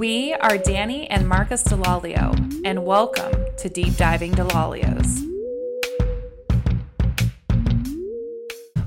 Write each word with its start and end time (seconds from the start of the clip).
We 0.00 0.32
are 0.32 0.56
Dani 0.56 1.06
and 1.10 1.28
Marcus 1.28 1.62
Delalio, 1.62 2.62
and 2.64 2.86
welcome 2.86 3.44
to 3.58 3.68
Deep 3.68 3.98
Diving 3.98 4.32
Delalios. 4.32 5.26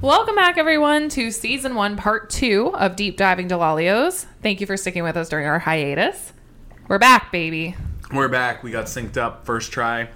Welcome 0.02 0.34
back, 0.34 0.57
everyone, 0.57 1.10
to 1.10 1.29
season 1.29 1.76
one, 1.76 1.97
part 1.97 2.31
two 2.31 2.73
of 2.73 2.96
Deep 2.96 3.15
Diving 3.15 3.47
Delalios. 3.47 4.26
Thank 4.41 4.60
you 4.60 4.65
for 4.65 4.76
sticking 4.76 5.04
with 5.04 5.15
us 5.15 5.29
during 5.29 5.46
our 5.46 5.60
hiatus. 5.60 6.34
We're 6.88 6.98
back, 6.98 7.32
baby. 7.32 7.75
We're 8.11 8.27
back. 8.27 8.64
We 8.64 8.71
got 8.71 8.86
synced 8.86 9.16
up 9.18 9.45
first 9.45 9.71
try. 9.71 10.09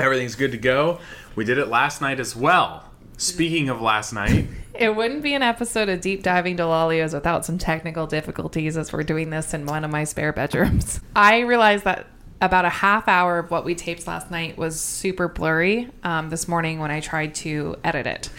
Everything's 0.00 0.34
good 0.34 0.50
to 0.50 0.58
go. 0.58 0.98
We 1.36 1.44
did 1.44 1.56
it 1.56 1.68
last 1.68 2.00
night 2.00 2.18
as 2.18 2.34
well. 2.34 2.90
Speaking 3.16 3.68
of 3.68 3.80
last 3.80 4.12
night, 4.12 4.48
It 4.80 4.94
wouldn't 4.94 5.22
be 5.22 5.34
an 5.34 5.42
episode 5.42 5.88
of 5.88 6.00
Deep 6.00 6.22
Diving 6.22 6.56
Delalios 6.56 7.12
without 7.12 7.44
some 7.44 7.58
technical 7.58 8.06
difficulties 8.06 8.76
as 8.76 8.92
we're 8.92 9.02
doing 9.02 9.30
this 9.30 9.52
in 9.52 9.66
one 9.66 9.84
of 9.84 9.90
my 9.90 10.04
spare 10.04 10.32
bedrooms. 10.32 11.00
I 11.16 11.40
realized 11.40 11.84
that 11.84 12.06
about 12.40 12.64
a 12.64 12.70
half 12.70 13.06
hour 13.08 13.38
of 13.38 13.50
what 13.50 13.64
we 13.64 13.74
taped 13.74 14.06
last 14.06 14.30
night 14.30 14.56
was 14.56 14.80
super 14.80 15.28
blurry 15.28 15.90
um, 16.02 16.30
this 16.30 16.48
morning 16.48 16.78
when 16.78 16.90
I 16.90 17.00
tried 17.00 17.34
to 17.36 17.76
edit 17.84 18.06
it. 18.06 18.30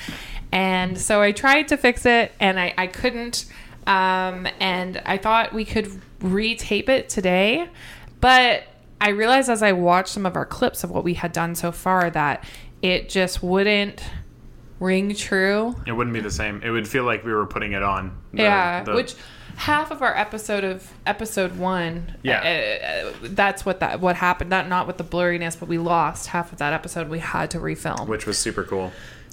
And 0.51 0.97
so 0.97 1.21
I 1.21 1.31
tried 1.31 1.67
to 1.67 1.77
fix 1.77 2.05
it 2.05 2.31
and 2.39 2.59
I, 2.59 2.73
I 2.77 2.87
couldn't. 2.87 3.45
Um, 3.85 4.47
and 4.59 5.01
I 5.05 5.17
thought 5.17 5.53
we 5.53 5.65
could 5.65 5.87
retape 6.19 6.89
it 6.89 7.09
today. 7.09 7.69
But 8.19 8.63
I 8.99 9.09
realized 9.09 9.49
as 9.49 9.61
I 9.61 9.73
watched 9.73 10.09
some 10.09 10.25
of 10.25 10.35
our 10.35 10.45
clips 10.45 10.83
of 10.83 10.89
what 10.89 11.03
we 11.03 11.13
had 11.13 11.31
done 11.31 11.55
so 11.55 11.71
far 11.71 12.09
that 12.09 12.43
it 12.81 13.09
just 13.09 13.43
wouldn't 13.43 14.03
ring 14.81 15.15
true 15.15 15.73
it 15.85 15.91
wouldn't 15.93 16.13
be 16.13 16.19
the 16.19 16.29
same. 16.31 16.61
It 16.63 16.71
would 16.71 16.87
feel 16.87 17.03
like 17.05 17.23
we 17.23 17.31
were 17.31 17.45
putting 17.45 17.71
it 17.71 17.83
on. 17.83 18.17
the- 18.33 18.43
yeah, 18.43 18.83
the- 18.83 18.93
which 18.95 19.15
half 19.55 19.91
of 19.91 20.01
our 20.01 20.17
episode 20.17 20.63
of 20.63 20.91
episode 21.05 21.55
one, 21.57 22.15
Yeah. 22.23 22.39
uh, 23.05 23.07
uh, 23.09 23.13
that's 23.23 23.65
what 23.65 23.79
that 23.81 23.99
what 24.01 24.15
happened. 24.15 24.51
That 24.51 24.67
not 24.67 24.87
with 24.87 24.97
the 24.97 25.03
blurriness, 25.03 25.57
but 25.59 25.69
we 25.69 25.77
lost 25.77 26.27
half 26.27 26.51
of 26.51 26.57
that 26.59 26.73
episode. 26.73 27.09
We 27.09 27.19
had 27.19 27.51
to 27.51 27.59
refilm. 27.59 28.07
which 28.07 28.25
was 28.25 28.37
super 28.37 28.63
cool. 28.63 28.91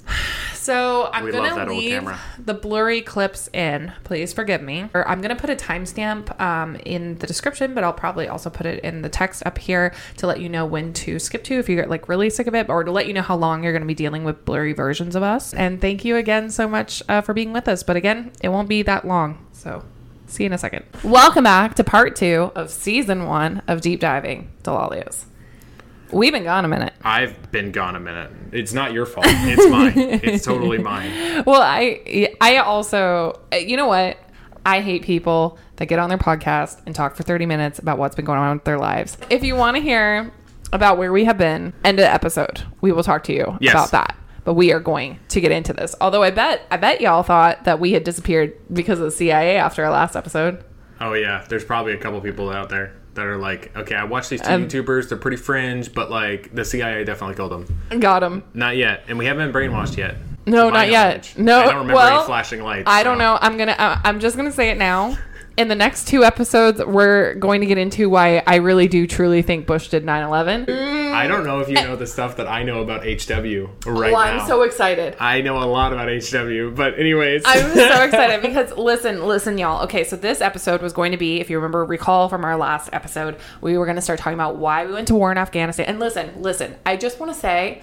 So 0.59 1.09
I'm 1.13 1.23
We 1.23 1.31
gonna 1.31 1.65
leave 1.65 2.07
the 2.37 2.53
blurry 2.53 3.01
clips 3.01 3.49
in. 3.53 3.91
Please 4.03 4.33
forgive 4.33 4.61
me. 4.61 4.89
Or 4.93 5.07
I'm 5.07 5.19
gonna 5.19 5.35
put 5.35 5.49
a 5.49 5.55
timestamp 5.55 6.39
um, 6.39 6.75
in 6.85 7.17
the 7.17 7.25
description, 7.25 7.73
but 7.73 7.83
I'll 7.83 7.93
probably 7.93 8.27
also 8.27 8.51
put 8.51 8.67
it 8.67 8.83
in 8.83 9.01
the 9.01 9.09
text 9.09 9.41
up 9.47 9.57
here 9.57 9.93
to 10.17 10.27
let 10.27 10.41
you 10.41 10.49
know 10.49 10.67
when 10.67 10.93
to 10.93 11.17
skip 11.17 11.43
to 11.45 11.55
if 11.55 11.69
you 11.69 11.75
get 11.75 11.89
like 11.89 12.07
really 12.07 12.29
sick 12.29 12.45
of 12.45 12.53
it, 12.53 12.69
or 12.69 12.83
to 12.83 12.91
let 12.91 13.07
you 13.07 13.13
know 13.13 13.23
how 13.23 13.35
long 13.35 13.63
you're 13.63 13.73
gonna 13.73 13.85
be 13.85 13.95
dealing 13.95 14.25
with 14.25 14.45
blurry 14.45 14.73
versions 14.73 15.15
of 15.15 15.23
us. 15.23 15.53
And 15.55 15.81
thank 15.81 16.05
you 16.05 16.17
again 16.17 16.51
so 16.51 16.67
much 16.67 17.01
uh, 17.09 17.21
for 17.21 17.33
being 17.33 17.51
with 17.51 17.67
us. 17.67 17.81
But 17.81 17.95
again, 17.95 18.31
it 18.43 18.49
won't 18.49 18.69
be 18.69 18.83
that 18.83 19.07
long. 19.07 19.43
So. 19.53 19.83
See 20.27 20.43
you 20.43 20.47
in 20.47 20.53
a 20.53 20.59
second. 20.59 20.85
Welcome 21.03 21.45
back 21.45 21.73
to 21.75 21.83
part 21.83 22.15
two 22.15 22.51
of 22.53 22.69
season 22.69 23.25
one 23.25 23.63
of 23.67 23.81
Deep 23.81 23.99
Diving 23.99 24.51
Delalios. 24.61 25.25
We've 26.11 26.33
been 26.33 26.43
gone 26.43 26.65
a 26.65 26.67
minute. 26.67 26.93
I've 27.03 27.51
been 27.51 27.71
gone 27.71 27.95
a 27.95 27.99
minute. 27.99 28.31
It's 28.51 28.73
not 28.73 28.93
your 28.93 29.05
fault. 29.05 29.25
It's 29.29 29.69
mine. 29.69 29.93
it's 30.23 30.43
totally 30.45 30.77
mine. 30.91 31.43
Well, 31.45 31.61
I 31.61 32.33
I 32.41 32.57
also 32.57 33.39
you 33.53 33.77
know 33.77 33.87
what? 33.87 34.17
I 34.65 34.81
hate 34.81 35.03
people 35.03 35.57
that 35.77 35.85
get 35.85 35.99
on 35.99 36.09
their 36.09 36.17
podcast 36.17 36.81
and 36.85 36.93
talk 36.93 37.15
for 37.15 37.23
30 37.23 37.45
minutes 37.45 37.79
about 37.79 37.97
what's 37.97 38.15
been 38.15 38.25
going 38.25 38.39
on 38.39 38.57
with 38.57 38.65
their 38.65 38.77
lives. 38.77 39.17
If 39.29 39.43
you 39.43 39.55
want 39.55 39.77
to 39.77 39.81
hear 39.81 40.31
about 40.73 40.97
where 40.97 41.11
we 41.11 41.25
have 41.25 41.37
been, 41.37 41.73
end 41.85 41.99
of 41.99 42.05
episode. 42.05 42.61
We 42.81 42.91
will 42.91 43.03
talk 43.03 43.23
to 43.25 43.33
you 43.33 43.57
Yes. 43.61 43.73
about 43.73 43.91
that. 43.91 44.15
But 44.43 44.53
we 44.55 44.71
are 44.73 44.79
going 44.79 45.19
to 45.29 45.41
get 45.41 45.51
into 45.51 45.73
this. 45.73 45.95
Although 46.01 46.23
I 46.23 46.31
bet 46.31 46.65
I 46.71 46.77
bet 46.77 47.01
y'all 47.01 47.23
thought 47.23 47.63
that 47.65 47.79
we 47.79 47.93
had 47.93 48.03
disappeared 48.03 48.53
because 48.73 48.99
of 48.99 49.05
the 49.05 49.11
CIA 49.11 49.57
after 49.57 49.83
our 49.85 49.91
last 49.91 50.15
episode. 50.15 50.63
Oh 50.99 51.13
yeah, 51.13 51.45
there's 51.49 51.63
probably 51.63 51.93
a 51.93 51.97
couple 51.97 52.19
people 52.19 52.49
out 52.49 52.69
there 52.69 52.93
that 53.19 53.27
are 53.27 53.37
like, 53.37 53.75
okay, 53.75 53.95
I 53.95 54.05
watched 54.05 54.29
these 54.29 54.41
two 54.41 54.49
Um, 54.49 54.67
YouTubers. 54.67 55.09
They're 55.09 55.17
pretty 55.17 55.37
fringe, 55.37 55.93
but 55.93 56.09
like 56.09 56.55
the 56.55 56.65
CIA 56.65 57.03
definitely 57.03 57.35
killed 57.35 57.51
them. 57.51 57.99
Got 57.99 58.21
them. 58.21 58.43
Not 58.53 58.77
yet, 58.77 59.03
and 59.07 59.17
we 59.17 59.25
haven't 59.25 59.51
been 59.51 59.61
brainwashed 59.61 59.97
yet. 59.97 60.15
No, 60.45 60.69
not 60.69 60.89
yet. 60.89 61.31
No, 61.37 61.59
I 61.59 61.65
don't 61.65 61.73
remember 61.75 61.93
well, 61.95 62.17
any 62.19 62.25
flashing 62.25 62.63
lights. 62.63 62.85
I 62.87 63.03
don't 63.03 63.17
so- 63.17 63.19
know. 63.19 63.37
I'm 63.41 63.57
gonna. 63.57 63.73
Uh, 63.77 63.99
I'm 64.03 64.19
just 64.19 64.35
gonna 64.35 64.51
say 64.51 64.69
it 64.69 64.77
now. 64.77 65.17
In 65.59 65.67
the 65.67 65.75
next 65.75 66.07
two 66.07 66.23
episodes, 66.23 66.81
we're 66.85 67.35
going 67.35 67.59
to 67.59 67.67
get 67.67 67.77
into 67.77 68.09
why 68.09 68.41
I 68.47 68.55
really 68.55 68.87
do 68.87 69.05
truly 69.05 69.41
think 69.41 69.67
Bush 69.67 69.89
did 69.89 70.05
9/11. 70.05 70.69
I 71.11 71.27
don't 71.27 71.43
know 71.43 71.59
if 71.59 71.67
you 71.67 71.75
know 71.75 71.97
the 71.97 72.07
stuff 72.07 72.37
that 72.37 72.47
I 72.47 72.63
know 72.63 72.81
about 72.81 73.01
HW 73.01 73.67
right 73.85 74.13
well, 74.13 74.25
now. 74.25 74.39
I'm 74.39 74.47
so 74.47 74.61
excited. 74.61 75.17
I 75.19 75.41
know 75.41 75.61
a 75.61 75.67
lot 75.67 75.91
about 75.91 76.07
HW, 76.07 76.73
but 76.73 76.97
anyways, 76.97 77.43
I'm 77.45 77.73
so 77.73 78.03
excited 78.05 78.41
because 78.41 78.71
listen, 78.77 79.27
listen, 79.27 79.57
y'all. 79.57 79.83
Okay, 79.83 80.05
so 80.05 80.15
this 80.15 80.39
episode 80.39 80.81
was 80.81 80.93
going 80.93 81.11
to 81.11 81.17
be, 81.17 81.41
if 81.41 81.49
you 81.49 81.57
remember, 81.57 81.83
recall 81.83 82.29
from 82.29 82.45
our 82.45 82.55
last 82.55 82.89
episode, 82.93 83.35
we 83.59 83.77
were 83.77 83.83
going 83.85 83.97
to 83.97 84.01
start 84.01 84.17
talking 84.17 84.35
about 84.35 84.55
why 84.55 84.85
we 84.85 84.93
went 84.93 85.09
to 85.09 85.15
war 85.15 85.29
in 85.29 85.37
Afghanistan. 85.37 85.87
And 85.87 85.99
listen, 85.99 86.41
listen, 86.41 86.77
I 86.85 86.95
just 86.95 87.19
want 87.19 87.33
to 87.33 87.37
say 87.37 87.81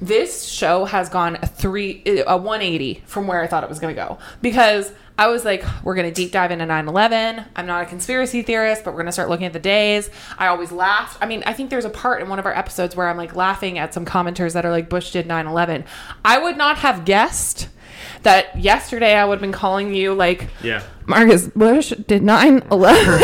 this 0.00 0.46
show 0.46 0.86
has 0.86 1.10
gone 1.10 1.36
a 1.42 1.46
three 1.46 2.02
a 2.06 2.38
180 2.38 3.02
from 3.04 3.26
where 3.26 3.42
I 3.42 3.46
thought 3.46 3.64
it 3.64 3.68
was 3.68 3.80
going 3.80 3.94
to 3.94 4.00
go 4.00 4.18
because 4.40 4.92
I 5.20 5.26
was 5.26 5.44
like, 5.44 5.62
we're 5.84 5.94
going 5.94 6.08
to 6.08 6.14
deep 6.14 6.32
dive 6.32 6.50
into 6.50 6.64
9/11. 6.64 7.46
I'm 7.54 7.66
not 7.66 7.82
a 7.82 7.86
conspiracy 7.86 8.40
theorist, 8.40 8.84
but 8.84 8.92
we're 8.92 9.00
going 9.00 9.06
to 9.06 9.12
start 9.12 9.28
looking 9.28 9.44
at 9.44 9.52
the 9.52 9.58
days. 9.58 10.08
I 10.38 10.46
always 10.46 10.72
laughed. 10.72 11.18
I 11.20 11.26
mean, 11.26 11.42
I 11.44 11.52
think 11.52 11.68
there's 11.68 11.84
a 11.84 11.90
part 11.90 12.22
in 12.22 12.30
one 12.30 12.38
of 12.38 12.46
our 12.46 12.56
episodes 12.56 12.96
where 12.96 13.06
I'm 13.06 13.18
like 13.18 13.36
laughing 13.36 13.76
at 13.76 13.92
some 13.92 14.06
commenters 14.06 14.54
that 14.54 14.64
are 14.64 14.70
like 14.70 14.88
Bush 14.88 15.12
did 15.12 15.28
9/11. 15.28 15.84
I 16.24 16.38
would 16.38 16.56
not 16.56 16.78
have 16.78 17.04
guessed 17.04 17.68
that 18.22 18.58
yesterday 18.58 19.14
I 19.14 19.26
would 19.26 19.34
have 19.34 19.40
been 19.42 19.52
calling 19.52 19.94
you 19.94 20.14
like 20.14 20.48
yeah. 20.62 20.82
Marcus 21.04 21.48
Bush 21.48 21.90
did 21.90 22.22
9 22.22 22.62
11. 22.72 23.04
and 23.12 23.20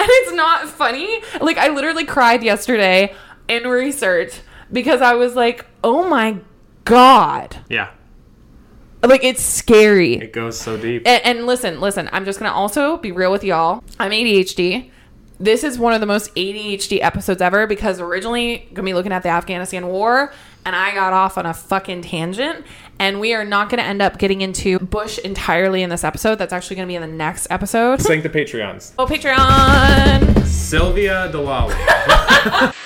it's 0.00 0.32
not 0.32 0.66
funny. 0.66 1.20
Like, 1.42 1.58
I 1.58 1.68
literally 1.68 2.06
cried 2.06 2.42
yesterday 2.42 3.14
in 3.48 3.64
research 3.64 4.40
because 4.72 5.02
I 5.02 5.12
was 5.12 5.34
like, 5.36 5.66
oh 5.84 6.08
my 6.08 6.38
God. 6.84 7.58
Yeah. 7.68 7.90
Like, 9.06 9.24
it's 9.24 9.42
scary. 9.42 10.14
It 10.14 10.32
goes 10.32 10.58
so 10.58 10.76
deep. 10.76 11.06
And, 11.06 11.24
and 11.24 11.46
listen, 11.46 11.80
listen, 11.80 12.08
I'm 12.12 12.24
just 12.24 12.38
to 12.38 12.50
also 12.50 12.96
be 12.98 13.12
real 13.12 13.30
with 13.32 13.44
y'all. 13.44 13.82
I'm 13.98 14.10
ADHD. 14.10 14.90
This 15.38 15.64
is 15.64 15.78
one 15.78 15.92
of 15.92 16.00
the 16.00 16.06
most 16.06 16.34
ADHD 16.34 17.02
episodes 17.02 17.42
ever 17.42 17.66
because 17.66 18.00
originally 18.00 18.68
to 18.74 18.82
be 18.82 18.94
looking 18.94 19.12
at 19.12 19.22
the 19.22 19.28
Afghanistan 19.28 19.86
war 19.86 20.32
and 20.64 20.74
I 20.74 20.94
got 20.94 21.12
off 21.12 21.36
on 21.36 21.44
a 21.44 21.52
fucking 21.52 22.02
tangent 22.02 22.64
and 22.98 23.20
we 23.20 23.34
are 23.34 23.44
not 23.44 23.68
to 23.80 23.86
end 23.86 24.00
up 24.00 24.18
getting 24.18 24.40
into 24.40 24.78
Bush 24.78 25.18
entirely 25.18 25.82
in 25.82 25.90
this 25.90 26.04
episode. 26.04 26.36
That's 26.36 26.54
actually 26.54 26.76
to 26.86 26.90
be 26.90 26.96
in 26.96 27.02
the 27.02 27.08
next 27.08 27.48
episode. 27.50 28.00
Thank 28.00 28.22
the 28.22 28.30
Patreons. 28.30 28.94
Oh, 28.98 29.06
Patreon. 29.06 30.44
Sylvia 30.46 31.30
Delali. 31.32 32.72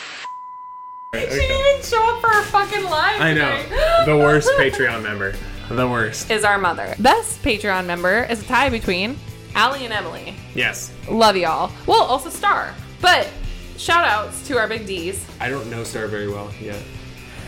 She 1.12 1.18
didn't 1.26 1.66
even 1.66 1.82
show 1.82 2.14
up 2.14 2.20
for 2.20 2.28
her 2.28 2.42
fucking 2.44 2.84
live. 2.84 3.20
I 3.20 3.34
know. 3.34 4.04
The 4.06 4.16
worst 4.16 4.48
Patreon 4.56 5.02
member. 5.02 5.34
The 5.70 5.88
worst. 5.88 6.30
Is 6.30 6.44
our 6.44 6.58
mother. 6.58 6.94
Best 6.98 7.42
Patreon 7.42 7.86
member 7.86 8.24
is 8.24 8.42
a 8.42 8.44
tie 8.44 8.68
between 8.70 9.16
Allie 9.54 9.84
and 9.84 9.92
Emily. 9.94 10.34
Yes. 10.54 10.92
Love 11.08 11.36
y'all. 11.36 11.70
Well, 11.86 12.02
also 12.02 12.28
Star. 12.28 12.74
But 13.00 13.28
shout 13.76 14.04
outs 14.04 14.46
to 14.48 14.58
our 14.58 14.66
big 14.68 14.86
D's. 14.86 15.24
I 15.40 15.48
don't 15.48 15.70
know 15.70 15.84
Star 15.84 16.06
very 16.08 16.28
well 16.28 16.50
yet. 16.60 16.82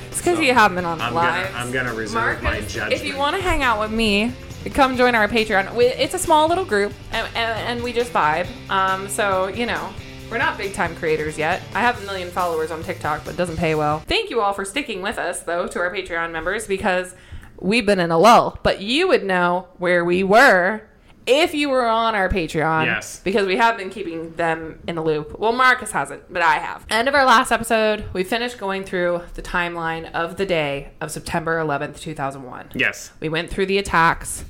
It's 0.08 0.18
because 0.18 0.36
So, 0.36 0.42
you 0.42 0.54
haven't 0.54 0.76
been 0.76 0.84
on 0.84 0.98
the 0.98 1.04
I'm 1.04 1.14
gonna- 1.14 1.50
I'm 1.54 1.72
gonna 1.72 1.94
reserve 1.94 2.42
Marcus, 2.42 2.42
my 2.44 2.60
judgment. 2.60 2.92
If 2.92 3.04
you 3.04 3.16
want 3.16 3.34
to 3.36 3.42
hang 3.42 3.62
out 3.62 3.80
with 3.80 3.90
me, 3.90 4.32
come 4.72 4.96
join 4.96 5.14
our 5.16 5.26
Patreon. 5.26 5.74
We- 5.74 5.86
It's 5.86 6.14
a 6.14 6.18
small 6.18 6.48
little 6.48 6.64
group, 6.64 6.92
and, 7.10 7.26
and, 7.34 7.58
and 7.68 7.82
we 7.82 7.92
just 7.92 8.12
vibe. 8.12 8.46
Um, 8.70 9.08
so 9.08 9.48
you 9.48 9.66
know, 9.66 9.88
we're 10.30 10.38
not 10.38 10.56
big 10.58 10.74
time 10.74 10.94
creators 10.96 11.36
yet. 11.36 11.60
I 11.74 11.80
have 11.80 12.00
a 12.00 12.06
million 12.06 12.30
followers 12.30 12.70
on 12.70 12.82
TikTok, 12.84 13.24
but 13.24 13.34
it 13.34 13.36
doesn't 13.36 13.56
pay 13.56 13.74
well. 13.74 14.00
Thank 14.06 14.30
you 14.30 14.40
all 14.40 14.52
for 14.52 14.64
sticking 14.64 15.02
with 15.02 15.18
us, 15.18 15.40
though, 15.40 15.66
to 15.66 15.78
our 15.80 15.92
Patreon 15.92 16.30
members 16.30 16.66
because 16.68 17.14
we've 17.62 17.86
been 17.86 18.00
in 18.00 18.10
a 18.10 18.18
lull. 18.18 18.58
But 18.62 18.80
you 18.82 19.08
would 19.08 19.24
know 19.24 19.68
where 19.78 20.04
we 20.04 20.22
were. 20.22 20.82
If 21.24 21.54
you 21.54 21.68
were 21.70 21.86
on 21.86 22.16
our 22.16 22.28
Patreon, 22.28 22.86
Yes. 22.86 23.20
because 23.22 23.46
we 23.46 23.56
have 23.56 23.76
been 23.76 23.90
keeping 23.90 24.34
them 24.34 24.80
in 24.88 24.96
the 24.96 25.02
loop. 25.02 25.38
Well, 25.38 25.52
Marcus 25.52 25.92
hasn't, 25.92 26.32
but 26.32 26.42
I 26.42 26.54
have. 26.54 26.84
End 26.90 27.06
of 27.08 27.14
our 27.14 27.24
last 27.24 27.52
episode, 27.52 28.06
we 28.12 28.24
finished 28.24 28.58
going 28.58 28.82
through 28.82 29.22
the 29.34 29.42
timeline 29.42 30.10
of 30.12 30.36
the 30.36 30.44
day 30.44 30.90
of 31.00 31.12
September 31.12 31.58
11th, 31.60 32.00
2001. 32.00 32.70
Yes. 32.74 33.12
We 33.20 33.28
went 33.28 33.50
through 33.50 33.66
the 33.66 33.78
attacks. 33.78 34.44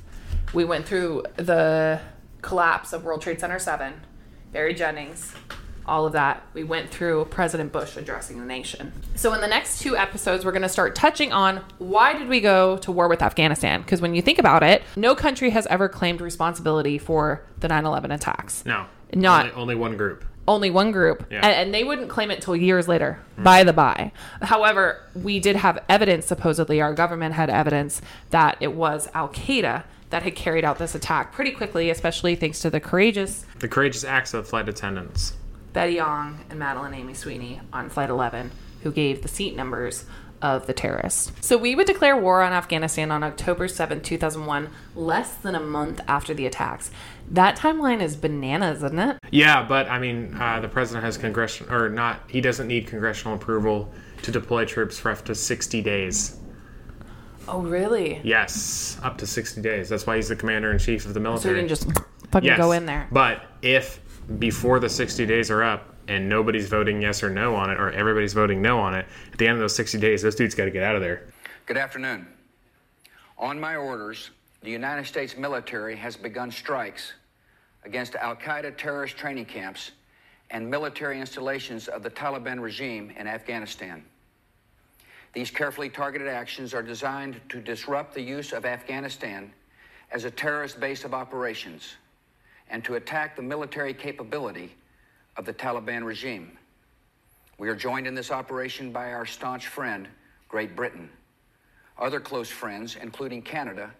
We 0.51 0.65
went 0.65 0.87
through 0.87 1.25
the 1.35 1.99
collapse 2.41 2.91
of 2.91 3.03
World 3.03 3.21
Trade 3.21 3.39
Center 3.39 3.59
7, 3.59 3.93
Barry 4.51 4.73
Jennings, 4.73 5.35
all 5.85 6.05
of 6.05 6.13
that. 6.13 6.43
We 6.53 6.63
went 6.63 6.89
through 6.89 7.25
President 7.25 7.71
Bush 7.71 7.97
addressing 7.97 8.39
the 8.39 8.45
nation. 8.45 8.91
So 9.15 9.33
in 9.33 9.41
the 9.41 9.47
next 9.47 9.81
two 9.81 9.95
episodes, 9.97 10.45
we're 10.45 10.51
going 10.51 10.61
to 10.63 10.69
start 10.69 10.95
touching 10.95 11.31
on 11.33 11.61
why 11.79 12.17
did 12.17 12.27
we 12.29 12.39
go 12.41 12.77
to 12.77 12.91
war 12.91 13.07
with 13.07 13.21
Afghanistan? 13.21 13.81
Because 13.81 14.01
when 14.01 14.15
you 14.15 14.21
think 14.21 14.39
about 14.39 14.63
it, 14.63 14.83
no 14.95 15.15
country 15.15 15.49
has 15.51 15.65
ever 15.67 15.89
claimed 15.89 16.21
responsibility 16.21 16.97
for 16.97 17.43
the 17.59 17.67
9/11 17.67 18.13
attacks. 18.13 18.65
No. 18.65 18.85
Not- 19.13 19.45
only, 19.45 19.55
only 19.55 19.75
one 19.75 19.97
group. 19.97 20.25
Only 20.45 20.69
one 20.71 20.91
group, 20.91 21.25
Yeah. 21.31 21.37
and, 21.37 21.55
and 21.55 21.73
they 21.73 21.85
wouldn't 21.85 22.09
claim 22.09 22.29
it 22.29 22.41
till 22.41 22.53
years 22.55 22.85
later. 22.89 23.19
By 23.37 23.63
the 23.63 23.71
by, 23.71 24.11
however, 24.41 24.99
we 25.15 25.39
did 25.39 25.55
have 25.55 25.79
evidence. 25.87 26.25
Supposedly, 26.25 26.81
our 26.81 26.93
government 26.93 27.33
had 27.35 27.49
evidence 27.49 28.01
that 28.31 28.57
it 28.59 28.73
was 28.73 29.07
Al 29.13 29.29
Qaeda 29.29 29.83
that 30.09 30.23
had 30.23 30.35
carried 30.35 30.65
out 30.65 30.79
this 30.79 30.95
attack 30.95 31.31
pretty 31.31 31.51
quickly, 31.51 31.89
especially 31.89 32.35
thanks 32.35 32.59
to 32.59 32.69
the 32.69 32.81
courageous 32.81 33.45
The 33.59 33.69
courageous 33.69 34.03
acts 34.03 34.33
of 34.33 34.45
flight 34.45 34.67
attendants. 34.67 35.33
Betty 35.73 35.99
Ong 35.99 36.39
and 36.49 36.59
Madeline 36.59 36.93
Amy 36.93 37.13
Sweeney 37.13 37.59
on 37.73 37.89
Flight 37.89 38.09
11, 38.09 38.51
who 38.83 38.91
gave 38.91 39.21
the 39.21 39.27
seat 39.27 39.55
numbers 39.55 40.05
of 40.41 40.67
the 40.67 40.73
terrorists. 40.73 41.31
So 41.39 41.57
we 41.57 41.73
would 41.73 41.87
declare 41.87 42.17
war 42.17 42.41
on 42.41 42.51
Afghanistan 42.51 43.11
on 43.11 43.23
October 43.23 43.67
7, 43.67 44.01
2001, 44.01 44.69
less 44.93 45.35
than 45.35 45.55
a 45.55 45.59
month 45.59 46.01
after 46.07 46.33
the 46.33 46.45
attacks. 46.45 46.91
That 47.31 47.57
timeline 47.57 48.01
is 48.01 48.17
bananas, 48.17 48.83
isn't 48.83 48.99
it? 48.99 49.17
Yeah, 49.31 49.63
but 49.63 49.89
I 49.89 49.99
mean, 49.99 50.35
uh, 50.35 50.59
the 50.59 50.67
president 50.67 51.05
has 51.05 51.17
congressional, 51.17 51.73
or 51.73 51.89
not, 51.89 52.21
he 52.27 52.41
doesn't 52.41 52.67
need 52.67 52.87
congressional 52.87 53.35
approval 53.35 53.91
to 54.23 54.31
deploy 54.31 54.65
troops 54.65 54.99
for 54.99 55.11
up 55.11 55.23
to 55.25 55.33
60 55.33 55.81
days. 55.81 56.37
Oh, 57.47 57.61
really? 57.61 58.21
Yes, 58.23 58.99
up 59.01 59.17
to 59.19 59.27
60 59.27 59.61
days. 59.61 59.89
That's 59.89 60.05
why 60.05 60.17
he's 60.17 60.29
the 60.29 60.35
commander 60.35 60.71
in 60.71 60.77
chief 60.77 61.05
of 61.05 61.13
the 61.13 61.19
military. 61.19 61.55
So 61.55 61.55
you 61.55 61.61
can 61.61 61.67
just 61.67 61.87
fucking 62.31 62.47
Yes, 62.47 62.57
go 62.57 62.73
in 62.73 62.85
there. 62.85 63.07
But 63.11 63.45
if 63.61 63.99
before 64.39 64.79
the 64.79 64.89
60 64.89 65.25
days 65.25 65.51
are 65.51 65.63
up 65.63 65.93
and 66.07 66.27
nobody's 66.27 66.67
voting 66.67 67.01
yes 67.01 67.23
or 67.23 67.29
no 67.29 67.55
on 67.55 67.69
it, 67.69 67.79
or 67.79 67.91
everybody's 67.91 68.33
voting 68.33 68.61
no 68.61 68.79
on 68.79 68.93
it, 68.93 69.05
at 69.31 69.37
the 69.37 69.47
end 69.47 69.53
of 69.53 69.59
those 69.59 69.75
60 69.75 69.97
days, 69.99 70.21
those 70.21 70.35
dudes 70.35 70.55
got 70.55 70.65
to 70.65 70.71
get 70.71 70.83
out 70.83 70.95
of 70.95 71.01
there. 71.01 71.27
Good 71.65 71.77
afternoon. 71.77 72.27
On 73.37 73.59
my 73.59 73.75
orders, 73.75 74.31
the 74.61 74.71
United 74.71 75.05
States 75.05 75.37
military 75.37 75.95
has 75.95 76.15
begun 76.15 76.51
strikes 76.51 77.13
against 77.83 78.15
Al 78.15 78.35
Qaeda 78.35 78.77
terrorist 78.77 79.17
training 79.17 79.45
camps 79.45 79.91
and 80.51 80.69
military 80.69 81.19
installations 81.19 81.87
of 81.87 82.03
the 82.03 82.09
Taliban 82.09 82.61
regime 82.61 83.11
in 83.17 83.27
Afghanistan. 83.27 84.03
These 85.33 85.49
carefully 85.49 85.89
targeted 85.89 86.27
actions 86.27 86.73
are 86.73 86.83
designed 86.83 87.41
to 87.49 87.59
disrupt 87.59 88.13
the 88.13 88.21
use 88.21 88.53
of 88.53 88.65
Afghanistan 88.65 89.51
as 90.11 90.25
a 90.25 90.31
terrorist 90.31 90.79
base 90.79 91.03
of 91.05 91.13
operations 91.13 91.95
and 92.73 92.83
to 92.83 92.95
attack 92.95 93.35
the 93.35 93.41
military 93.41 93.93
capability 93.93 94.75
of 95.37 95.45
the 95.45 95.53
Taliban 95.53 96.03
regime. 96.03 96.57
We 97.59 97.69
are 97.69 97.75
joined 97.75 98.07
in 98.07 98.15
this 98.15 98.31
operation 98.31 98.91
by 98.91 99.13
our 99.13 99.27
staunch 99.27 99.67
friend, 99.67 100.07
Great 100.49 100.75
Britain. 100.75 101.07
Other 101.99 102.19
close 102.19 102.49
friends, 102.49 102.97
including 102.99 103.43
Canada, 103.43 103.91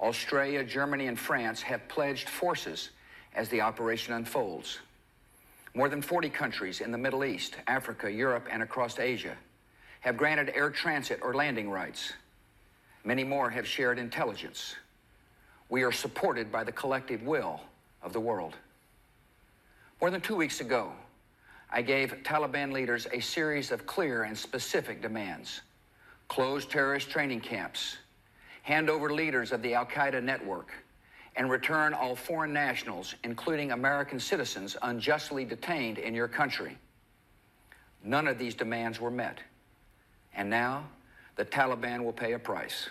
Australia, 0.00 0.62
Germany, 0.62 1.08
and 1.08 1.18
France, 1.18 1.60
have 1.62 1.88
pledged 1.88 2.28
forces 2.28 2.90
as 3.34 3.48
the 3.48 3.62
operation 3.62 4.14
unfolds. 4.14 4.78
More 5.74 5.88
than 5.88 6.00
40 6.00 6.30
countries 6.30 6.80
in 6.80 6.92
the 6.92 6.98
Middle 6.98 7.24
East, 7.24 7.56
Africa, 7.66 8.10
Europe, 8.10 8.46
and 8.48 8.62
across 8.62 9.00
Asia 9.00 9.36
have 10.00 10.16
granted 10.16 10.52
air 10.54 10.70
transit 10.70 11.18
or 11.20 11.34
landing 11.34 11.68
rights. 11.68 12.12
Many 13.02 13.24
more 13.24 13.50
have 13.50 13.66
shared 13.66 13.98
intelligence. 13.98 14.76
We 15.68 15.82
are 15.82 15.92
supported 15.92 16.52
by 16.52 16.62
the 16.62 16.72
collective 16.72 17.22
will 17.22 17.60
of 18.02 18.12
the 18.12 18.20
world. 18.20 18.54
More 20.00 20.10
than 20.10 20.20
two 20.20 20.36
weeks 20.36 20.60
ago, 20.60 20.92
I 21.70 21.82
gave 21.82 22.14
Taliban 22.24 22.72
leaders 22.72 23.06
a 23.12 23.20
series 23.20 23.70
of 23.70 23.86
clear 23.86 24.24
and 24.24 24.36
specific 24.36 25.02
demands 25.02 25.60
close 26.28 26.64
terrorist 26.64 27.10
training 27.10 27.40
camps, 27.40 27.96
hand 28.62 28.88
over 28.88 29.12
leaders 29.12 29.50
of 29.50 29.62
the 29.62 29.74
Al 29.74 29.84
Qaeda 29.84 30.22
network, 30.22 30.70
and 31.34 31.50
return 31.50 31.92
all 31.92 32.14
foreign 32.14 32.52
nationals, 32.52 33.16
including 33.24 33.72
American 33.72 34.20
citizens, 34.20 34.76
unjustly 34.82 35.44
detained 35.44 35.98
in 35.98 36.14
your 36.14 36.28
country. 36.28 36.78
None 38.04 38.28
of 38.28 38.38
these 38.38 38.54
demands 38.54 39.00
were 39.00 39.10
met. 39.10 39.40
And 40.34 40.48
now, 40.48 40.84
the 41.34 41.44
Taliban 41.44 42.04
will 42.04 42.12
pay 42.12 42.34
a 42.34 42.38
price. 42.38 42.88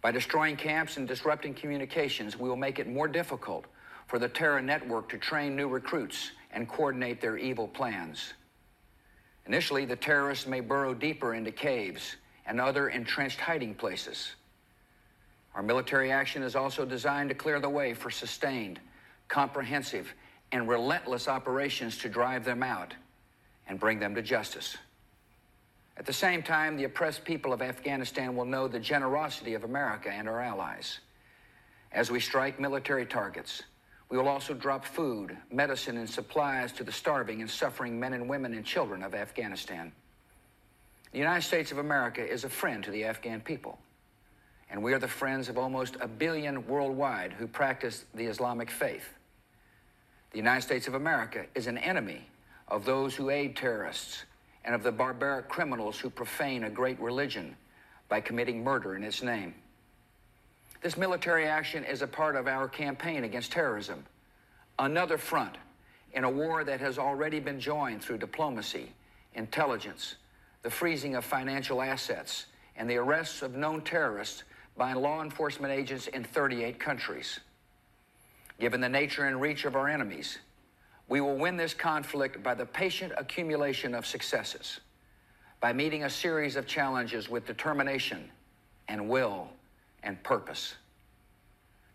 By 0.00 0.12
destroying 0.12 0.56
camps 0.56 0.98
and 0.98 1.08
disrupting 1.08 1.54
communications, 1.54 2.38
we 2.38 2.48
will 2.48 2.56
make 2.56 2.78
it 2.78 2.86
more 2.86 3.08
difficult 3.08 3.66
for 4.06 4.18
the 4.18 4.28
terror 4.28 4.60
network 4.60 5.08
to 5.08 5.18
train 5.18 5.56
new 5.56 5.68
recruits 5.68 6.30
and 6.52 6.68
coordinate 6.68 7.20
their 7.20 7.36
evil 7.36 7.68
plans. 7.68 8.34
Initially, 9.46 9.84
the 9.84 9.96
terrorists 9.96 10.46
may 10.46 10.60
burrow 10.60 10.94
deeper 10.94 11.34
into 11.34 11.50
caves 11.50 12.16
and 12.46 12.60
other 12.60 12.88
entrenched 12.88 13.40
hiding 13.40 13.74
places. 13.74 14.34
Our 15.54 15.62
military 15.62 16.10
action 16.10 16.42
is 16.42 16.56
also 16.56 16.84
designed 16.84 17.28
to 17.28 17.34
clear 17.34 17.60
the 17.60 17.68
way 17.68 17.94
for 17.94 18.10
sustained, 18.10 18.80
comprehensive, 19.28 20.12
and 20.52 20.68
relentless 20.68 21.28
operations 21.28 21.98
to 21.98 22.08
drive 22.08 22.44
them 22.44 22.62
out 22.62 22.94
and 23.66 23.78
bring 23.78 23.98
them 23.98 24.14
to 24.14 24.22
justice. 24.22 24.76
At 25.96 26.06
the 26.06 26.12
same 26.12 26.42
time, 26.42 26.76
the 26.76 26.84
oppressed 26.84 27.24
people 27.24 27.52
of 27.52 27.62
Afghanistan 27.62 28.34
will 28.34 28.44
know 28.44 28.66
the 28.66 28.80
generosity 28.80 29.54
of 29.54 29.64
America 29.64 30.10
and 30.10 30.28
our 30.28 30.40
allies. 30.40 30.98
As 31.92 32.10
we 32.10 32.18
strike 32.18 32.58
military 32.58 33.06
targets, 33.06 33.62
we 34.14 34.20
will 34.20 34.28
also 34.28 34.54
drop 34.54 34.84
food, 34.84 35.36
medicine, 35.50 35.96
and 35.96 36.08
supplies 36.08 36.70
to 36.70 36.84
the 36.84 36.92
starving 36.92 37.40
and 37.40 37.50
suffering 37.50 37.98
men 37.98 38.12
and 38.12 38.28
women 38.28 38.54
and 38.54 38.64
children 38.64 39.02
of 39.02 39.12
Afghanistan. 39.12 39.90
The 41.10 41.18
United 41.18 41.42
States 41.42 41.72
of 41.72 41.78
America 41.78 42.24
is 42.24 42.44
a 42.44 42.48
friend 42.48 42.84
to 42.84 42.92
the 42.92 43.02
Afghan 43.06 43.40
people, 43.40 43.76
and 44.70 44.80
we 44.80 44.92
are 44.92 45.00
the 45.00 45.08
friends 45.08 45.48
of 45.48 45.58
almost 45.58 45.96
a 46.00 46.06
billion 46.06 46.64
worldwide 46.68 47.32
who 47.32 47.48
practice 47.48 48.04
the 48.14 48.26
Islamic 48.26 48.70
faith. 48.70 49.08
The 50.30 50.38
United 50.38 50.62
States 50.62 50.86
of 50.86 50.94
America 50.94 51.46
is 51.56 51.66
an 51.66 51.78
enemy 51.78 52.24
of 52.68 52.84
those 52.84 53.16
who 53.16 53.30
aid 53.30 53.56
terrorists 53.56 54.26
and 54.64 54.76
of 54.76 54.84
the 54.84 54.92
barbaric 54.92 55.48
criminals 55.48 55.98
who 55.98 56.08
profane 56.08 56.62
a 56.62 56.70
great 56.70 57.00
religion 57.00 57.56
by 58.08 58.20
committing 58.20 58.62
murder 58.62 58.94
in 58.94 59.02
its 59.02 59.24
name. 59.24 59.56
This 60.84 60.98
military 60.98 61.46
action 61.46 61.82
is 61.82 62.02
a 62.02 62.06
part 62.06 62.36
of 62.36 62.46
our 62.46 62.68
campaign 62.68 63.24
against 63.24 63.52
terrorism, 63.52 64.04
another 64.78 65.16
front 65.16 65.56
in 66.12 66.24
a 66.24 66.30
war 66.30 66.62
that 66.62 66.78
has 66.80 66.98
already 66.98 67.40
been 67.40 67.58
joined 67.58 68.02
through 68.02 68.18
diplomacy, 68.18 68.92
intelligence, 69.32 70.16
the 70.60 70.68
freezing 70.68 71.14
of 71.14 71.24
financial 71.24 71.80
assets, 71.80 72.44
and 72.76 72.88
the 72.88 72.98
arrests 72.98 73.40
of 73.40 73.54
known 73.54 73.80
terrorists 73.80 74.42
by 74.76 74.92
law 74.92 75.22
enforcement 75.22 75.72
agents 75.72 76.06
in 76.08 76.22
38 76.22 76.78
countries. 76.78 77.40
Given 78.60 78.82
the 78.82 78.88
nature 78.90 79.24
and 79.24 79.40
reach 79.40 79.64
of 79.64 79.76
our 79.76 79.88
enemies, 79.88 80.36
we 81.08 81.22
will 81.22 81.38
win 81.38 81.56
this 81.56 81.72
conflict 81.72 82.42
by 82.42 82.52
the 82.52 82.66
patient 82.66 83.14
accumulation 83.16 83.94
of 83.94 84.04
successes, 84.04 84.80
by 85.62 85.72
meeting 85.72 86.04
a 86.04 86.10
series 86.10 86.56
of 86.56 86.66
challenges 86.66 87.30
with 87.30 87.46
determination 87.46 88.30
and 88.86 89.08
will 89.08 89.48
and 90.04 90.22
purpose. 90.22 90.74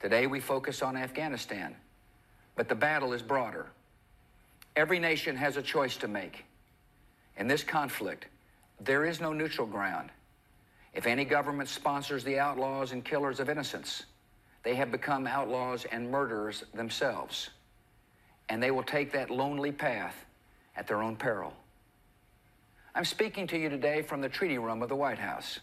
Today 0.01 0.27
we 0.27 0.39
focus 0.39 0.81
on 0.81 0.97
Afghanistan, 0.97 1.75
but 2.55 2.67
the 2.67 2.75
battle 2.75 3.13
is 3.13 3.21
broader. 3.21 3.67
Every 4.75 4.99
nation 4.99 5.35
has 5.35 5.55
a 5.55 5.61
choice 5.61 5.95
to 5.97 6.07
make. 6.07 6.45
In 7.37 7.47
this 7.47 7.63
conflict, 7.63 8.25
there 8.81 9.05
is 9.05 9.21
no 9.21 9.31
neutral 9.31 9.67
ground. 9.67 10.09
If 10.93 11.05
any 11.05 11.23
government 11.23 11.69
sponsors 11.69 12.23
the 12.23 12.39
outlaws 12.39 12.91
and 12.91 13.05
killers 13.05 13.39
of 13.39 13.49
innocents, 13.49 14.03
they 14.63 14.75
have 14.75 14.91
become 14.91 15.27
outlaws 15.27 15.85
and 15.85 16.09
murderers 16.09 16.63
themselves. 16.73 17.49
And 18.49 18.61
they 18.61 18.71
will 18.71 18.83
take 18.83 19.11
that 19.13 19.29
lonely 19.29 19.71
path 19.71 20.25
at 20.75 20.87
their 20.87 21.01
own 21.01 21.15
peril. 21.15 21.53
I'm 22.95 23.05
speaking 23.05 23.47
to 23.47 23.57
you 23.57 23.69
today 23.69 24.01
from 24.01 24.21
the 24.21 24.29
treaty 24.29 24.57
room 24.57 24.81
of 24.81 24.89
the 24.89 24.95
White 24.95 25.19
House, 25.19 25.59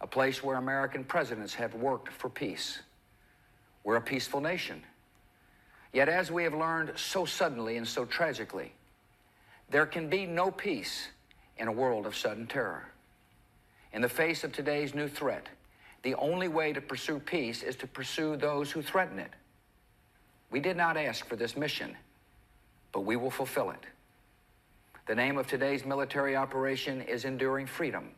a 0.00 0.06
place 0.06 0.42
where 0.42 0.56
American 0.56 1.04
presidents 1.04 1.54
have 1.54 1.74
worked 1.74 2.12
for 2.12 2.28
peace. 2.28 2.80
We're 3.84 3.96
a 3.96 4.00
peaceful 4.00 4.40
nation. 4.40 4.82
Yet, 5.92 6.08
as 6.08 6.30
we 6.30 6.44
have 6.44 6.54
learned 6.54 6.92
so 6.96 7.24
suddenly 7.24 7.76
and 7.76 7.86
so 7.86 8.04
tragically, 8.04 8.72
there 9.70 9.86
can 9.86 10.08
be 10.08 10.26
no 10.26 10.50
peace 10.50 11.08
in 11.56 11.68
a 11.68 11.72
world 11.72 12.06
of 12.06 12.16
sudden 12.16 12.46
terror. 12.46 12.86
In 13.92 14.02
the 14.02 14.08
face 14.08 14.44
of 14.44 14.52
today's 14.52 14.94
new 14.94 15.08
threat, 15.08 15.48
the 16.02 16.14
only 16.16 16.48
way 16.48 16.72
to 16.72 16.80
pursue 16.80 17.18
peace 17.18 17.62
is 17.62 17.76
to 17.76 17.86
pursue 17.86 18.36
those 18.36 18.70
who 18.70 18.82
threaten 18.82 19.18
it. 19.18 19.30
We 20.50 20.60
did 20.60 20.76
not 20.76 20.96
ask 20.96 21.26
for 21.26 21.36
this 21.36 21.56
mission, 21.56 21.96
but 22.92 23.00
we 23.00 23.16
will 23.16 23.30
fulfill 23.30 23.70
it. 23.70 23.84
The 25.06 25.14
name 25.14 25.38
of 25.38 25.46
today's 25.46 25.84
military 25.84 26.36
operation 26.36 27.00
is 27.00 27.24
Enduring 27.24 27.66
Freedom. 27.66 28.10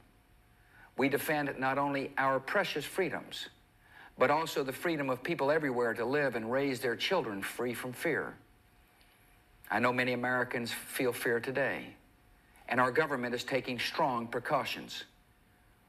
We 0.98 1.08
defend 1.08 1.54
not 1.58 1.78
only 1.78 2.10
our 2.18 2.40
precious 2.40 2.84
freedoms, 2.84 3.48
but 4.18 4.30
also 4.30 4.64
the 4.64 4.72
freedom 4.72 5.08
of 5.08 5.22
people 5.22 5.50
everywhere 5.50 5.94
to 5.94 6.04
live 6.04 6.34
and 6.34 6.50
raise 6.50 6.80
their 6.80 6.96
children 6.96 7.40
free 7.40 7.72
from 7.72 7.92
fear. 7.92 8.34
I 9.70 9.78
know 9.78 9.92
many 9.92 10.12
Americans 10.12 10.72
feel 10.72 11.12
fear 11.12 11.38
today, 11.38 11.94
and 12.68 12.80
our 12.80 12.90
government 12.90 13.32
is 13.32 13.44
taking 13.44 13.78
strong 13.78 14.26
precautions. 14.26 15.04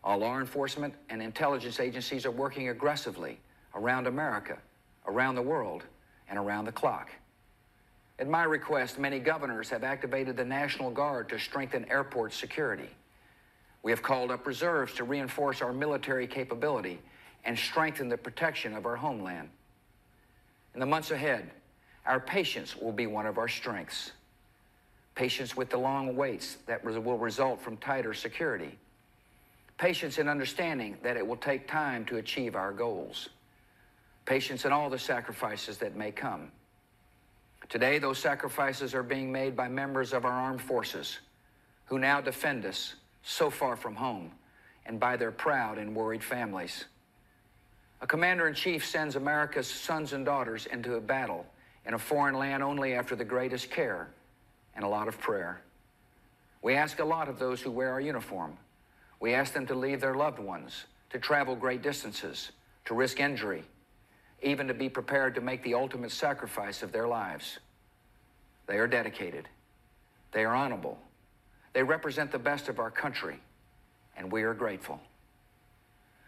All 0.04 0.20
law 0.20 0.39
enforcement 0.39 0.94
and 1.10 1.24
intelligence 1.24 1.80
agencies 1.80 2.25
are 2.25 2.32
working 2.32 2.70
aggressively 2.70 3.39
around 3.74 4.06
America, 4.06 4.60
around 5.08 5.36
the 5.36 5.42
world, 5.42 5.84
and 6.30 6.38
around 6.38 6.66
the 6.66 6.72
clock. 6.72 7.10
At 8.20 8.28
my 8.28 8.44
request, 8.44 9.00
many 9.00 9.18
governors 9.18 9.70
have 9.70 9.84
activated 9.84 10.38
the 10.38 10.46
National 10.46 10.92
Guard 10.92 11.30
to 11.30 11.39
strengthen 11.39 11.89
airport 11.89 12.34
security. 12.34 12.89
We 13.83 13.91
have 13.91 14.03
called 14.03 14.31
up 14.31 14.45
reserves 14.45 14.93
to 14.95 15.03
reinforce 15.03 15.62
our 15.62 15.74
military 15.74 16.27
capability 16.27 17.00
and 17.45 17.57
strengthen 17.57 18.09
the 18.09 18.17
protection 18.17 18.74
of 18.74 18.86
our 18.86 18.95
homeland. 18.95 19.50
In 20.74 20.79
the 20.79 20.86
months 20.86 21.12
ahead, 21.12 21.50
our 22.05 22.19
patience 22.19 22.75
will 22.75 22.91
be 22.91 23.07
one 23.07 23.25
of 23.25 23.38
our 23.38 23.48
strengths. 23.48 24.12
Patience 25.15 25.55
with 25.55 25.69
the 25.69 25.77
long 25.77 26.15
waits 26.15 26.57
that 26.65 26.83
will 26.83 27.17
result 27.17 27.62
from 27.62 27.77
tighter 27.77 28.13
security. 28.13 28.77
Patience 29.77 30.17
in 30.17 30.27
understanding 30.27 30.98
that 31.03 31.17
it 31.17 31.25
will 31.25 31.38
take 31.38 31.67
time 31.67 32.05
to 32.05 32.17
achieve 32.17 32.55
our 32.55 32.74
goals. 32.74 33.29
Patience 34.25 34.65
in 34.65 34.71
all 34.71 34.89
the 34.89 35.00
sacrifices 35.00 35.77
that 35.77 35.95
may 35.95 36.12
come. 36.12 36.51
Today, 37.69 38.00
those 38.00 38.17
sacrifices 38.17 38.93
are 38.93 39.03
being 39.03 39.31
made 39.31 39.55
by 39.55 39.67
members 39.67 40.12
of 40.12 40.25
our 40.25 40.31
armed 40.31 40.62
forces 40.62 41.19
who 41.86 42.00
now 42.00 42.19
defend 42.19 42.65
us 42.65 42.95
so 43.23 43.49
far 43.49 43.75
from 43.75 43.95
home 43.95 44.31
and 44.85 44.99
by 44.99 45.15
their 45.17 45.31
proud 45.31 45.77
and 45.77 45.95
worried 45.95 46.23
families. 46.23 46.85
A 48.01 48.07
commander 48.07 48.47
in 48.47 48.53
chief 48.53 48.85
sends 48.85 49.15
America's 49.15 49.67
sons 49.67 50.13
and 50.13 50.25
daughters 50.25 50.65
into 50.65 50.95
a 50.95 51.01
battle 51.01 51.45
in 51.85 51.93
a 51.93 51.99
foreign 51.99 52.35
land 52.35 52.63
only 52.63 52.93
after 52.93 53.15
the 53.15 53.25
greatest 53.25 53.69
care 53.69 54.09
and 54.75 54.85
a 54.85 54.88
lot 54.88 55.07
of 55.07 55.19
prayer. 55.19 55.61
We 56.61 56.75
ask 56.75 56.99
a 56.99 57.05
lot 57.05 57.29
of 57.29 57.39
those 57.39 57.61
who 57.61 57.71
wear 57.71 57.91
our 57.91 58.01
uniform. 58.01 58.57
We 59.19 59.33
ask 59.33 59.53
them 59.53 59.67
to 59.67 59.75
leave 59.75 60.01
their 60.01 60.15
loved 60.15 60.39
ones, 60.39 60.85
to 61.09 61.19
travel 61.19 61.55
great 61.55 61.81
distances, 61.81 62.51
to 62.85 62.93
risk 62.93 63.19
injury, 63.19 63.63
even 64.41 64.67
to 64.67 64.73
be 64.73 64.89
prepared 64.89 65.35
to 65.35 65.41
make 65.41 65.63
the 65.63 65.73
ultimate 65.73 66.11
sacrifice 66.11 66.81
of 66.81 66.91
their 66.91 67.07
lives. 67.07 67.59
They 68.67 68.77
are 68.77 68.88
dedicated. 68.88 69.49
They 70.31 70.45
are 70.45 70.55
honorable. 70.55 70.99
They 71.73 71.83
represent 71.83 72.31
the 72.31 72.39
best 72.39 72.67
of 72.67 72.79
our 72.79 72.91
country, 72.91 73.39
and 74.17 74.31
we 74.31 74.43
are 74.43 74.53
grateful. 74.53 74.99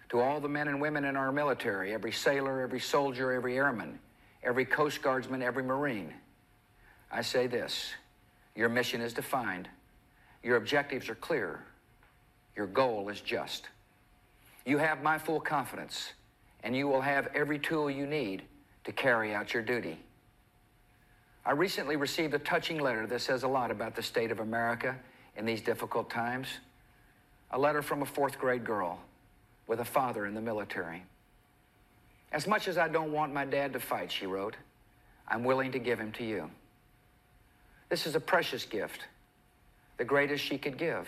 To 0.10 0.20
all 0.20 0.40
the 0.40 0.50
men 0.50 0.68
and 0.68 0.82
women 0.82 1.06
in 1.06 1.16
our 1.16 1.32
military, 1.32 1.94
every 1.94 2.12
sailor, 2.12 2.62
every 2.62 2.80
soldier, 2.80 3.32
every 3.32 3.58
airman, 3.58 3.98
every 4.44 4.66
Coast 4.66 5.02
Guardsman, 5.02 5.42
every 5.42 5.64
Marine, 5.64 6.14
I 7.12 7.22
say 7.22 7.48
this 7.48 7.94
your 8.56 8.70
mission 8.70 9.02
is 9.02 9.14
defined, 9.14 9.70
your 10.44 10.58
objectives 10.58 11.10
are 11.10 11.16
clear, 11.16 11.64
your 12.56 12.68
goal 12.68 13.10
is 13.10 13.22
just. 13.22 13.70
You 14.66 14.78
have 14.78 15.02
my 15.02 15.18
full 15.18 15.40
confidence, 15.40 16.14
and 16.64 16.76
you 16.76 16.88
will 16.88 17.02
have 17.02 17.30
every 17.34 17.58
tool 17.58 17.90
you 17.90 18.06
need 18.06 18.44
to 18.84 18.92
carry 18.92 19.34
out 19.34 19.54
your 19.54 19.64
duty. 19.64 19.98
I 21.46 21.52
recently 21.52 21.96
received 21.96 22.34
a 22.34 22.40
touching 22.40 22.80
letter 22.80 23.08
that 23.08 23.22
says 23.22 23.44
a 23.44 23.48
lot 23.48 23.72
about 23.72 23.96
the 23.96 24.04
state 24.04 24.32
of 24.32 24.40
America 24.40 24.96
in 25.36 25.46
these 25.46 25.62
difficult 25.62 26.10
times. 26.10 26.48
A 27.52 27.60
letter 27.60 27.82
from 27.82 28.02
a 28.02 28.06
fourth 28.06 28.40
grade 28.40 28.64
girl 28.64 29.00
with 29.68 29.80
a 29.80 29.86
father 29.86 30.26
in 30.26 30.34
the 30.34 30.42
military. 30.42 31.04
As 32.32 32.48
much 32.48 32.68
as 32.68 32.78
I 32.78 32.88
don't 32.88 33.12
want 33.12 33.34
my 33.34 33.46
dad 33.46 33.74
to 33.74 33.80
fight, 33.80 34.12
she 34.12 34.26
wrote, 34.26 34.56
I'm 35.28 35.44
willing 35.44 35.72
to 35.74 35.80
give 35.80 36.00
him 36.00 36.12
to 36.14 36.24
you. 36.24 36.50
This 37.90 38.06
is 38.06 38.16
a 38.16 38.20
precious 38.20 38.66
gift, 38.66 39.06
the 39.98 40.06
greatest 40.06 40.44
she 40.44 40.58
could 40.58 40.78
give. 40.78 41.08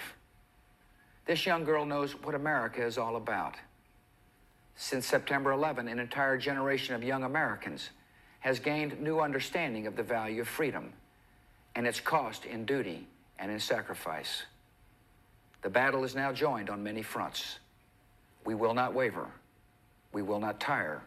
This 1.25 1.45
young 1.45 1.63
girl 1.63 1.85
knows 1.85 2.11
what 2.11 2.35
America 2.35 2.85
is 2.85 2.97
all 2.97 3.15
about. 3.15 3.55
Since 4.75 5.05
September 5.05 5.51
11, 5.51 5.87
an 5.87 5.99
entire 5.99 6.37
generation 6.37 6.95
of 6.95 7.03
young 7.03 7.23
Americans 7.23 7.89
has 8.41 8.59
gained 8.59 8.99
new 8.99 9.21
understanding 9.21 9.87
of 9.87 9.95
the 9.95 10.03
value 10.03 10.41
of 10.41 10.47
freedom 10.47 10.91
and 11.75 11.87
its 11.87 12.01
cost 12.01 12.45
in 12.45 12.65
duty 12.65 13.07
and 13.43 13.51
in 13.51 13.59
sacrifice. 13.59 14.43
The 15.63 15.69
battle 15.69 16.05
is 16.05 16.15
now 16.15 16.31
joined 16.31 16.69
on 16.69 16.81
many 16.81 17.01
fronts. 17.01 17.59
We 18.45 18.55
will 18.55 18.73
not 18.73 18.93
waver. 18.93 19.27
We 20.13 20.21
will 20.21 20.39
not 20.39 20.61
tire. 20.61 21.01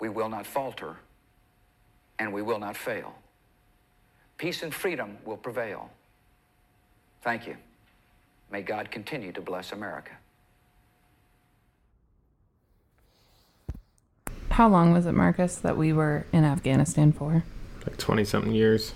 We 0.00 0.08
will 0.08 0.30
not 0.30 0.46
falter. 0.46 0.96
And 2.18 2.32
we 2.32 2.40
will 2.40 2.58
not 2.58 2.78
fail. 2.78 3.14
Peace 4.38 4.62
and 4.62 4.72
freedom 4.72 5.18
will 5.26 5.36
prevail. 5.36 5.90
Thank 7.20 7.46
you. 7.46 7.56
May 8.50 8.62
God 8.62 8.90
continue 8.90 9.30
to 9.32 9.42
bless 9.42 9.72
America. 9.72 10.12
How 14.48 14.66
long 14.66 14.94
was 14.94 15.04
it, 15.04 15.12
Marcus, 15.12 15.56
that 15.56 15.76
we 15.76 15.92
were 15.92 16.24
in 16.32 16.44
Afghanistan 16.44 17.12
for? 17.12 17.44
Like 17.86 17.98
20 17.98 18.24
something 18.24 18.52
years. 18.54 18.94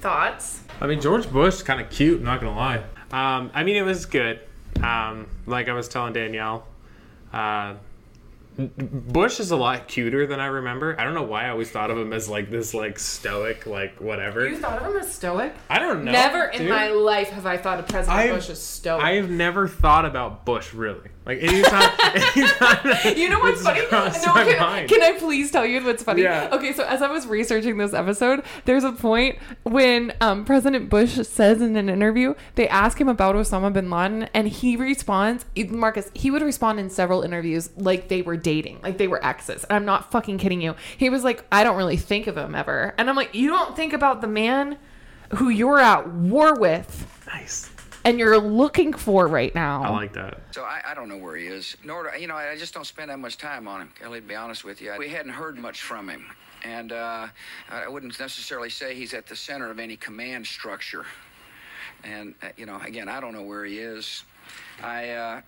Thoughts? 0.00 0.62
I 0.80 0.86
mean, 0.86 1.00
George 1.00 1.30
Bush, 1.30 1.54
is 1.56 1.62
kind 1.62 1.80
of 1.80 1.90
cute, 1.90 2.22
not 2.22 2.40
going 2.40 2.52
to 2.52 2.58
lie. 2.58 2.78
Um, 3.12 3.50
I 3.54 3.64
mean, 3.64 3.76
it 3.76 3.82
was 3.82 4.06
good. 4.06 4.40
Um, 4.82 5.26
like 5.46 5.68
I 5.68 5.72
was 5.74 5.88
telling 5.88 6.12
Danielle, 6.12 6.66
uh, 7.32 7.74
Bush 8.58 9.40
is 9.40 9.50
a 9.50 9.56
lot 9.56 9.88
cuter 9.88 10.26
than 10.26 10.40
I 10.40 10.46
remember. 10.46 10.98
I 10.98 11.04
don't 11.04 11.14
know 11.14 11.22
why 11.22 11.46
I 11.46 11.50
always 11.50 11.70
thought 11.70 11.90
of 11.90 11.96
him 11.98 12.12
as 12.12 12.28
like 12.28 12.50
this, 12.50 12.74
like 12.74 12.98
stoic, 12.98 13.66
like 13.66 14.00
whatever. 14.00 14.48
You 14.48 14.56
thought 14.58 14.82
of 14.82 14.92
him 14.94 15.00
as 15.00 15.12
stoic? 15.14 15.54
I 15.68 15.78
don't 15.78 16.04
know. 16.04 16.12
Never 16.12 16.44
in 16.46 16.60
dude. 16.62 16.70
my 16.70 16.88
life 16.88 17.30
have 17.30 17.46
I 17.46 17.56
thought 17.56 17.78
of 17.78 17.88
President 17.88 18.18
I've- 18.18 18.32
Bush 18.34 18.50
as 18.50 18.60
stoic. 18.62 19.02
I've 19.04 19.30
never 19.30 19.66
thought 19.68 20.04
about 20.04 20.44
Bush 20.44 20.74
really. 20.74 21.08
Like 21.30 21.44
anytime, 21.44 21.90
anytime 22.36 23.16
You 23.16 23.28
know 23.30 23.38
what's 23.38 23.62
funny? 23.62 23.82
No, 23.82 24.10
can, 24.34 24.88
can 24.88 25.00
I 25.00 25.16
please 25.16 25.52
tell 25.52 25.64
you 25.64 25.80
what's 25.84 26.02
funny? 26.02 26.22
Yeah. 26.22 26.48
Okay, 26.50 26.72
so 26.72 26.84
as 26.84 27.02
I 27.02 27.08
was 27.08 27.24
researching 27.24 27.76
this 27.78 27.94
episode, 27.94 28.42
there's 28.64 28.82
a 28.82 28.90
point 28.90 29.38
when 29.62 30.12
um, 30.20 30.44
President 30.44 30.90
Bush 30.90 31.14
says 31.28 31.62
in 31.62 31.76
an 31.76 31.88
interview, 31.88 32.34
they 32.56 32.66
ask 32.66 33.00
him 33.00 33.08
about 33.08 33.36
Osama 33.36 33.72
bin 33.72 33.90
Laden, 33.90 34.24
and 34.34 34.48
he 34.48 34.74
responds, 34.74 35.44
Marcus, 35.68 36.10
he 36.14 36.32
would 36.32 36.42
respond 36.42 36.80
in 36.80 36.90
several 36.90 37.22
interviews 37.22 37.70
like 37.76 38.08
they 38.08 38.22
were 38.22 38.36
dating, 38.36 38.80
like 38.82 38.98
they 38.98 39.06
were 39.06 39.24
exes. 39.24 39.62
And 39.62 39.76
I'm 39.76 39.84
not 39.84 40.10
fucking 40.10 40.38
kidding 40.38 40.60
you. 40.60 40.74
He 40.96 41.10
was 41.10 41.22
like, 41.22 41.44
I 41.52 41.62
don't 41.62 41.76
really 41.76 41.96
think 41.96 42.26
of 42.26 42.36
him 42.36 42.56
ever. 42.56 42.92
And 42.98 43.08
I'm 43.08 43.14
like, 43.14 43.36
you 43.36 43.50
don't 43.50 43.76
think 43.76 43.92
about 43.92 44.20
the 44.20 44.26
man 44.26 44.78
who 45.36 45.48
you're 45.48 45.78
at 45.78 46.08
war 46.08 46.54
with 46.56 47.06
nice. 47.28 47.69
And 48.04 48.18
you're 48.18 48.38
looking 48.38 48.92
for 48.92 49.26
right 49.26 49.54
now. 49.54 49.82
I 49.82 49.90
like 49.90 50.12
that. 50.14 50.40
So 50.52 50.62
I, 50.62 50.80
I 50.86 50.94
don't 50.94 51.08
know 51.08 51.16
where 51.16 51.36
he 51.36 51.46
is. 51.46 51.76
Nor, 51.84 52.10
do, 52.10 52.20
you 52.20 52.26
know, 52.26 52.34
I 52.34 52.56
just 52.56 52.74
don't 52.74 52.86
spend 52.86 53.10
that 53.10 53.18
much 53.18 53.38
time 53.38 53.68
on 53.68 53.82
him. 53.82 53.90
Kelly, 53.98 54.20
to 54.20 54.26
be 54.26 54.34
honest 54.34 54.64
with 54.64 54.80
you, 54.80 54.94
we 54.98 55.08
hadn't 55.08 55.32
heard 55.32 55.58
much 55.58 55.82
from 55.82 56.08
him, 56.08 56.26
and 56.64 56.92
uh, 56.92 57.28
I 57.70 57.88
wouldn't 57.88 58.18
necessarily 58.18 58.70
say 58.70 58.94
he's 58.94 59.14
at 59.14 59.26
the 59.26 59.36
center 59.36 59.70
of 59.70 59.78
any 59.78 59.96
command 59.96 60.46
structure. 60.46 61.06
And 62.04 62.34
uh, 62.42 62.48
you 62.56 62.66
know, 62.66 62.80
again, 62.84 63.08
I 63.08 63.20
don't 63.20 63.32
know 63.32 63.42
where 63.42 63.64
he 63.64 63.78
is. 63.78 64.24
I. 64.82 65.10
Uh, 65.10 65.40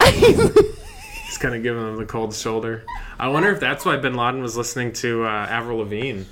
He's 1.30 1.38
kind 1.38 1.54
of 1.54 1.62
giving 1.62 1.80
him 1.80 1.96
the 1.96 2.06
cold 2.06 2.34
shoulder. 2.34 2.84
I 3.16 3.28
wonder 3.28 3.52
if 3.52 3.60
that's 3.60 3.84
why 3.84 3.96
Bin 3.98 4.14
Laden 4.14 4.42
was 4.42 4.56
listening 4.56 4.92
to 4.94 5.22
uh, 5.24 5.28
Avril 5.28 5.78
Lavigne. 5.78 6.24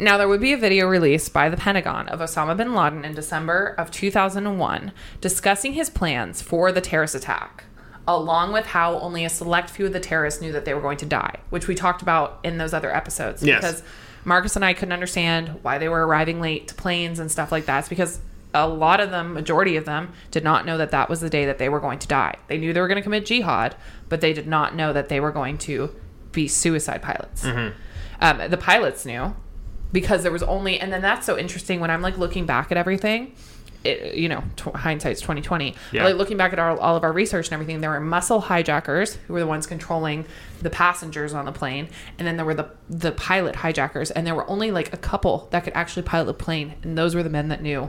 Now, 0.00 0.16
there 0.16 0.28
would 0.28 0.40
be 0.40 0.52
a 0.52 0.56
video 0.56 0.86
released 0.86 1.32
by 1.32 1.48
the 1.48 1.56
Pentagon 1.56 2.08
of 2.08 2.20
Osama 2.20 2.56
bin 2.56 2.72
Laden 2.72 3.04
in 3.04 3.14
December 3.14 3.74
of 3.76 3.90
2001 3.90 4.92
discussing 5.20 5.72
his 5.72 5.90
plans 5.90 6.40
for 6.40 6.70
the 6.70 6.80
terrorist 6.80 7.16
attack, 7.16 7.64
along 8.06 8.52
with 8.52 8.66
how 8.66 8.98
only 9.00 9.24
a 9.24 9.28
select 9.28 9.70
few 9.70 9.86
of 9.86 9.92
the 9.92 9.98
terrorists 9.98 10.40
knew 10.40 10.52
that 10.52 10.64
they 10.64 10.72
were 10.72 10.80
going 10.80 10.98
to 10.98 11.06
die, 11.06 11.40
which 11.50 11.66
we 11.66 11.74
talked 11.74 12.00
about 12.00 12.38
in 12.44 12.58
those 12.58 12.72
other 12.72 12.94
episodes. 12.94 13.42
Yes. 13.42 13.60
Because 13.60 13.82
Marcus 14.24 14.54
and 14.54 14.64
I 14.64 14.72
couldn't 14.72 14.92
understand 14.92 15.58
why 15.62 15.78
they 15.78 15.88
were 15.88 16.06
arriving 16.06 16.40
late 16.40 16.68
to 16.68 16.74
planes 16.76 17.18
and 17.18 17.28
stuff 17.30 17.50
like 17.50 17.66
that. 17.66 17.80
It's 17.80 17.88
because 17.88 18.20
a 18.54 18.68
lot 18.68 19.00
of 19.00 19.10
them, 19.10 19.34
majority 19.34 19.76
of 19.76 19.84
them, 19.84 20.12
did 20.30 20.44
not 20.44 20.64
know 20.64 20.78
that 20.78 20.92
that 20.92 21.10
was 21.10 21.20
the 21.20 21.28
day 21.30 21.44
that 21.46 21.58
they 21.58 21.68
were 21.68 21.80
going 21.80 21.98
to 21.98 22.06
die. 22.08 22.36
They 22.46 22.56
knew 22.56 22.72
they 22.72 22.80
were 22.80 22.88
going 22.88 22.96
to 22.96 23.02
commit 23.02 23.26
jihad, 23.26 23.74
but 24.08 24.20
they 24.20 24.32
did 24.32 24.46
not 24.46 24.76
know 24.76 24.92
that 24.92 25.08
they 25.08 25.18
were 25.18 25.32
going 25.32 25.58
to 25.58 25.90
be 26.30 26.46
suicide 26.46 27.02
pilots. 27.02 27.44
Um, 28.20 28.48
the 28.48 28.56
pilots 28.56 29.04
knew 29.04 29.34
because 29.92 30.22
there 30.22 30.32
was 30.32 30.42
only, 30.42 30.78
and 30.78 30.92
then 30.92 31.02
that's 31.02 31.26
so 31.26 31.38
interesting 31.38 31.80
when 31.80 31.90
I'm 31.90 32.02
like 32.02 32.18
looking 32.18 32.46
back 32.46 32.70
at 32.70 32.76
everything. 32.76 33.34
It, 33.84 34.16
you 34.16 34.28
know, 34.28 34.42
tw- 34.56 34.74
hindsight's 34.74 35.20
twenty 35.20 35.40
twenty. 35.40 35.76
Yeah. 35.92 36.04
Like 36.04 36.16
looking 36.16 36.36
back 36.36 36.52
at 36.52 36.58
our, 36.58 36.76
all 36.76 36.96
of 36.96 37.04
our 37.04 37.12
research 37.12 37.46
and 37.46 37.52
everything, 37.52 37.80
there 37.80 37.90
were 37.90 38.00
muscle 38.00 38.40
hijackers 38.40 39.14
who 39.14 39.34
were 39.34 39.40
the 39.40 39.46
ones 39.46 39.68
controlling 39.68 40.26
the 40.60 40.68
passengers 40.68 41.32
on 41.32 41.44
the 41.44 41.52
plane, 41.52 41.88
and 42.18 42.26
then 42.26 42.36
there 42.36 42.44
were 42.44 42.54
the 42.54 42.68
the 42.90 43.12
pilot 43.12 43.54
hijackers, 43.54 44.10
and 44.10 44.26
there 44.26 44.34
were 44.34 44.50
only 44.50 44.72
like 44.72 44.92
a 44.92 44.96
couple 44.96 45.46
that 45.52 45.62
could 45.62 45.72
actually 45.74 46.02
pilot 46.02 46.26
the 46.26 46.34
plane, 46.34 46.74
and 46.82 46.98
those 46.98 47.14
were 47.14 47.22
the 47.22 47.30
men 47.30 47.48
that 47.48 47.62
knew 47.62 47.88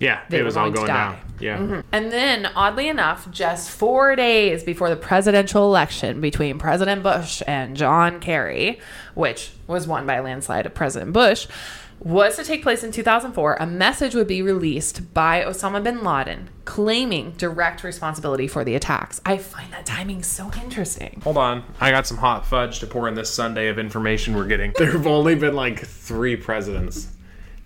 Yeah, 0.00 0.20
They 0.28 0.38
it 0.38 0.40
were 0.40 0.46
was 0.46 0.56
all 0.56 0.64
going 0.70 0.72
to 0.74 0.78
going 0.78 0.86
die. 0.88 1.12
down. 1.12 1.18
Yeah. 1.40 1.58
Mm-hmm. 1.58 1.80
and 1.92 2.10
then, 2.12 2.46
oddly 2.54 2.88
enough, 2.88 3.30
just 3.30 3.70
four 3.70 4.16
days 4.16 4.64
before 4.64 4.90
the 4.90 4.96
presidential 4.96 5.64
election 5.64 6.20
between 6.20 6.58
President 6.58 7.02
Bush 7.02 7.42
and 7.46 7.76
John 7.76 8.18
Kerry, 8.20 8.80
which 9.14 9.50
was 9.66 9.86
won 9.86 10.06
by 10.06 10.14
a 10.14 10.22
landslide 10.22 10.66
of 10.66 10.74
President 10.74 11.12
Bush, 11.12 11.46
was 12.00 12.36
to 12.36 12.44
take 12.44 12.62
place 12.62 12.84
in 12.84 12.92
2004, 12.92 13.56
a 13.58 13.66
message 13.66 14.14
would 14.14 14.28
be 14.28 14.40
released 14.40 15.12
by 15.14 15.42
Osama 15.42 15.82
bin 15.82 16.04
Laden 16.04 16.48
claiming 16.64 17.32
direct 17.32 17.82
responsibility 17.82 18.46
for 18.46 18.62
the 18.62 18.76
attacks. 18.76 19.20
I 19.26 19.36
find 19.38 19.72
that 19.72 19.84
timing 19.86 20.22
so 20.22 20.50
interesting. 20.62 21.20
Hold 21.24 21.38
on. 21.38 21.64
I 21.80 21.90
got 21.90 22.06
some 22.06 22.18
hot 22.18 22.46
fudge 22.46 22.78
to 22.80 22.86
pour 22.86 23.08
in 23.08 23.14
this 23.14 23.30
Sunday 23.30 23.66
of 23.68 23.78
information 23.80 24.36
we're 24.36 24.46
getting. 24.46 24.72
There 24.76 24.92
have 24.92 25.06
only 25.08 25.34
been 25.34 25.54
like 25.56 25.80
three 25.84 26.36
presidents 26.36 27.08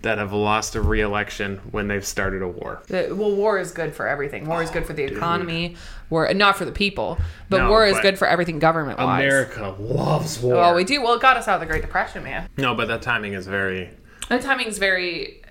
that 0.03 0.17
have 0.17 0.33
lost 0.33 0.75
a 0.75 0.81
re-election 0.81 1.59
when 1.71 1.87
they've 1.87 2.05
started 2.05 2.41
a 2.41 2.47
war. 2.47 2.83
The- 2.87 3.13
well, 3.15 3.33
war 3.35 3.57
is 3.57 3.71
good 3.71 3.95
for 3.95 4.07
everything. 4.07 4.45
War 4.45 4.61
is 4.61 4.69
good 4.69 4.85
for 4.85 4.93
the 4.93 5.03
oh, 5.03 5.07
economy. 5.15 5.75
War, 6.09 6.31
not 6.33 6.57
for 6.57 6.65
the 6.65 6.71
people, 6.71 7.17
but 7.49 7.57
No, 7.59 7.69
war 7.69 7.85
is 7.87 7.93
but 7.95 8.03
good 8.03 8.19
for 8.19 8.27
everything 8.27 8.59
government 8.59 8.99
wise. 8.99 9.23
America 9.23 9.75
loves 9.79 10.39
war. 10.39 10.55
Well, 10.55 10.75
we 10.75 10.83
do. 10.83 11.01
Well, 11.01 11.13
it 11.13 11.21
got 11.21 11.37
us 11.37 11.47
out 11.47 11.55
of 11.55 11.61
the 11.61 11.65
Great 11.65 11.81
Depression, 11.81 12.23
man. 12.23 12.49
no, 12.57 12.75
but 12.75 12.87
that 12.89 13.01
timing 13.01 13.33
is 13.33 13.47
very, 13.47 13.89
The 14.29 14.39
timing 14.39 14.67
is 14.67 14.77
very. 14.77 15.41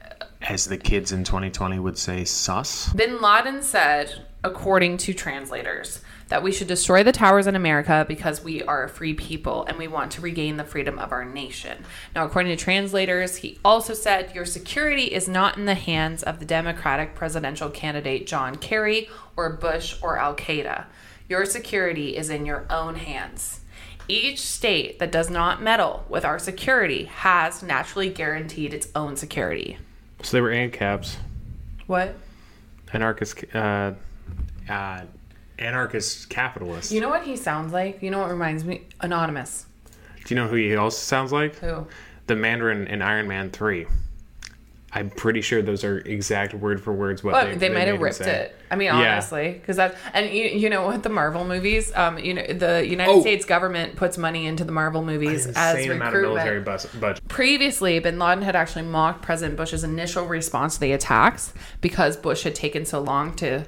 as 0.42 0.66
the 0.66 0.76
kids 0.76 1.12
in 1.12 1.24
2020 1.24 1.78
would 1.78 1.96
say, 1.98 2.24
sus. 2.24 2.92
Bin 2.92 3.20
Laden 3.22 3.62
said, 3.62 4.26
according 4.44 4.98
to 4.98 5.14
translators, 5.14 6.02
that 6.32 6.42
we 6.42 6.50
should 6.50 6.66
destroy 6.66 7.02
the 7.02 7.12
towers 7.12 7.46
in 7.46 7.54
America 7.54 8.06
because 8.08 8.42
we 8.42 8.62
are 8.62 8.84
a 8.84 8.88
free 8.88 9.12
people 9.12 9.66
and 9.66 9.76
we 9.76 9.86
want 9.86 10.10
to 10.10 10.22
regain 10.22 10.56
the 10.56 10.64
freedom 10.64 10.98
of 10.98 11.12
our 11.12 11.26
nation. 11.26 11.84
Now, 12.14 12.24
according 12.24 12.56
to 12.56 12.64
translators, 12.64 13.36
he 13.36 13.58
also 13.62 13.92
said, 13.92 14.34
Your 14.34 14.46
security 14.46 15.12
is 15.12 15.28
not 15.28 15.58
in 15.58 15.66
the 15.66 15.74
hands 15.74 16.22
of 16.22 16.38
the 16.38 16.46
Democratic 16.46 17.14
presidential 17.14 17.68
candidate 17.68 18.26
John 18.26 18.56
Kerry 18.56 19.10
or 19.36 19.50
Bush 19.50 19.96
or 20.00 20.18
Al 20.18 20.34
Qaeda. 20.34 20.86
Your 21.28 21.44
security 21.44 22.16
is 22.16 22.30
in 22.30 22.46
your 22.46 22.64
own 22.70 22.94
hands. 22.94 23.60
Each 24.08 24.40
state 24.40 25.00
that 25.00 25.12
does 25.12 25.28
not 25.28 25.60
meddle 25.60 26.06
with 26.08 26.24
our 26.24 26.38
security 26.38 27.04
has 27.04 27.62
naturally 27.62 28.08
guaranteed 28.08 28.72
its 28.72 28.88
own 28.94 29.16
security. 29.16 29.76
So 30.22 30.38
they 30.38 30.40
were 30.40 30.48
ANCAPs, 30.48 31.16
What? 31.86 32.14
anarchist, 32.90 33.44
uh, 33.54 33.92
uh, 34.66 35.02
anarchist 35.62 36.28
capitalist. 36.28 36.90
You 36.92 37.00
know 37.00 37.08
what 37.08 37.22
he 37.24 37.36
sounds 37.36 37.72
like? 37.72 38.02
You 38.02 38.10
know 38.10 38.18
what 38.18 38.30
reminds 38.30 38.64
me? 38.64 38.82
Anonymous. 39.00 39.66
Do 40.24 40.34
you 40.34 40.40
know 40.40 40.48
who 40.48 40.56
he 40.56 40.74
also 40.76 40.98
sounds 40.98 41.32
like? 41.32 41.54
Who? 41.56 41.86
The 42.26 42.36
Mandarin 42.36 42.86
in 42.86 43.02
Iron 43.02 43.28
Man 43.28 43.50
3. 43.50 43.86
I'm 44.94 45.08
pretty 45.08 45.40
sure 45.40 45.62
those 45.62 45.84
are 45.84 46.00
exact 46.00 46.52
word 46.52 46.78
for 46.82 46.92
words 46.92 47.24
what 47.24 47.32
Well, 47.32 47.46
they, 47.46 47.54
they, 47.56 47.68
might 47.70 47.86
made 47.86 47.88
have 47.88 48.00
ripped 48.00 48.20
it. 48.20 48.54
I 48.70 48.76
mean, 48.76 48.90
honestly, 48.90 49.52
because 49.52 49.76
that 49.76 49.94
and 50.12 50.30
you, 50.30 50.44
you 50.44 50.68
know 50.68 50.84
what 50.84 51.02
the 51.02 51.08
Marvel 51.08 51.46
movies, 51.46 51.90
um, 51.96 52.18
you 52.18 52.34
know 52.34 52.42
the 52.46 52.86
United 52.86 53.10
Oh. 53.10 53.20
States 53.22 53.46
government 53.46 53.96
puts 53.96 54.18
money 54.18 54.44
into 54.44 54.64
the 54.64 54.72
Marvel 54.72 55.02
movies 55.02 55.46
as 55.46 55.76
Insane 55.78 55.92
amount 55.92 56.14
of 56.14 56.20
military 56.22 56.58
recruitment. 56.58 56.64
bus- 56.66 57.00
budget. 57.00 57.26
Previously, 57.28 58.00
Bin 58.00 58.18
Laden 58.18 58.42
had 58.44 58.54
actually 58.54 58.82
mocked 58.84 59.22
President 59.22 59.56
Bush's 59.56 59.82
initial 59.82 60.26
response 60.26 60.74
to 60.74 60.80
the 60.80 60.92
attacks 60.92 61.54
because 61.80 62.18
Bush 62.18 62.42
had 62.42 62.54
taken 62.54 62.84
so 62.84 63.00
long 63.00 63.34
to 63.36 63.64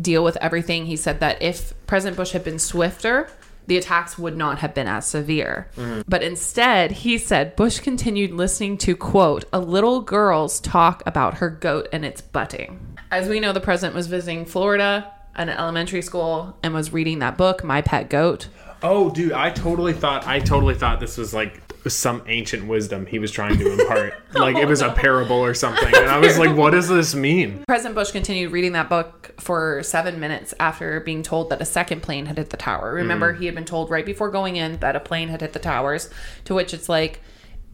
deal 0.00 0.24
with 0.24 0.36
everything. 0.38 0.86
He 0.86 0.96
said 0.96 1.20
that 1.20 1.40
if 1.42 1.74
President 1.86 2.16
Bush 2.16 2.32
had 2.32 2.44
been 2.44 2.58
swifter, 2.58 3.28
the 3.66 3.76
attacks 3.76 4.18
would 4.18 4.36
not 4.36 4.58
have 4.58 4.74
been 4.74 4.86
as 4.86 5.06
severe. 5.06 5.68
Mm-hmm. 5.76 6.02
But 6.06 6.22
instead, 6.22 6.90
he 6.92 7.18
said 7.18 7.56
Bush 7.56 7.80
continued 7.80 8.32
listening 8.32 8.76
to, 8.78 8.94
quote, 8.94 9.44
a 9.52 9.58
little 9.58 10.00
girl's 10.00 10.60
talk 10.60 11.02
about 11.06 11.38
her 11.38 11.48
goat 11.48 11.88
and 11.92 12.04
its 12.04 12.20
butting. 12.20 12.98
As 13.10 13.28
we 13.28 13.40
know, 13.40 13.52
the 13.52 13.60
president 13.60 13.94
was 13.94 14.06
visiting 14.06 14.44
Florida 14.44 15.10
an 15.36 15.48
elementary 15.48 16.02
school 16.02 16.56
and 16.62 16.72
was 16.72 16.92
reading 16.92 17.18
that 17.18 17.36
book, 17.36 17.64
My 17.64 17.82
Pet 17.82 18.08
Goat. 18.08 18.48
Oh, 18.82 19.10
dude, 19.10 19.32
I 19.32 19.50
totally 19.50 19.92
thought 19.92 20.26
I 20.26 20.40
totally 20.40 20.74
thought 20.74 21.00
this 21.00 21.16
was 21.16 21.32
like 21.32 21.63
some 21.92 22.22
ancient 22.26 22.66
wisdom 22.66 23.06
he 23.06 23.18
was 23.18 23.30
trying 23.30 23.58
to 23.58 23.72
impart. 23.72 24.14
Oh, 24.36 24.40
like 24.40 24.56
it 24.56 24.66
was 24.66 24.82
a 24.82 24.90
parable 24.90 25.36
or 25.36 25.54
something. 25.54 25.94
And 25.94 26.10
I 26.10 26.18
was 26.18 26.38
like, 26.38 26.56
what 26.56 26.70
does 26.70 26.88
this 26.88 27.14
mean? 27.14 27.62
President 27.68 27.94
Bush 27.94 28.10
continued 28.10 28.50
reading 28.50 28.72
that 28.72 28.88
book 28.88 29.32
for 29.38 29.80
seven 29.84 30.18
minutes 30.18 30.52
after 30.58 30.98
being 30.98 31.22
told 31.22 31.50
that 31.50 31.62
a 31.62 31.64
second 31.64 32.02
plane 32.02 32.26
had 32.26 32.36
hit 32.36 32.50
the 32.50 32.56
tower. 32.56 32.94
Remember, 32.94 33.32
mm. 33.32 33.38
he 33.38 33.46
had 33.46 33.54
been 33.54 33.64
told 33.64 33.90
right 33.90 34.04
before 34.04 34.30
going 34.30 34.56
in 34.56 34.78
that 34.78 34.96
a 34.96 35.00
plane 35.00 35.28
had 35.28 35.40
hit 35.40 35.52
the 35.52 35.60
towers, 35.60 36.10
to 36.46 36.54
which 36.54 36.74
it's 36.74 36.88
like 36.88 37.20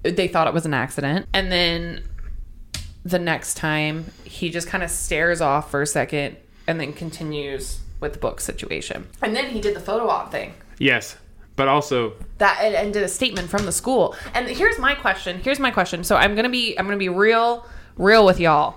they 0.03 0.29
thought 0.29 0.47
it 0.47 0.53
was 0.53 0.67
an 0.67 0.75
accident. 0.75 1.27
And 1.33 1.51
then 1.51 2.03
the 3.03 3.19
next 3.19 3.55
time, 3.55 4.13
he 4.25 4.51
just 4.51 4.69
kind 4.69 4.85
of 4.85 4.91
stares 4.91 5.41
off 5.41 5.71
for 5.71 5.81
a 5.81 5.87
second 5.87 6.37
and 6.67 6.79
then 6.79 6.93
continues 6.93 7.81
with 8.01 8.13
the 8.13 8.19
book 8.19 8.43
situation. 8.43 9.07
And 9.23 9.35
then 9.35 9.47
he 9.47 9.63
did 9.63 9.75
the 9.75 9.81
photo 9.81 10.09
op 10.09 10.31
thing 10.31 10.53
Yes. 10.81 11.17
But 11.61 11.69
also 11.69 12.15
that 12.39 12.59
and, 12.63 12.75
and 12.75 12.93
did 12.93 13.03
a 13.03 13.09
statement 13.09 13.51
from 13.51 13.67
the 13.67 13.73
school. 13.73 14.17
And 14.33 14.49
here's 14.49 14.79
my 14.79 14.95
question. 14.95 15.41
Here's 15.41 15.61
my 15.61 15.71
question. 15.71 16.05
So 16.05 16.17
I'm 16.17 16.35
gonna 16.35 16.49
be 16.49 16.75
I'm 16.79 16.87
gonna 16.87 16.97
be 16.97 17.11
real 17.11 17.67
real 17.99 18.25
with 18.25 18.41
y'all. 18.41 18.77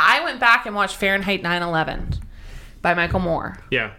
I 0.00 0.24
went 0.24 0.40
back 0.40 0.64
and 0.64 0.74
watched 0.74 0.96
Fahrenheit 0.96 1.42
9/11 1.42 2.20
by 2.80 2.94
Michael 2.94 3.20
Moore. 3.20 3.58
yeah. 3.70 3.92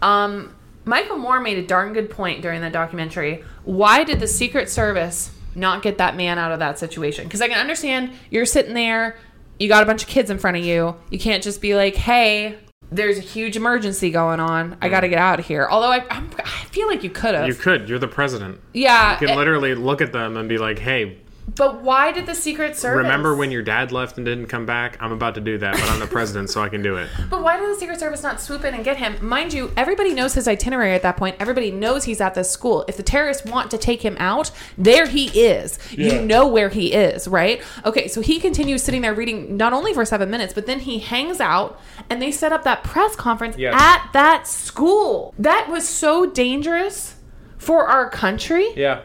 Um, 0.00 0.54
Michael 0.86 1.18
Moore 1.18 1.38
made 1.40 1.58
a 1.58 1.66
darn 1.66 1.92
good 1.92 2.08
point 2.08 2.40
during 2.40 2.62
that 2.62 2.72
documentary. 2.72 3.44
Why 3.64 4.04
did 4.04 4.20
the 4.20 4.26
Secret 4.26 4.70
Service 4.70 5.30
not 5.54 5.82
get 5.82 5.98
that 5.98 6.16
man 6.16 6.38
out 6.38 6.52
of 6.52 6.58
that 6.60 6.78
situation? 6.78 7.24
Because 7.24 7.42
I 7.42 7.48
can 7.48 7.58
understand 7.58 8.12
you're 8.30 8.46
sitting 8.46 8.72
there, 8.72 9.16
you 9.58 9.68
got 9.68 9.82
a 9.82 9.86
bunch 9.86 10.02
of 10.02 10.08
kids 10.08 10.30
in 10.30 10.38
front 10.38 10.56
of 10.56 10.64
you. 10.64 10.96
You 11.10 11.18
can't 11.18 11.42
just 11.42 11.60
be 11.60 11.74
like, 11.74 11.94
"Hey, 11.96 12.56
there's 12.90 13.18
a 13.18 13.22
huge 13.22 13.56
emergency 13.56 14.10
going 14.10 14.40
on. 14.40 14.76
I 14.80 14.88
got 14.88 15.00
to 15.00 15.08
get 15.08 15.18
out 15.18 15.38
of 15.38 15.46
here." 15.46 15.66
Although 15.70 15.90
I, 15.90 16.04
I'm, 16.10 16.30
I 16.38 16.64
feel 16.70 16.86
like 16.86 17.02
you 17.02 17.10
could 17.10 17.34
have. 17.34 17.46
You 17.46 17.54
could. 17.54 17.88
You're 17.88 17.98
the 17.98 18.08
president. 18.08 18.60
yeah. 18.74 19.12
You 19.20 19.26
can 19.26 19.30
eh, 19.30 19.36
literally 19.36 19.74
look 19.74 20.00
at 20.00 20.12
them 20.12 20.36
and 20.36 20.48
be 20.48 20.58
like, 20.58 20.78
hey, 20.78 21.18
But 21.54 21.82
why 21.82 22.10
did 22.12 22.26
the 22.26 22.34
Secret 22.34 22.76
Service 22.76 23.04
remember 23.04 23.34
when 23.34 23.50
your 23.50 23.62
dad 23.62 23.92
left 23.92 24.16
and 24.16 24.26
didn't 24.26 24.46
come 24.48 24.66
back? 24.66 24.96
I'm 25.00 25.12
about 25.12 25.36
to 25.36 25.40
do 25.40 25.56
that, 25.58 25.74
but 25.74 25.84
I'm 25.88 26.00
the 26.00 26.06
president, 26.06 26.50
so 26.50 26.62
I 26.62 26.68
can 26.68 26.82
do 26.82 26.96
it. 26.96 27.08
But 27.30 27.42
why 27.42 27.58
did 27.58 27.68
the 27.70 27.78
Secret 27.78 28.00
Service 28.00 28.22
not 28.22 28.40
swoop 28.40 28.64
in 28.64 28.74
and 28.74 28.84
get 28.84 28.96
him? 28.96 29.16
Mind 29.26 29.52
you, 29.52 29.72
everybody 29.76 30.12
knows 30.12 30.34
his 30.34 30.48
itinerary 30.48 30.92
at 30.94 31.02
that 31.02 31.16
point. 31.16 31.36
Everybody 31.38 31.70
knows 31.70 32.04
he's 32.04 32.20
at 32.20 32.34
this 32.34 32.50
school. 32.50 32.84
If 32.88 32.96
the 32.96 33.02
terrorists 33.02 33.44
want 33.44 33.70
to 33.70 33.78
take 33.78 34.02
him 34.02 34.16
out, 34.18 34.50
there 34.76 35.06
he 35.06 35.26
is. 35.38 35.78
Yeah. 35.92 36.14
You 36.14 36.22
know 36.26 36.46
where 36.46 36.68
he 36.68 36.92
is, 36.92 37.26
right? 37.28 37.62
Okay, 37.84 38.08
so 38.08 38.20
he 38.20 38.38
continues 38.40 38.82
sitting 38.82 39.02
there 39.02 39.14
reading 39.14 39.56
not 39.56 39.72
only 39.72 39.94
for 39.94 40.04
seven 40.04 40.30
minutes, 40.30 40.52
but 40.52 40.66
then 40.66 40.80
he 40.80 40.98
hangs 40.98 41.40
out 41.40 41.80
and 42.10 42.20
they 42.20 42.30
set 42.32 42.52
up 42.52 42.64
that 42.64 42.82
press 42.84 43.14
conference 43.16 43.56
Yes. 43.56 43.74
at 43.76 44.10
that 44.12 44.46
school. 44.48 45.32
That 45.38 45.68
was 45.70 45.88
so 45.88 46.26
dangerous 46.26 47.14
for 47.58 47.86
our 47.86 48.10
country. 48.10 48.68
Yeah. 48.76 49.02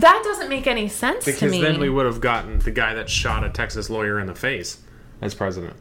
That 0.00 0.20
doesn't 0.24 0.48
make 0.48 0.66
any 0.66 0.88
sense 0.88 1.24
to 1.24 1.32
Because 1.32 1.50
me. 1.52 1.60
then 1.62 1.80
we 1.80 1.88
would 1.88 2.06
have 2.06 2.20
gotten 2.20 2.58
the 2.58 2.70
guy 2.70 2.94
that 2.94 3.08
shot 3.08 3.44
a 3.44 3.48
Texas 3.50 3.88
lawyer 3.90 4.18
in 4.20 4.26
the 4.26 4.34
face 4.34 4.78
as 5.22 5.34
president. 5.34 5.74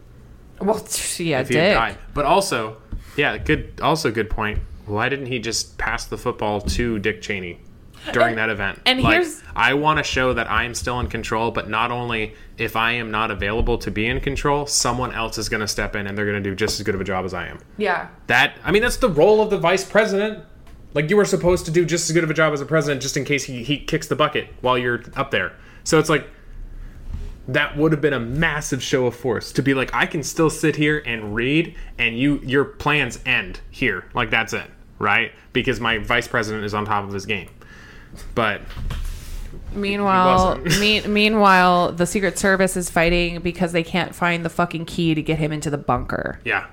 well, 0.61 0.77
yeah, 0.77 0.81
if 0.81 1.17
he 1.17 1.29
had 1.31 1.47
dick. 1.47 1.73
died. 1.75 1.97
But 2.13 2.25
also, 2.25 2.77
yeah, 3.17 3.37
good. 3.37 3.79
Also, 3.81 4.11
good 4.11 4.29
point. 4.29 4.59
Why 4.85 5.09
didn't 5.09 5.25
he 5.25 5.39
just 5.39 5.77
pass 5.77 6.05
the 6.05 6.17
football 6.17 6.61
to 6.61 6.99
Dick 6.99 7.21
Cheney 7.21 7.59
during 8.13 8.35
that 8.35 8.49
event? 8.49 8.79
and 8.85 9.01
like, 9.01 9.13
here's- 9.15 9.41
I 9.55 9.73
want 9.73 9.97
to 9.97 10.03
show 10.03 10.33
that 10.33 10.49
I 10.49 10.63
am 10.63 10.75
still 10.75 10.99
in 10.99 11.07
control, 11.07 11.51
but 11.51 11.69
not 11.69 11.91
only 11.91 12.35
if 12.57 12.75
I 12.75 12.91
am 12.93 13.09
not 13.11 13.31
available 13.31 13.77
to 13.79 13.89
be 13.91 14.05
in 14.05 14.19
control, 14.21 14.65
someone 14.67 15.11
else 15.13 15.37
is 15.37 15.49
going 15.49 15.61
to 15.61 15.67
step 15.67 15.95
in 15.95 16.07
and 16.07 16.17
they're 16.17 16.25
going 16.25 16.41
to 16.41 16.49
do 16.49 16.55
just 16.55 16.79
as 16.79 16.85
good 16.85 16.95
of 16.95 17.01
a 17.01 17.03
job 17.03 17.25
as 17.25 17.33
I 17.33 17.47
am. 17.47 17.59
Yeah. 17.77 18.07
That 18.27 18.53
I 18.63 18.71
mean, 18.71 18.81
that's 18.83 18.97
the 18.97 19.09
role 19.09 19.41
of 19.41 19.49
the 19.49 19.57
vice 19.57 19.83
president. 19.83 20.43
Like 20.95 21.09
you 21.11 21.17
were 21.17 21.25
supposed 21.25 21.65
to 21.65 21.71
do 21.71 21.85
just 21.85 22.09
as 22.09 22.13
good 22.13 22.23
of 22.23 22.29
a 22.31 22.33
job 22.33 22.53
as 22.53 22.61
a 22.61 22.65
president, 22.65 23.01
just 23.03 23.15
in 23.17 23.25
case 23.25 23.43
he, 23.43 23.63
he 23.63 23.77
kicks 23.77 24.07
the 24.07 24.15
bucket 24.15 24.47
while 24.61 24.77
you're 24.77 25.03
up 25.15 25.29
there. 25.29 25.53
So 25.83 25.99
it's 25.99 26.09
like 26.09 26.27
that 27.47 27.77
would 27.77 27.91
have 27.91 28.01
been 28.01 28.13
a 28.13 28.19
massive 28.19 28.81
show 28.81 29.05
of 29.05 29.15
force 29.15 29.51
to 29.51 29.61
be 29.61 29.73
like, 29.75 29.93
I 29.93 30.07
can 30.07 30.23
still 30.23 30.49
sit 30.49 30.77
here 30.77 31.03
and 31.05 31.35
read, 31.35 31.75
and 31.99 32.17
you 32.17 32.39
your 32.43 32.65
plans 32.65 33.19
end 33.25 33.59
here. 33.69 34.05
Like 34.15 34.31
that's 34.31 34.53
it, 34.53 34.71
right? 34.97 35.31
Because 35.53 35.79
my 35.79 35.99
vice 35.99 36.27
president 36.27 36.63
is 36.65 36.73
on 36.73 36.85
top 36.85 37.03
of 37.03 37.13
his 37.13 37.25
game. 37.27 37.49
But 38.33 38.61
Meanwhile, 39.73 40.59
meanwhile, 41.07 41.91
the 41.91 42.05
Secret 42.05 42.39
Service 42.39 42.77
is 42.77 42.89
fighting 42.89 43.41
because 43.41 43.73
they 43.73 43.83
can't 43.83 44.15
find 44.15 44.45
the 44.45 44.49
fucking 44.49 44.85
key 44.85 45.13
to 45.13 45.21
get 45.21 45.37
him 45.37 45.51
into 45.51 45.69
the 45.69 45.77
bunker. 45.77 46.39
yeah, 46.45 46.67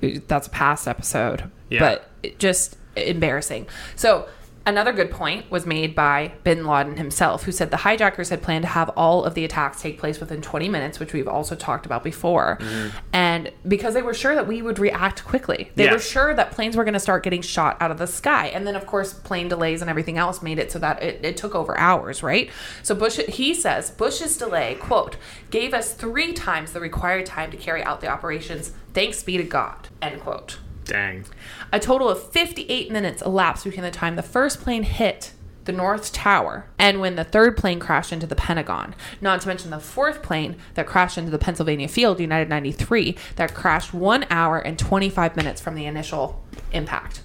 That's 0.00 0.46
a 0.46 0.50
past 0.50 0.88
episode, 0.88 1.50
Yeah. 1.68 1.80
but 1.80 2.08
it 2.22 2.38
just 2.38 2.76
embarrassing. 2.96 3.66
So 3.96 4.28
another 4.66 4.92
good 4.92 5.10
point 5.10 5.50
was 5.50 5.66
made 5.66 5.94
by 5.94 6.32
Bin 6.44 6.66
Laden 6.66 6.96
himself, 6.96 7.44
who 7.44 7.52
said 7.52 7.70
the 7.70 7.78
hijackers 7.78 8.28
had 8.28 8.42
planned 8.42 8.62
to 8.62 8.68
have 8.68 8.88
all 8.90 9.24
of 9.24 9.34
the 9.34 9.44
attacks 9.44 9.82
take 9.82 9.98
place 9.98 10.20
within 10.20 10.40
20 10.40 10.68
minutes, 10.68 10.98
which 10.98 11.12
we've 11.12 11.28
also 11.28 11.54
talked 11.54 11.86
about 11.86 12.04
before, 12.04 12.58
mm-hmm. 12.60 12.96
and 13.12 13.50
because 13.66 13.94
they 13.94 14.02
were 14.02 14.14
sure 14.14 14.34
that 14.34 14.46
we 14.46 14.62
would 14.62 14.78
react 14.78 15.24
quickly, 15.24 15.70
they 15.74 15.90
were 15.90 15.98
sure 15.98 16.34
that 16.34 16.52
planes 16.52 16.76
were 16.76 16.84
going 16.84 16.94
to 16.94 17.00
start 17.00 17.22
getting 17.22 17.42
shot 17.42 17.76
out 17.80 17.90
of 17.90 17.98
the 17.98 18.06
sky, 18.06 18.48
and 18.48 18.66
then 18.66 18.76
of 18.76 18.86
course 18.86 19.12
plane 19.12 19.48
delays 19.48 19.80
and 19.80 19.90
everything 19.90 20.18
else 20.18 20.42
made 20.42 20.58
it 20.58 20.70
so 20.70 20.78
that 20.78 21.02
it, 21.02 21.24
it 21.24 21.36
took 21.36 21.54
over 21.54 21.78
hours, 21.78 22.22
right? 22.22 22.50
So 22.82 22.94
Bush, 22.94 23.18
he 23.18 23.54
says 23.54 23.90
Bush's 23.90 24.36
delay, 24.36 24.76
quote, 24.76 25.16
gave 25.50 25.74
us 25.74 25.94
three 25.94 26.32
times 26.32 26.72
the 26.72 26.80
required 26.80 27.26
time 27.26 27.50
to 27.50 27.56
carry 27.56 27.82
out 27.82 28.00
the 28.00 28.08
operations. 28.08 28.72
Thanks 28.94 29.22
be 29.22 29.36
to 29.36 29.44
God, 29.44 29.88
end 30.00 30.20
quote. 30.20 30.58
Dang. 30.92 31.24
A 31.72 31.80
total 31.80 32.08
of 32.08 32.30
58 32.32 32.90
minutes 32.90 33.22
elapsed 33.22 33.64
between 33.64 33.82
the 33.82 33.90
time 33.90 34.16
the 34.16 34.22
first 34.22 34.60
plane 34.60 34.82
hit 34.82 35.32
the 35.64 35.72
North 35.72 36.12
Tower 36.12 36.66
and 36.78 37.00
when 37.00 37.14
the 37.16 37.24
third 37.24 37.56
plane 37.56 37.78
crashed 37.80 38.12
into 38.12 38.26
the 38.26 38.34
Pentagon. 38.36 38.94
Not 39.20 39.40
to 39.42 39.48
mention 39.48 39.70
the 39.70 39.78
fourth 39.80 40.22
plane 40.22 40.56
that 40.74 40.86
crashed 40.86 41.16
into 41.16 41.30
the 41.30 41.38
Pennsylvania 41.38 41.88
Field, 41.88 42.20
United 42.20 42.48
93, 42.50 43.16
that 43.36 43.54
crashed 43.54 43.94
one 43.94 44.26
hour 44.28 44.58
and 44.58 44.78
25 44.78 45.34
minutes 45.36 45.60
from 45.60 45.76
the 45.76 45.86
initial 45.86 46.44
impact 46.72 47.22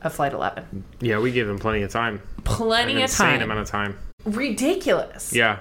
of 0.00 0.14
Flight 0.14 0.32
11. 0.32 0.84
Yeah, 1.00 1.18
we 1.18 1.32
gave 1.32 1.48
him 1.48 1.58
plenty 1.58 1.82
of 1.82 1.90
time. 1.90 2.22
Plenty 2.44 2.94
of 2.94 3.00
insane 3.02 3.40
time. 3.40 3.42
amount 3.42 3.60
of 3.60 3.66
time. 3.66 3.98
Ridiculous. 4.24 5.32
Yeah, 5.34 5.58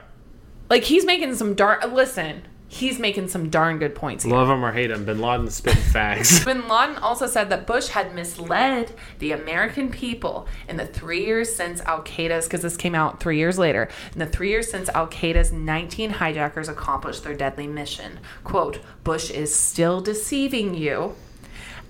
Like 0.69 0.83
he's 0.83 1.05
making 1.05 1.35
some 1.35 1.53
darn. 1.53 1.93
Listen, 1.93 2.43
he's 2.67 2.99
making 2.99 3.27
some 3.27 3.49
darn 3.49 3.77
good 3.77 3.95
points 3.95 4.23
here. 4.23 4.33
Love 4.33 4.49
him 4.49 4.63
or 4.63 4.71
hate 4.71 4.91
him, 4.91 5.05
Bin 5.05 5.19
Laden 5.19 5.49
spit 5.49 5.77
facts. 5.93 6.43
Bin 6.45 6.67
Laden 6.67 6.97
also 6.97 7.27
said 7.27 7.49
that 7.49 7.67
Bush 7.67 7.89
had 7.89 8.15
misled 8.15 8.93
the 9.19 9.31
American 9.31 9.91
people 9.91 10.47
in 10.67 10.77
the 10.77 10.85
three 10.85 11.25
years 11.25 11.53
since 11.53 11.81
Al 11.81 12.03
Qaeda's, 12.03 12.45
because 12.45 12.61
this 12.61 12.77
came 12.77 12.95
out 12.95 13.19
three 13.19 13.37
years 13.37 13.57
later, 13.57 13.89
in 14.13 14.19
the 14.19 14.25
three 14.25 14.49
years 14.49 14.69
since 14.69 14.89
Al 14.89 15.07
Qaeda's 15.07 15.51
19 15.51 16.11
hijackers 16.11 16.69
accomplished 16.69 17.23
their 17.23 17.35
deadly 17.35 17.67
mission. 17.67 18.19
Quote, 18.43 18.79
Bush 19.03 19.29
is 19.29 19.55
still 19.55 20.01
deceiving 20.01 20.75
you 20.75 21.15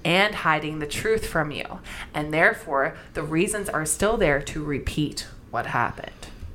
and 0.03 0.35
hiding 0.35 0.79
the 0.79 0.85
truth 0.85 1.25
from 1.25 1.51
you. 1.51 1.79
And 2.13 2.33
therefore, 2.33 2.95
the 3.15 3.23
reasons 3.23 3.69
are 3.69 3.85
still 3.85 4.17
there 4.17 4.41
to 4.43 4.63
repeat 4.63 5.27
what 5.49 5.65
happened. 5.65 6.11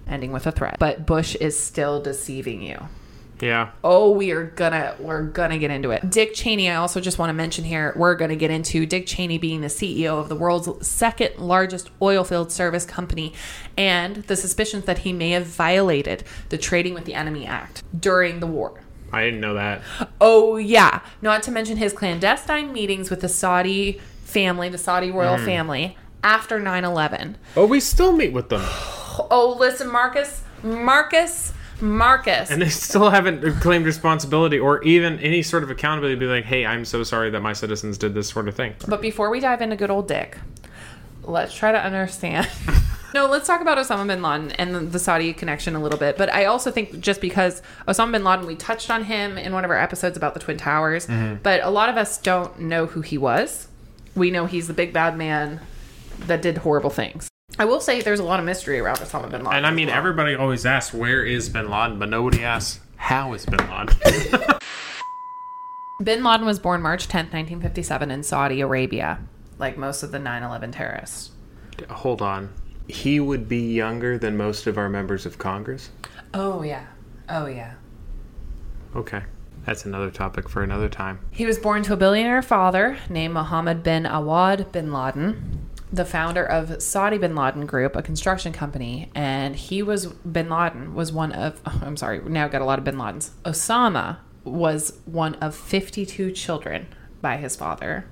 Ending 0.07 0.31
with 0.33 0.47
a 0.47 0.53
threat. 0.53 0.77
But 0.79 1.05
Bush 1.05 1.35
is 1.37 1.59
still 1.59 2.01
deceiving 2.01 2.63
you. 2.63 2.89
Yeah. 3.43 3.71
Oh, 3.83 4.11
we 4.11 4.31
are 4.31 4.45
gonna 4.45 4.95
we're 4.99 5.23
gonna 5.23 5.59
get 5.59 5.71
into 5.71 5.91
it. 5.91 6.09
Dick 6.11 6.35
Cheney, 6.35 6.71
I 6.71 6.77
also 6.77 7.01
just 7.01 7.19
want 7.19 7.31
to 7.31 7.35
mention 7.35 7.65
here, 7.65 7.93
we're 7.97 8.15
gonna 8.15 8.37
get 8.37 8.51
into 8.51 8.87
Dick 8.87 9.07
Cheney 9.07 9.39
being 9.39 9.61
the 9.61 9.69
CEO 9.69 10.21
of 10.21 10.29
the 10.29 10.37
world's 10.37 10.87
second 10.87 11.39
largest 11.39 11.91
oil 12.01 12.25
field 12.25 12.53
service 12.53 12.85
company 12.85 13.33
and 13.77 14.17
the 14.25 14.37
suspicions 14.37 14.85
that 14.85 14.99
he 14.99 15.13
may 15.13 15.31
have 15.31 15.47
violated 15.47 16.25
the 16.49 16.59
Trading 16.59 16.95
with 16.95 17.05
the 17.05 17.15
Enemy 17.15 17.47
Act 17.47 17.83
during 17.99 18.41
the 18.41 18.47
war. 18.47 18.83
I 19.13 19.25
didn't 19.25 19.41
know 19.41 19.55
that. 19.55 19.83
Oh 20.21 20.57
yeah. 20.57 21.01
Not 21.23 21.43
to 21.45 21.51
mention 21.51 21.77
his 21.77 21.93
clandestine 21.93 22.73
meetings 22.73 23.11
with 23.11 23.21
the 23.21 23.29
Saudi 23.29 24.01
family, 24.25 24.69
the 24.69 24.79
Saudi 24.79 25.11
royal 25.11 25.39
hmm. 25.39 25.45
family, 25.45 25.97
after 26.23 26.61
9-11. 26.61 27.37
Oh, 27.57 27.67
we 27.67 27.81
still 27.81 28.13
meet 28.13 28.33
with 28.33 28.49
them. 28.49 28.63
Oh, 29.31 29.55
listen, 29.59 29.91
Marcus, 29.91 30.45
Marcus, 30.63 31.53
Marcus. 31.83 32.51
And 32.51 32.61
they 32.63 32.69
still 32.69 33.11
haven't 33.11 33.61
claimed 33.61 33.87
responsibility 33.87 34.59
or 34.59 34.83
even 34.83 35.19
any 35.21 35.43
sort 35.43 35.63
of 35.63 35.71
accountability 35.71 36.17
to 36.17 36.21
be 36.21 36.27
like, 36.27 36.45
hey, 36.45 36.67
I'm 36.67 36.85
so 36.85 37.03
sorry 37.03 37.31
that 37.31 37.41
my 37.41 37.53
citizens 37.53 37.99
did 37.99 38.15
this 38.15 38.29
sort 38.29 38.49
of 38.49 38.55
thing. 38.55 38.75
But 38.87 39.01
before 39.01 39.31
we 39.31 39.41
dive 39.41 39.63
into 39.63 39.77
good 39.77 39.91
old 39.91 40.09
Dick, 40.09 40.39
let's 41.23 41.55
try 41.55 41.73
to 41.73 41.83
understand. 41.83 42.49
no, 43.15 43.27
let's 43.27 43.47
talk 43.47 43.61
about 43.61 43.79
Osama 43.79 44.07
bin 44.07 44.23
Laden 44.23 44.53
and 44.53 44.75
the- 44.75 44.81
the 44.81 44.99
Saudi 44.99 45.33
connection 45.33 45.75
a 45.75 45.83
little 45.83 45.99
bit. 45.99 46.17
But 46.17 46.33
I 46.33 46.45
also 46.47 46.71
think 46.71 47.01
just 47.01 47.21
because 47.21 47.63
Osama 47.89 48.13
bin 48.13 48.25
Laden, 48.25 48.47
we 48.47 48.57
touched 48.57 48.91
on 48.91 49.05
him 49.05 49.39
in 49.39 49.53
one 49.53 49.65
of 49.65 49.71
our 49.71 49.79
episodes 49.79 50.17
about 50.17 50.35
the 50.35 50.41
Twin 50.41 50.57
Towers, 50.57 51.07
mm-hmm. 51.07 51.37
but 51.43 51.63
a 51.63 51.71
lot 51.71 51.89
of 51.89 51.97
us 51.97 52.19
don't 52.19 52.59
know 52.61 52.87
who 52.87 53.01
he 53.01 53.19
was. 53.19 53.69
We 54.15 54.31
know 54.31 54.47
he's 54.47 54.67
the 54.67 54.75
big 54.75 54.93
bad 54.93 55.17
man 55.17 55.61
that 56.27 56.43
did 56.43 56.59
horrible 56.59 56.91
things. 56.91 57.30
I 57.59 57.65
will 57.65 57.81
say 57.81 58.01
there's 58.01 58.21
a 58.21 58.25
lot 58.25 58.39
of 58.41 58.47
mystery 58.47 58.79
around 58.79 58.99
Osama 58.99 59.31
bin 59.31 59.43
Laden. 59.43 59.53
And 59.57 59.67
I 59.67 59.71
mean, 59.71 59.89
everybody 59.89 60.35
always 60.35 60.65
asks, 60.65 60.95
where 60.95 61.25
is 61.25 61.49
Bin 61.49 61.71
Laden? 61.71 61.99
But 61.99 62.09
nobody 62.09 62.45
asks, 62.45 62.81
how 62.97 63.33
is 63.35 63.45
Bin 63.45 63.59
Laden? 63.59 63.97
Bin 66.03 66.25
Laden 66.25 66.47
was 66.47 66.59
born 66.59 66.81
March 66.81 67.09
10th, 67.09 67.33
1957, 67.33 68.11
in 68.11 68.23
Saudi 68.23 68.63
Arabia, 68.63 69.19
like 69.59 69.77
most 69.77 70.03
of 70.03 70.13
the 70.13 70.19
9 70.19 70.43
11 70.43 70.73
terrorists. 70.73 71.33
Hold 71.91 72.23
on. 72.23 72.51
He 72.89 73.21
would 73.21 73.49
be 73.49 73.75
younger 73.75 74.19
than 74.19 74.37
most 74.37 74.67
of 74.67 74.79
our 74.79 74.89
members 74.89 75.27
of 75.27 75.37
Congress? 75.37 75.91
Oh, 76.33 76.63
yeah. 76.63 76.87
Oh, 77.29 77.47
yeah. 77.47 77.75
Okay. 78.97 79.23
That's 79.67 79.85
another 79.85 80.11
topic 80.11 80.49
for 80.49 80.63
another 80.63 80.89
time. 80.89 81.21
He 81.31 81.45
was 81.45 81.59
born 81.59 81.83
to 81.83 81.93
a 81.93 81.97
billionaire 81.97 82.43
father 82.43 82.97
named 83.11 83.35
Mohammed 83.35 83.83
bin 83.83 84.07
Awad 84.07 84.73
bin 84.73 84.93
Laden, 84.93 85.70
the 85.93 86.05
founder 86.05 86.45
of 86.45 86.81
Saudi 86.83 87.19
bin 87.19 87.35
Laden 87.35 87.67
Group, 87.67 87.97
a 87.97 88.03
construction 88.03 88.53
company, 88.53 89.11
and 89.15 89.57
he 89.57 89.83
was 89.83 90.07
bin 90.07 90.49
Laden 90.49 90.95
was 90.95 91.13
one 91.13 91.33
of 91.33 91.61
oh, 91.67 91.81
I'm 91.85 91.97
sorry, 91.97 92.21
now 92.21 92.45
I've 92.45 92.53
got 92.53 92.63
a 92.63 92.65
lot 92.65 92.79
of 92.79 92.85
bin 92.85 92.97
Ladens. 92.97 93.31
Osama 93.45 94.19
was 94.45 94.99
one 95.05 95.35
of 95.37 95.55
52 95.55 96.33
children 96.33 96.87
by 97.21 97.37
his 97.37 97.57
father. 97.57 98.07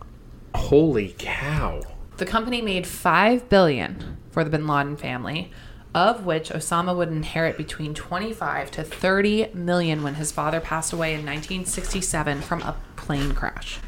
Holy 0.54 1.14
cow. 1.18 1.80
The 2.18 2.26
company 2.26 2.60
made 2.60 2.86
5 2.86 3.48
billion 3.48 4.18
for 4.30 4.42
the 4.44 4.50
bin 4.50 4.66
Laden 4.66 4.96
family, 4.96 5.52
of 5.94 6.26
which 6.26 6.50
Osama 6.50 6.96
would 6.96 7.08
inherit 7.08 7.56
between 7.56 7.94
25 7.94 8.70
to 8.72 8.84
30 8.84 9.50
million 9.54 10.02
when 10.02 10.16
his 10.16 10.32
father 10.32 10.60
passed 10.60 10.92
away 10.92 11.10
in 11.10 11.24
1967 11.24 12.42
from 12.42 12.60
a 12.62 12.76
plane 12.96 13.32
crash. 13.32 13.78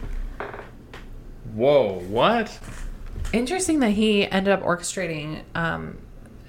Whoa, 1.53 2.01
what? 2.09 2.59
Interesting 3.33 3.81
that 3.81 3.91
he 3.91 4.27
ended 4.27 4.53
up 4.53 4.63
orchestrating 4.63 5.43
um, 5.55 5.99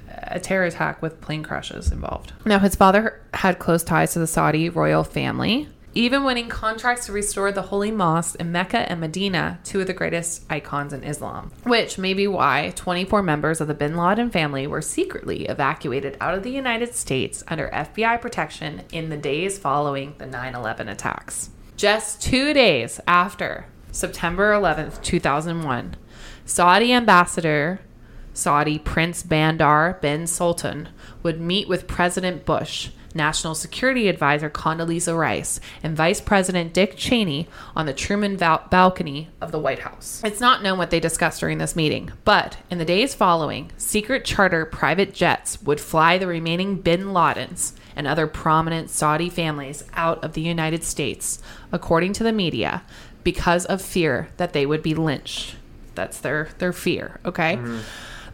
a 0.10 0.39
terror 0.39 0.65
attack 0.65 1.01
with 1.01 1.21
plane 1.21 1.43
crashes 1.43 1.91
involved. 1.91 2.34
Now, 2.45 2.60
his 2.60 2.75
father 2.75 3.21
had 3.34 3.60
close 3.60 3.84
ties 3.84 4.13
to 4.13 4.19
the 4.19 4.27
Saudi 4.27 4.69
royal 4.69 5.03
family, 5.03 5.67
even 5.93 6.23
winning 6.23 6.47
contracts 6.47 7.07
to 7.07 7.12
restore 7.12 7.51
the 7.51 7.63
holy 7.63 7.91
mosques 7.91 8.36
in 8.36 8.51
Mecca 8.51 8.89
and 8.89 9.01
Medina, 9.01 9.60
two 9.63 9.81
of 9.81 9.88
the 9.88 9.93
greatest 9.93 10.45
icons 10.49 10.93
in 10.93 11.03
Islam. 11.03 11.51
Which 11.63 11.97
may 11.97 12.13
be 12.13 12.27
why 12.27 12.71
24 12.75 13.21
members 13.21 13.60
of 13.60 13.67
the 13.67 13.73
bin 13.73 13.97
Laden 13.97 14.29
family 14.29 14.67
were 14.67 14.81
secretly 14.81 15.45
evacuated 15.47 16.17
out 16.21 16.34
of 16.34 16.43
the 16.43 16.51
United 16.51 16.95
States 16.95 17.43
under 17.47 17.69
FBI 17.69 18.21
protection 18.21 18.84
in 18.93 19.10
the 19.10 19.17
days 19.17 19.57
following 19.57 20.15
the 20.17 20.25
9 20.25 20.55
11 20.55 20.88
attacks. 20.88 21.49
Just 21.75 22.21
two 22.21 22.53
days 22.53 23.01
after 23.05 23.65
September 23.91 24.53
11th, 24.53 25.01
2001, 25.01 25.95
Saudi 26.52 26.92
ambassador 26.92 27.80
Saudi 28.34 28.78
Prince 28.78 29.24
Bandar 29.24 29.98
bin 30.02 30.28
Sultan 30.28 30.90
would 31.24 31.40
meet 31.40 31.70
with 31.70 31.88
President 31.88 32.44
Bush, 32.44 32.90
National 33.16 33.56
Security 33.56 34.10
Advisor 34.10 34.50
Condoleezza 34.50 35.18
Rice, 35.18 35.62
and 35.82 35.96
Vice 35.96 36.20
President 36.20 36.74
Dick 36.74 36.98
Cheney 36.98 37.48
on 37.74 37.86
the 37.86 37.94
Truman 37.94 38.36
val- 38.36 38.68
balcony 38.70 39.30
of 39.40 39.54
the 39.54 39.60
White 39.60 39.80
House. 39.80 40.22
It's 40.26 40.42
not 40.42 40.62
known 40.62 40.78
what 40.78 40.92
they 40.92 41.00
discussed 41.00 41.40
during 41.40 41.58
this 41.58 41.78
meeting, 41.78 42.12
but 42.26 42.58
in 42.70 42.80
the 42.80 42.86
days 42.86 43.16
following, 43.16 43.72
secret 43.78 44.26
charter 44.26 44.66
private 44.66 45.14
jets 45.14 45.62
would 45.62 45.80
fly 45.80 46.18
the 46.18 46.28
remaining 46.28 46.82
bin 46.82 47.14
Ladens 47.14 47.72
and 47.96 48.06
other 48.06 48.28
prominent 48.28 48.90
Saudi 48.90 49.30
families 49.30 49.86
out 49.94 50.22
of 50.22 50.34
the 50.34 50.42
United 50.42 50.84
States, 50.84 51.42
according 51.72 52.12
to 52.12 52.26
the 52.26 52.34
media, 52.34 52.84
because 53.24 53.66
of 53.68 53.82
fear 53.82 54.28
that 54.36 54.52
they 54.52 54.66
would 54.66 54.84
be 54.84 54.94
lynched. 54.94 55.56
That's 55.95 56.19
their 56.19 56.49
their 56.60 56.73
fear, 56.73 57.19
okay? 57.25 57.56
Mm-hmm. 57.58 57.80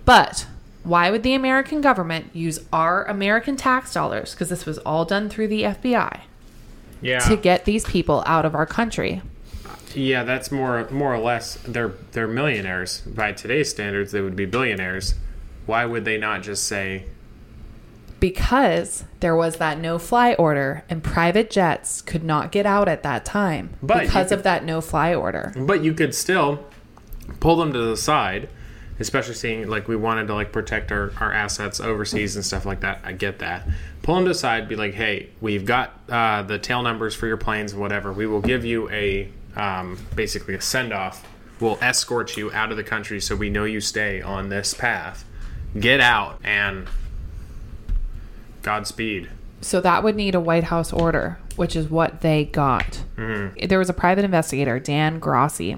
But 0.06 0.48
why 0.84 1.12
would 1.12 1.24
the 1.24 1.34
American 1.34 1.82
government 1.82 2.28
use 2.34 2.60
our 2.72 3.04
American 3.06 3.58
tax 3.58 3.94
dollars 3.94 4.32
because 4.32 4.50
this 4.50 4.66
was 4.66 4.78
all 4.80 5.04
done 5.06 5.28
through 5.30 5.50
the 5.50 5.64
FBI 5.64 6.22
Yeah. 7.02 7.20
to 7.20 7.36
get 7.36 7.66
these 7.66 7.84
people 7.86 8.24
out 8.26 8.46
of 8.46 8.56
our 8.56 8.66
country? 8.66 9.22
Yeah, 9.94 10.24
that's 10.24 10.52
more 10.52 10.88
more 10.92 11.14
or 11.14 11.20
less 11.20 11.56
they're 11.68 11.94
they're 12.12 12.28
millionaires. 12.28 13.02
By 13.02 13.32
today's 13.34 13.70
standards, 13.70 14.12
they 14.12 14.22
would 14.22 14.36
be 14.36 14.46
billionaires. 14.46 15.16
Why 15.66 15.86
would 15.86 16.06
they 16.06 16.18
not 16.18 16.44
just 16.44 16.64
say 16.66 17.06
Because 18.20 19.04
there 19.20 19.36
was 19.36 19.58
that 19.58 19.78
no 19.80 20.00
fly 20.00 20.34
order 20.36 20.84
and 20.90 21.04
private 21.04 21.50
jets 21.52 22.02
could 22.02 22.24
not 22.24 22.52
get 22.52 22.66
out 22.66 22.88
at 22.88 23.04
that 23.04 23.26
time 23.26 23.72
because 23.86 24.30
could- 24.30 24.40
of 24.40 24.44
that 24.44 24.64
no 24.66 24.82
fly 24.82 25.14
order. 25.14 25.54
But 25.58 25.84
you 25.84 25.94
could 25.94 26.16
still 26.16 26.66
pull 27.40 27.56
them 27.58 27.74
to 27.74 27.80
the 27.80 27.98
side, 27.98 28.50
especially 29.00 29.34
seeing 29.36 29.68
like 29.68 29.88
we 29.88 29.96
wanted 29.96 30.28
to 30.28 30.34
like 30.34 30.52
protect 30.52 30.92
our, 30.92 31.12
our 31.20 31.32
assets 31.32 31.80
overseas 31.80 32.36
and 32.36 32.46
stuff 32.46 32.66
like 32.66 32.82
that. 32.82 33.02
I 33.04 33.14
get 33.14 33.40
that. 33.40 33.68
Pull 34.02 34.16
them 34.16 34.26
to 34.26 34.30
the 34.30 34.36
side, 34.36 34.68
be 34.68 34.76
like, 34.76 34.94
hey, 34.94 35.30
we've 35.42 35.66
got 35.66 36.00
uh, 36.10 36.44
the 36.44 36.58
tail 36.60 36.82
numbers 36.82 37.14
for 37.16 37.28
your 37.28 37.38
planes, 37.38 37.76
whatever. 37.76 38.12
We 38.14 38.26
will 38.26 38.42
give 38.42 38.64
you 38.66 38.90
a 38.90 39.30
um, 39.56 39.98
basically 40.16 40.54
a 40.56 40.62
send 40.62 40.94
off. 40.94 41.26
We'll 41.60 41.80
escort 41.82 42.38
you 42.38 42.52
out 42.52 42.72
of 42.72 42.78
the 42.78 42.84
country 42.84 43.20
so 43.20 43.36
we 43.36 43.50
know 43.50 43.66
you 43.66 43.82
stay 43.82 44.22
on 44.22 44.50
this 44.50 44.74
path. 44.74 45.26
Get 45.78 46.00
out 46.00 46.40
and 46.44 46.88
Godspeed. 48.62 49.30
So 49.62 49.82
that 49.82 50.04
would 50.04 50.16
need 50.16 50.36
a 50.36 50.40
White 50.40 50.66
House 50.66 50.94
order, 50.94 51.40
which 51.56 51.76
is 51.76 51.90
what 51.90 52.22
they 52.22 52.46
got. 52.46 53.04
There 53.16 53.80
was 53.80 53.90
a 53.90 53.94
private 53.94 54.24
investigator, 54.24 54.78
Dan 54.80 55.20
Grossi, 55.20 55.78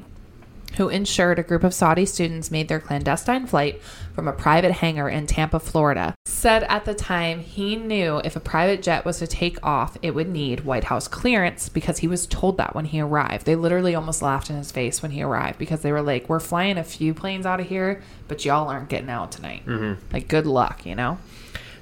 who 0.78 0.90
ensured 0.90 1.40
a 1.40 1.44
group 1.44 1.64
of 1.64 1.74
Saudi 1.74 2.06
students 2.06 2.52
made 2.52 2.68
their 2.68 2.80
clandestine 2.80 3.46
flight 3.46 3.82
from 4.14 4.28
a 4.28 4.34
private 4.34 4.72
hangar 4.72 5.10
in 5.10 5.28
Tampa, 5.28 5.60
Florida. 5.60 6.16
Said 6.26 6.64
at 6.64 6.86
the 6.86 6.94
time 6.94 7.40
he 7.40 7.76
knew 7.76 8.22
if 8.24 8.36
a 8.36 8.40
private 8.40 8.82
jet 8.82 9.06
was 9.06 9.20
to 9.20 9.28
take 9.28 9.58
off, 9.66 9.98
it 10.02 10.16
would 10.16 10.30
need 10.30 10.62
White 10.62 10.86
House 10.86 11.08
clearance 11.08 11.70
because 11.70 12.00
he 12.00 12.08
was 12.08 12.28
told 12.28 12.58
that 12.58 12.76
when 12.76 12.86
he 12.86 13.02
arrived. 13.02 13.46
They 13.46 13.56
literally 13.56 13.96
almost 13.96 14.22
laughed 14.22 14.50
in 14.50 14.56
his 14.56 14.72
face 14.72 15.02
when 15.02 15.12
he 15.12 15.24
arrived 15.24 15.58
because 15.58 15.82
they 15.82 15.92
were 15.92 16.02
like, 16.02 16.30
We're 16.30 16.40
flying 16.40 16.78
a 16.78 16.84
few 16.84 17.14
planes 17.14 17.46
out 17.46 17.60
of 17.60 17.68
here, 17.68 18.02
but 18.28 18.46
y'all 18.46 18.70
aren't 18.70 18.90
getting 18.90 19.10
out 19.10 19.32
tonight. 19.32 19.66
Mm-hmm. 19.66 20.02
Like, 20.14 20.28
good 20.28 20.46
luck, 20.46 20.86
you 20.86 20.96
know? 20.96 21.18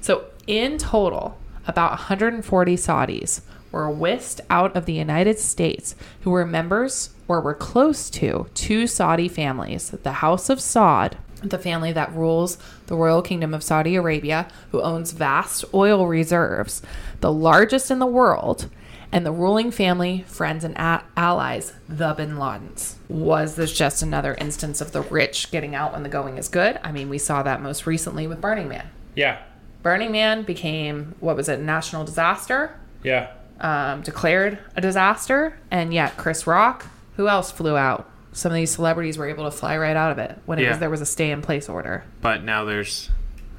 So, 0.00 0.24
in 0.46 0.78
total, 0.78 1.38
about 1.66 1.90
140 1.90 2.76
Saudis 2.76 3.42
were 3.70 3.90
whisked 3.90 4.40
out 4.48 4.74
of 4.76 4.86
the 4.86 4.94
United 4.94 5.38
States 5.38 5.94
who 6.22 6.30
were 6.30 6.46
members 6.46 7.10
or 7.28 7.40
were 7.40 7.54
close 7.54 8.10
to 8.10 8.48
two 8.54 8.86
Saudi 8.86 9.28
families 9.28 9.90
the 9.90 10.12
House 10.14 10.48
of 10.50 10.58
Saud, 10.58 11.12
the 11.42 11.58
family 11.58 11.92
that 11.92 12.12
rules 12.12 12.58
the 12.86 12.96
royal 12.96 13.22
kingdom 13.22 13.54
of 13.54 13.62
Saudi 13.62 13.94
Arabia, 13.94 14.48
who 14.72 14.80
owns 14.82 15.12
vast 15.12 15.64
oil 15.72 16.06
reserves, 16.06 16.82
the 17.20 17.32
largest 17.32 17.90
in 17.90 18.00
the 18.00 18.06
world, 18.06 18.68
and 19.12 19.24
the 19.24 19.32
ruling 19.32 19.70
family, 19.70 20.24
friends, 20.26 20.64
and 20.64 20.76
a- 20.76 21.04
allies, 21.16 21.72
the 21.88 22.12
Bin 22.14 22.36
Ladens. 22.36 22.96
Was 23.08 23.54
this 23.54 23.72
just 23.72 24.02
another 24.02 24.34
instance 24.34 24.80
of 24.80 24.92
the 24.92 25.02
rich 25.02 25.50
getting 25.50 25.74
out 25.74 25.92
when 25.92 26.02
the 26.02 26.08
going 26.08 26.38
is 26.38 26.48
good? 26.48 26.78
I 26.82 26.92
mean, 26.92 27.08
we 27.08 27.18
saw 27.18 27.42
that 27.42 27.62
most 27.62 27.86
recently 27.86 28.26
with 28.26 28.40
Burning 28.40 28.68
Man. 28.68 28.88
Yeah. 29.14 29.38
Burning 29.82 30.10
Man 30.12 30.42
became, 30.42 31.14
what 31.20 31.36
was 31.36 31.48
it, 31.48 31.60
national 31.60 32.04
disaster? 32.04 32.78
Yeah. 33.02 33.30
um, 33.60 34.02
declared 34.02 34.58
a 34.76 34.80
disaster, 34.80 35.58
and 35.70 35.94
yet 35.94 36.16
Chris 36.16 36.46
Rock, 36.46 36.84
who 37.18 37.28
else 37.28 37.50
flew 37.50 37.76
out? 37.76 38.08
Some 38.32 38.52
of 38.52 38.56
these 38.56 38.70
celebrities 38.70 39.18
were 39.18 39.28
able 39.28 39.44
to 39.44 39.50
fly 39.50 39.76
right 39.76 39.96
out 39.96 40.12
of 40.12 40.18
it 40.18 40.38
when 40.46 40.58
it 40.58 40.62
Yeah. 40.62 40.70
was 40.70 40.78
there 40.78 40.88
was 40.90 41.00
a 41.00 41.06
stay 41.06 41.30
in 41.30 41.42
place 41.42 41.68
order. 41.68 42.04
But 42.22 42.44
now 42.44 42.64
there's 42.64 43.10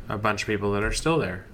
a 0.07 0.17
bunch 0.17 0.41
of 0.43 0.47
people 0.47 0.71
that 0.71 0.83
are 0.83 0.93
still 0.93 1.19
there. 1.19 1.45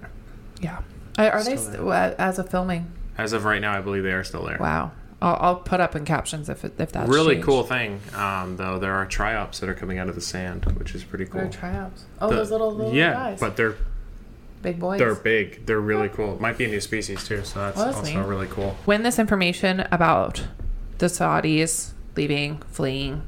Yeah, 0.60 0.78
are, 1.18 1.30
are 1.30 1.44
they 1.44 1.56
Still 1.56 1.72
st- 1.72 1.88
uh, 1.88 2.14
as 2.18 2.38
of 2.38 2.48
filming? 2.48 2.90
As 3.18 3.32
of 3.32 3.44
right 3.44 3.60
now, 3.60 3.76
I 3.76 3.80
believe 3.80 4.02
they 4.04 4.12
are 4.12 4.22
still 4.24 4.44
there. 4.44 4.58
Wow, 4.60 4.92
I'll, 5.20 5.36
I'll 5.40 5.56
put 5.56 5.80
up 5.80 5.96
in 5.96 6.04
captions 6.04 6.48
if 6.48 6.64
it, 6.64 6.74
if 6.78 6.92
that's 6.92 7.08
really 7.10 7.34
changed. 7.34 7.46
cool 7.46 7.62
thing, 7.64 8.00
um, 8.14 8.56
though. 8.56 8.78
There 8.78 8.92
are 8.94 9.04
triops 9.06 9.58
that 9.60 9.68
are 9.68 9.74
coming 9.74 9.98
out 9.98 10.08
of 10.08 10.14
the 10.14 10.20
sand, 10.20 10.64
which 10.78 10.94
is 10.94 11.02
pretty 11.02 11.24
What 11.24 11.32
cool. 11.32 11.40
are 11.42 11.48
tryouts? 11.50 12.04
Oh, 12.20 12.28
The- 12.30 12.36
those 12.36 12.50
little 12.50 12.72
little 12.72 12.94
yeah, 12.94 13.12
guys, 13.14 13.40
but 13.40 13.56
they're 13.56 13.74
big 14.62 14.78
boys. 14.78 14.98
they're 14.98 15.14
big. 15.14 15.66
They're 15.66 15.80
really 15.80 16.08
cool. 16.10 16.40
Might 16.40 16.56
be 16.58 16.64
a 16.66 16.68
new 16.68 16.80
species 16.80 17.26
too, 17.26 17.42
so 17.44 17.58
that's 17.60 17.76
Well, 17.76 17.86
that's 17.86 17.98
also 17.98 18.20
neat. 18.20 18.26
really 18.28 18.46
cool. 18.48 18.76
when 18.84 19.02
this 19.02 19.18
information 19.18 19.80
about 19.90 20.44
the 20.98 21.06
Saudis 21.06 21.92
leaving, 22.16 22.58
fleeing, 22.70 23.22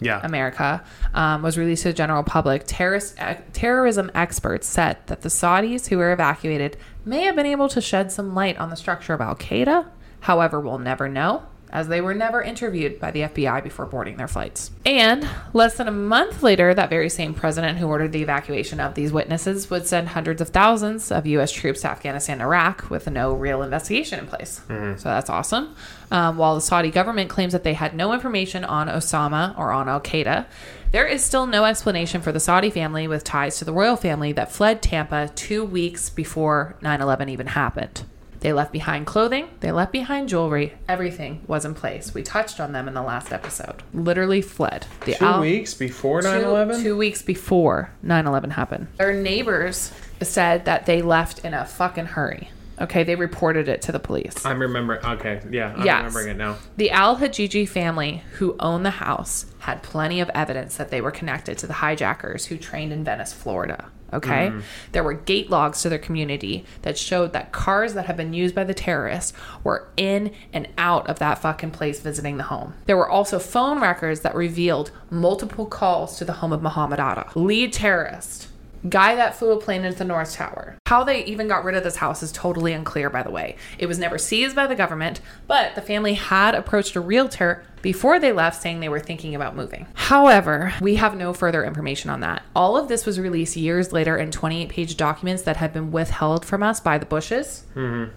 Yeah, 0.00 0.20
America 0.24 0.84
um, 1.14 1.42
was 1.42 1.56
released 1.56 1.82
to 1.84 1.88
the 1.88 1.94
general 1.94 2.22
public, 2.22 2.64
terrorist, 2.66 3.20
uh, 3.20 3.36
terrorism 3.52 4.10
experts 4.14 4.66
said 4.66 4.98
that 5.06 5.22
the 5.22 5.28
Saudis 5.28 5.88
who 5.88 5.98
were 5.98 6.12
evacuated 6.12 6.76
may 7.04 7.22
have 7.22 7.36
been 7.36 7.46
able 7.46 7.68
to 7.70 7.80
shed 7.80 8.12
some 8.12 8.34
light 8.34 8.56
on 8.58 8.70
the 8.70 8.76
structure 8.76 9.14
of 9.14 9.20
Al 9.20 9.36
Qaeda. 9.36 9.86
However, 10.20 10.60
we'll 10.60 10.78
never 10.78 11.08
know, 11.08 11.44
as 11.70 11.88
they 11.88 12.00
were 12.00 12.14
never 12.14 12.42
interviewed 12.42 13.00
by 13.00 13.10
the 13.10 13.22
FBI 13.22 13.62
before 13.62 13.86
boarding 13.86 14.16
their 14.16 14.28
flights. 14.28 14.70
And 14.84 15.28
less 15.52 15.76
than 15.76 15.88
a 15.88 15.92
month 15.92 16.42
later, 16.42 16.72
that 16.72 16.90
very 16.90 17.08
same 17.08 17.34
president 17.34 17.78
who 17.78 17.88
ordered 17.88 18.12
the 18.12 18.22
evacuation 18.22 18.78
of 18.80 18.94
these 18.94 19.12
witnesses 19.12 19.68
would 19.70 19.86
send 19.86 20.08
hundreds 20.08 20.40
of 20.40 20.50
thousands 20.50 21.10
of 21.10 21.26
U.S. 21.26 21.50
troops 21.50 21.80
to 21.80 21.90
Afghanistan 21.90 22.34
and 22.36 22.42
Iraq 22.42 22.90
with 22.90 23.08
no 23.10 23.32
real 23.32 23.62
investigation 23.62 24.18
in 24.18 24.26
place. 24.26 24.60
So 24.96 25.08
that's 25.08 25.30
awesome. 25.30 25.74
Um, 26.10 26.36
while 26.36 26.54
the 26.54 26.60
Saudi 26.60 26.90
government 26.90 27.30
claims 27.30 27.52
that 27.52 27.64
they 27.64 27.74
had 27.74 27.94
no 27.94 28.12
information 28.12 28.64
on 28.64 28.88
Osama 28.88 29.58
or 29.58 29.72
on 29.72 29.88
Al 29.88 30.00
Qaeda, 30.00 30.46
there 30.92 31.06
is 31.06 31.24
still 31.24 31.46
no 31.46 31.64
explanation 31.64 32.20
for 32.20 32.30
the 32.30 32.40
Saudi 32.40 32.70
family 32.70 33.08
with 33.08 33.24
ties 33.24 33.58
to 33.58 33.64
the 33.64 33.72
royal 33.72 33.96
family 33.96 34.32
that 34.32 34.52
fled 34.52 34.82
Tampa 34.82 35.30
two 35.34 35.64
weeks 35.64 36.10
before 36.10 36.76
9 36.82 37.00
11 37.00 37.28
even 37.28 37.48
happened. 37.48 38.04
They 38.46 38.52
left 38.52 38.70
behind 38.70 39.06
clothing, 39.06 39.48
they 39.58 39.72
left 39.72 39.90
behind 39.90 40.28
jewelry, 40.28 40.72
everything 40.88 41.40
was 41.48 41.64
in 41.64 41.74
place. 41.74 42.14
We 42.14 42.22
touched 42.22 42.60
on 42.60 42.70
them 42.70 42.86
in 42.86 42.94
the 42.94 43.02
last 43.02 43.32
episode. 43.32 43.82
Literally 43.92 44.40
fled. 44.40 44.86
The 45.04 45.14
two 45.14 45.24
Al- 45.24 45.40
weeks 45.40 45.74
before 45.74 46.22
9/11. 46.22 46.80
Two 46.80 46.96
weeks 46.96 47.22
before 47.22 47.90
9 48.04 48.24
11 48.24 48.50
happened. 48.50 48.86
Their 48.98 49.14
neighbors 49.14 49.90
said 50.22 50.64
that 50.64 50.86
they 50.86 51.02
left 51.02 51.40
in 51.44 51.54
a 51.54 51.64
fucking 51.64 52.06
hurry. 52.06 52.50
Okay, 52.80 53.02
they 53.02 53.16
reported 53.16 53.68
it 53.68 53.82
to 53.82 53.90
the 53.90 53.98
police. 53.98 54.46
I'm 54.46 54.60
remembering. 54.60 55.04
Okay, 55.04 55.40
yeah, 55.50 55.72
I'm 55.76 55.84
Yes. 55.84 55.96
remembering 56.04 56.28
it 56.28 56.36
now. 56.36 56.54
The 56.76 56.92
Al 56.92 57.16
Hajiji 57.16 57.68
family, 57.68 58.22
who 58.38 58.54
owned 58.60 58.86
the 58.86 58.90
house, 58.90 59.46
had 59.58 59.82
plenty 59.82 60.20
of 60.20 60.30
evidence 60.36 60.76
that 60.76 60.90
they 60.90 61.00
were 61.00 61.10
connected 61.10 61.58
to 61.58 61.66
the 61.66 61.72
hijackers 61.72 62.46
who 62.46 62.58
trained 62.58 62.92
in 62.92 63.02
Venice, 63.02 63.32
Florida. 63.32 63.86
Okay? 64.12 64.48
Mm-hmm. 64.48 64.60
There 64.92 65.04
were 65.04 65.14
gate 65.14 65.50
logs 65.50 65.82
to 65.82 65.88
their 65.88 65.98
community 65.98 66.64
that 66.82 66.96
showed 66.96 67.32
that 67.32 67.52
cars 67.52 67.94
that 67.94 68.06
had 68.06 68.16
been 68.16 68.32
used 68.32 68.54
by 68.54 68.64
the 68.64 68.74
terrorists 68.74 69.32
were 69.64 69.88
in 69.96 70.32
and 70.52 70.68
out 70.78 71.08
of 71.08 71.18
that 71.18 71.38
fucking 71.38 71.72
place 71.72 72.00
visiting 72.00 72.36
the 72.36 72.44
home. 72.44 72.74
There 72.86 72.96
were 72.96 73.08
also 73.08 73.38
phone 73.38 73.80
records 73.80 74.20
that 74.20 74.34
revealed 74.34 74.90
multiple 75.10 75.66
calls 75.66 76.18
to 76.18 76.24
the 76.24 76.34
home 76.34 76.52
of 76.52 76.62
Muhammad 76.62 77.00
Atta, 77.00 77.26
lead 77.34 77.72
terrorist 77.72 78.48
guy 78.88 79.14
that 79.16 79.34
flew 79.34 79.52
a 79.52 79.60
plane 79.60 79.84
into 79.84 79.98
the 79.98 80.04
North 80.04 80.34
Tower. 80.34 80.76
How 80.86 81.04
they 81.04 81.24
even 81.24 81.48
got 81.48 81.64
rid 81.64 81.74
of 81.74 81.84
this 81.84 81.96
house 81.96 82.22
is 82.22 82.32
totally 82.32 82.72
unclear, 82.72 83.10
by 83.10 83.22
the 83.22 83.30
way. 83.30 83.56
It 83.78 83.86
was 83.86 83.98
never 83.98 84.18
seized 84.18 84.54
by 84.54 84.66
the 84.66 84.74
government, 84.74 85.20
but 85.46 85.74
the 85.74 85.82
family 85.82 86.14
had 86.14 86.54
approached 86.54 86.96
a 86.96 87.00
realtor 87.00 87.64
before 87.82 88.18
they 88.18 88.32
left 88.32 88.60
saying 88.60 88.80
they 88.80 88.88
were 88.88 89.00
thinking 89.00 89.34
about 89.34 89.56
moving. 89.56 89.86
However, 89.94 90.74
we 90.80 90.96
have 90.96 91.16
no 91.16 91.32
further 91.32 91.64
information 91.64 92.10
on 92.10 92.20
that. 92.20 92.42
All 92.54 92.76
of 92.76 92.88
this 92.88 93.06
was 93.06 93.20
released 93.20 93.56
years 93.56 93.92
later 93.92 94.16
in 94.16 94.30
28 94.30 94.68
page 94.68 94.96
documents 94.96 95.42
that 95.42 95.56
had 95.56 95.72
been 95.72 95.92
withheld 95.92 96.44
from 96.44 96.62
us 96.62 96.80
by 96.80 96.98
the 96.98 97.06
Bushes 97.06 97.64
mm-hmm. 97.74 98.12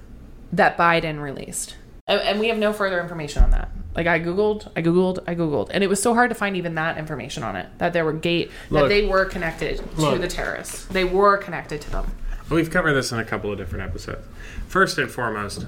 that 0.52 0.78
Biden 0.78 1.22
released. 1.22 1.76
And, 2.10 2.20
and 2.22 2.40
we 2.40 2.50
have 2.50 2.58
no 2.58 2.74
further 2.74 3.00
information 3.00 3.44
on 3.44 3.52
that. 3.52 3.70
Like 3.96 4.08
I 4.08 4.20
googled, 4.20 4.70
I 4.76 4.82
googled, 4.82 5.20
I 5.28 5.36
googled, 5.36 5.70
and 5.72 5.84
it 5.84 5.88
was 5.88 6.02
so 6.02 6.14
hard 6.14 6.30
to 6.30 6.36
find 6.36 6.58
even 6.58 6.76
that 6.76 6.98
information 6.98 7.44
on 7.44 7.56
it. 7.56 7.68
That 7.78 7.94
there 7.94 8.04
were 8.06 8.14
gate 8.14 8.52
that 8.70 8.74
Look. 8.74 8.90
they 8.90 9.06
were 9.08 9.26
connected 9.26 9.78
to 9.78 10.02
Look. 10.02 10.22
the 10.22 10.28
terrorists. 10.28 10.86
They 10.86 11.04
were 11.06 11.38
connected 11.38 11.82
to 11.82 11.92
them. 11.92 12.12
We've 12.50 12.70
covered 12.70 12.94
this 12.94 13.12
in 13.12 13.20
a 13.20 13.26
couple 13.26 13.52
of 13.52 13.58
different 13.58 13.84
episodes. 13.90 14.26
First 14.68 14.98
and 14.98 15.10
foremost, 15.10 15.66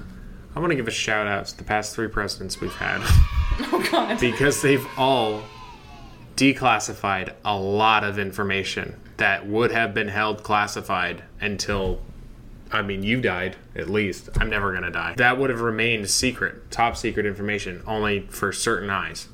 I 0.56 0.60
want 0.60 0.71
to 0.71 0.75
give 0.75 0.88
a 0.88 0.91
shout 0.91 1.27
out 1.27 1.45
to 1.47 1.58
the 1.58 1.63
past 1.63 1.93
three 1.95 2.08
presidents 2.08 2.60
we've 2.60 2.73
had 2.73 3.01
Oh 3.71 3.88
God. 3.91 4.19
because 4.19 4.62
they've 4.62 4.86
all 4.97 5.43
declassified 6.36 7.34
a 7.45 7.56
lot 7.56 8.04
of 8.04 8.17
information 8.17 8.99
that 9.17 9.45
would 9.47 9.71
have 9.71 9.93
been 9.93 10.08
held 10.08 10.43
classified 10.43 11.23
until 11.39 12.01
I 12.71 12.81
mean, 12.81 13.03
you 13.03 13.21
died 13.21 13.57
at 13.75 13.89
least. 13.89 14.29
I'm 14.39 14.49
never 14.49 14.79
to 14.79 14.89
die. 14.89 15.13
That 15.17 15.38
would 15.38 15.49
have 15.49 15.62
remained 15.62 16.10
secret, 16.10 16.71
top 16.71 16.95
secret 16.95 17.25
information 17.25 17.84
only 17.86 18.21
for 18.29 18.51
certain 18.51 18.89
eyes. 18.89 19.27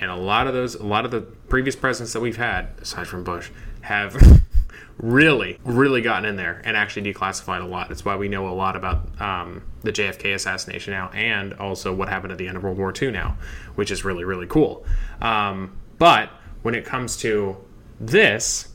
And 0.00 0.10
a 0.10 0.16
lot 0.16 0.46
of 0.46 0.54
those, 0.54 0.74
a 0.74 0.84
lot 0.84 1.04
of 1.04 1.10
the 1.10 1.20
previous 1.20 1.76
presidents 1.76 2.12
that 2.12 2.20
we've 2.20 2.36
had, 2.36 2.70
aside 2.80 3.06
from 3.06 3.24
Bush, 3.24 3.50
have 3.82 4.42
really, 4.98 5.58
really 5.64 6.02
gotten 6.02 6.24
in 6.24 6.36
there 6.36 6.60
and 6.64 6.76
actually 6.76 7.12
declassified 7.12 7.62
a 7.62 7.66
lot. 7.66 7.88
That's 7.88 8.04
why 8.04 8.16
we 8.16 8.28
know 8.28 8.48
a 8.48 8.50
lot 8.50 8.76
about 8.76 9.20
um, 9.20 9.62
the 9.82 9.92
JFK 9.92 10.34
assassination 10.34 10.92
now 10.92 11.08
and 11.10 11.54
also 11.54 11.94
what 11.94 12.08
happened 12.08 12.32
at 12.32 12.38
the 12.38 12.48
end 12.48 12.56
of 12.56 12.62
World 12.62 12.78
War 12.78 12.92
II 13.00 13.10
now, 13.10 13.36
which 13.74 13.90
is 13.90 14.04
really, 14.04 14.24
really 14.24 14.46
cool. 14.46 14.84
Um, 15.20 15.76
but 15.98 16.30
when 16.62 16.74
it 16.74 16.84
comes 16.84 17.16
to 17.18 17.56
this, 18.00 18.68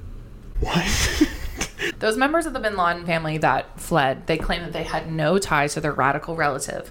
what? 0.60 1.28
Those 1.98 2.16
members 2.16 2.46
of 2.46 2.52
the 2.52 2.60
Bin 2.60 2.76
Laden 2.76 3.06
family 3.06 3.38
that 3.38 3.80
fled, 3.80 4.26
they 4.26 4.38
claim 4.38 4.62
that 4.62 4.72
they 4.72 4.82
had 4.82 5.10
no 5.10 5.38
ties 5.38 5.74
to 5.74 5.80
their 5.80 5.92
radical 5.92 6.36
relative. 6.36 6.90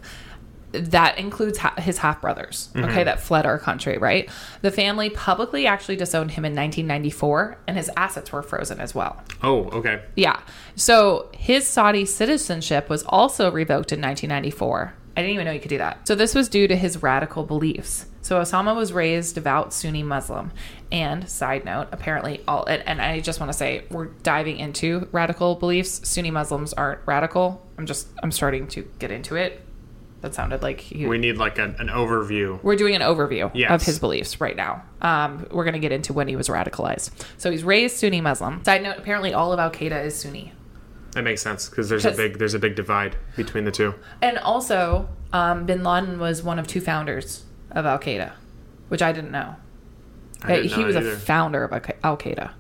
That 0.72 1.20
includes 1.20 1.60
ha- 1.60 1.76
his 1.78 2.00
half 2.00 2.20
brothers, 2.20 2.70
okay, 2.76 2.88
mm-hmm. 2.88 3.04
that 3.04 3.20
fled 3.20 3.46
our 3.46 3.60
country, 3.60 4.00
right? 4.00 4.28
The 4.62 4.72
family 4.72 5.12
publicly 5.12 5.68
actually 5.68 5.98
disowned 5.98 6.32
him 6.32 6.46
in 6.46 6.56
1994, 6.56 7.60
and 7.68 7.78
his 7.78 7.92
assets 7.96 8.32
were 8.32 8.42
frozen 8.42 8.80
as 8.80 8.96
well. 8.96 9.22
oh, 9.44 9.66
okay. 9.66 10.02
Yeah. 10.16 10.40
So 10.76 11.30
his 11.34 11.68
Saudi 11.68 12.06
citizenship 12.06 12.90
was 12.90 13.04
also 13.04 13.52
revoked 13.52 13.92
in 13.92 14.02
1994. 14.02 14.96
I 15.16 15.22
didn't 15.22 15.34
even 15.36 15.46
know 15.46 15.52
you 15.52 15.60
could 15.60 15.70
do 15.70 15.78
that. 15.78 16.08
So 16.08 16.16
this 16.16 16.34
was 16.34 16.50
due 16.50 16.68
to 16.68 16.76
his 16.76 17.04
radical 17.04 17.44
beliefs. 17.44 18.08
So 18.24 18.40
Osama 18.42 18.76
was 18.76 18.92
raised 18.94 19.36
devout 19.36 19.74
Sunni 19.74 20.02
Muslim. 20.02 20.52
And 20.92 21.30
side 21.30 21.66
note, 21.66 21.90
apparently 21.92 22.42
all 22.48 22.66
and, 22.66 22.82
and 22.88 23.00
I 23.02 23.20
just 23.20 23.40
want 23.40 23.52
to 23.52 23.58
say 23.58 23.84
we're 23.92 24.06
diving 24.06 24.58
into 24.58 25.08
radical 25.12 25.56
beliefs. 25.56 26.08
Sunni 26.08 26.32
Muslims 26.32 26.74
aren't 26.74 27.02
radical. 27.06 27.68
I'm 27.78 27.86
just 27.86 28.08
I'm 28.24 28.32
starting 28.32 28.68
to 28.70 28.84
get 29.00 29.12
into 29.12 29.36
it. 29.36 29.62
That 30.22 30.34
sounded 30.34 30.62
like 30.62 30.80
he, 30.80 31.06
We 31.06 31.18
need 31.18 31.36
like 31.38 31.58
an, 31.60 31.76
an 31.80 31.90
overview. 31.90 32.64
we're 32.64 32.78
doing 32.78 32.96
an 32.96 33.02
overview 33.02 33.52
Yes. 33.54 33.70
of 33.72 33.82
his 33.86 34.00
beliefs 34.00 34.40
right 34.40 34.56
now. 34.56 34.82
Um, 35.02 35.46
we're 35.52 35.66
going 35.66 35.74
to 35.74 35.82
get 35.82 35.92
into 35.92 36.14
when 36.14 36.30
he 36.30 36.38
was 36.38 36.48
radicalized. 36.48 37.12
So 37.38 37.52
he's 37.52 37.66
raised 37.66 37.98
Sunni 37.98 38.22
Muslim. 38.22 38.64
Side 38.64 38.84
note: 38.84 38.98
apparently 38.98 39.34
all 39.34 39.52
of 39.52 39.60
Al 39.60 39.70
Qaeda 39.70 40.06
is 40.06 40.16
Sunni. 40.16 40.54
That 41.12 41.24
makes 41.26 41.42
sense 41.42 41.68
because 41.70 41.90
there's 41.90 42.06
a 42.06 42.12
big 42.12 42.40
there's 42.40 42.54
a 42.54 42.60
big 42.60 42.76
divide 42.76 43.18
between 43.36 43.66
the 43.66 43.72
two. 43.72 43.96
And 44.22 44.38
also, 44.38 45.10
um, 45.34 45.66
Bin 45.66 45.84
Laden 45.84 46.18
was 46.20 46.42
one 46.42 46.58
of 46.58 46.68
two 46.68 46.80
founders 46.80 47.44
of 47.74 47.86
Al 47.86 48.00
Qaeda, 48.00 48.34
which 48.90 49.02
I 49.02 49.12
didn't 49.12 49.32
know. 49.32 49.56
I 50.44 50.56
didn't 50.56 50.72
he 50.72 50.82
know 50.82 50.88
was 50.88 50.96
that 50.96 51.06
a 51.06 51.16
founder 51.16 51.64
of 51.64 51.72
Al 52.04 52.18
Qaeda. 52.18 52.52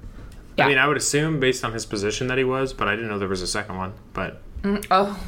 Yeah. 0.57 0.65
I 0.65 0.67
mean, 0.69 0.77
I 0.77 0.87
would 0.87 0.97
assume 0.97 1.39
based 1.39 1.65
on 1.65 1.73
his 1.73 1.85
position 1.85 2.27
that 2.27 2.37
he 2.37 2.43
was, 2.43 2.73
but 2.73 2.87
I 2.87 2.95
didn't 2.95 3.09
know 3.09 3.17
there 3.19 3.27
was 3.27 3.41
a 3.41 3.47
second 3.47 3.77
one. 3.77 3.93
But 4.13 4.41
oh, 4.91 5.19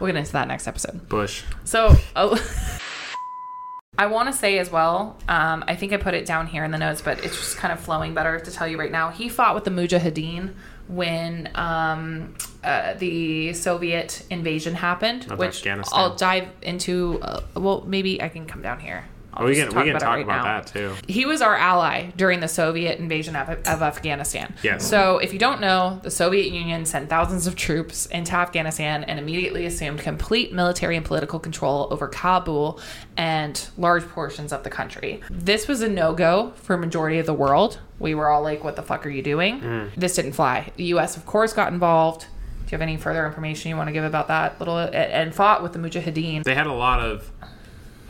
we'll 0.00 0.08
get 0.08 0.16
into 0.16 0.32
that 0.32 0.48
next 0.48 0.66
episode. 0.66 1.08
Bush, 1.08 1.42
So, 1.64 1.94
oh, 2.16 2.38
I 3.98 4.06
want 4.06 4.28
to 4.28 4.32
say 4.32 4.58
as 4.58 4.70
well. 4.70 5.18
Um, 5.28 5.64
I 5.68 5.76
think 5.76 5.92
I 5.92 5.98
put 5.98 6.14
it 6.14 6.24
down 6.24 6.46
here 6.46 6.64
in 6.64 6.70
the 6.70 6.78
notes, 6.78 7.02
but 7.02 7.22
it's 7.22 7.36
just 7.36 7.56
kind 7.58 7.72
of 7.72 7.78
flowing 7.78 8.14
better 8.14 8.40
to 8.40 8.50
tell 8.50 8.66
you 8.66 8.78
right 8.78 8.90
now. 8.90 9.10
He 9.10 9.28
fought 9.28 9.54
with 9.54 9.64
the 9.64 9.70
Mujahideen 9.70 10.54
when 10.94 11.50
um, 11.54 12.34
uh, 12.62 12.94
the 12.94 13.52
Soviet 13.54 14.24
invasion 14.30 14.74
happened, 14.74 15.30
Of 15.30 15.38
which 15.38 15.58
Afghanistan. 15.58 15.98
I'll 15.98 16.16
dive 16.16 16.48
into. 16.62 17.18
Uh, 17.22 17.40
well, 17.54 17.84
maybe 17.86 18.22
I 18.22 18.28
can 18.28 18.46
come 18.46 18.62
down 18.62 18.80
here. 18.80 19.04
I'll 19.34 19.46
we 19.46 19.54
can 19.54 19.68
we 19.68 19.84
can 19.84 19.96
it 19.96 20.00
talk 20.00 20.16
right 20.16 20.24
about 20.24 20.44
now. 20.44 20.60
that 20.60 20.66
too. 20.66 20.94
He 21.06 21.24
was 21.24 21.40
our 21.40 21.56
ally 21.56 22.10
during 22.16 22.40
the 22.40 22.48
Soviet 22.48 22.98
invasion 22.98 23.34
of, 23.34 23.48
of 23.48 23.82
Afghanistan. 23.82 24.54
Yes. 24.62 24.86
So, 24.86 25.18
if 25.18 25.32
you 25.32 25.38
don't 25.38 25.60
know, 25.60 26.00
the 26.02 26.10
Soviet 26.10 26.52
Union 26.52 26.84
sent 26.84 27.08
thousands 27.08 27.46
of 27.46 27.56
troops 27.56 28.06
into 28.06 28.34
Afghanistan 28.34 29.04
and 29.04 29.18
immediately 29.18 29.64
assumed 29.64 30.00
complete 30.00 30.52
military 30.52 30.96
and 30.96 31.04
political 31.04 31.38
control 31.38 31.88
over 31.90 32.08
Kabul 32.08 32.78
and 33.16 33.68
large 33.78 34.06
portions 34.08 34.52
of 34.52 34.64
the 34.64 34.70
country. 34.70 35.20
This 35.30 35.66
was 35.66 35.80
a 35.80 35.88
no 35.88 36.12
go 36.12 36.52
for 36.56 36.76
majority 36.76 37.18
of 37.18 37.26
the 37.26 37.34
world. 37.34 37.78
We 37.98 38.14
were 38.14 38.28
all 38.28 38.42
like, 38.42 38.64
what 38.64 38.76
the 38.76 38.82
fuck 38.82 39.06
are 39.06 39.10
you 39.10 39.22
doing? 39.22 39.60
Mm. 39.60 39.94
This 39.96 40.16
didn't 40.16 40.32
fly. 40.32 40.72
The 40.76 40.84
US, 40.84 41.16
of 41.16 41.24
course, 41.24 41.52
got 41.52 41.72
involved. 41.72 42.22
Do 42.22 42.26
you 42.66 42.70
have 42.72 42.82
any 42.82 42.96
further 42.96 43.26
information 43.26 43.68
you 43.68 43.76
want 43.76 43.88
to 43.88 43.92
give 43.92 44.04
about 44.04 44.28
that 44.28 44.58
little 44.58 44.78
and 44.78 45.34
fought 45.34 45.62
with 45.62 45.72
the 45.72 45.78
Mujahideen? 45.78 46.42
They 46.42 46.54
had 46.54 46.66
a 46.66 46.72
lot 46.72 47.00
of 47.00 47.30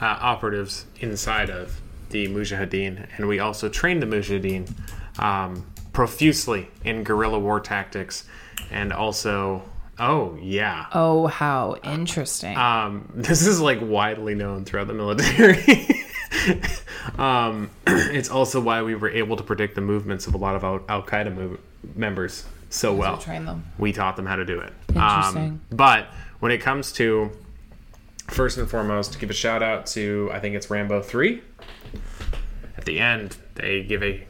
uh, 0.03 0.19
operatives 0.21 0.85
inside 1.01 1.49
of 1.49 1.81
the 2.11 2.27
Mujahideen, 2.29 3.07
and 3.17 3.27
we 3.29 3.39
also 3.39 3.69
trained 3.71 4.03
the 4.03 4.07
Mujahideen 4.07 4.69
um, 5.19 5.65
profusely 5.95 6.69
in 6.85 7.05
guerrilla 7.05 7.39
war 7.39 7.61
tactics, 7.61 8.25
and 8.71 8.93
also, 8.93 9.63
oh 9.99 10.37
yeah, 10.43 10.87
Oh, 10.93 11.29
how 11.29 11.77
interesting. 11.85 12.57
um, 12.59 13.11
this 13.15 13.47
is 13.47 13.61
like 13.61 13.79
widely 13.81 14.35
known 14.35 14.65
throughout 14.65 14.89
the 14.89 14.95
military. 14.95 15.87
um, 17.19 17.71
it's 17.87 18.29
also 18.31 18.61
why 18.61 18.83
we 18.83 18.95
were 18.95 19.11
able 19.11 19.37
to 19.37 19.43
predict 19.43 19.75
the 19.75 19.81
movements 19.81 20.27
of 20.27 20.35
a 20.35 20.39
lot 20.39 20.57
of 20.57 20.65
Al 20.65 21.03
Qaeda 21.03 21.59
members 21.95 22.45
so 22.71 22.95
well. 22.95 23.19
train 23.19 23.45
them. 23.45 23.65
We 23.79 23.93
taught 23.93 24.17
them 24.17 24.27
how 24.27 24.37
to 24.37 24.45
do 24.45 24.59
it. 24.61 24.73
Interesting. 24.89 25.43
Um, 25.43 25.61
but 25.71 26.07
when 26.41 26.53
it 26.53 26.59
comes 26.59 26.93
to 26.93 27.31
first 28.33 28.59
and 28.59 28.69
foremost, 28.69 29.13
to 29.13 29.19
give 29.19 29.31
a 29.31 29.35
shout 29.35 29.63
out 29.63 29.87
to 29.89 30.31
I 30.33 30.41
think 30.41 30.55
it's 30.57 30.71
Rambo 30.71 31.03
three. 31.03 31.43
At 32.77 32.85
the 32.85 32.99
end, 33.01 33.37
they 33.55 33.83
give 33.83 34.03
a 34.03 34.27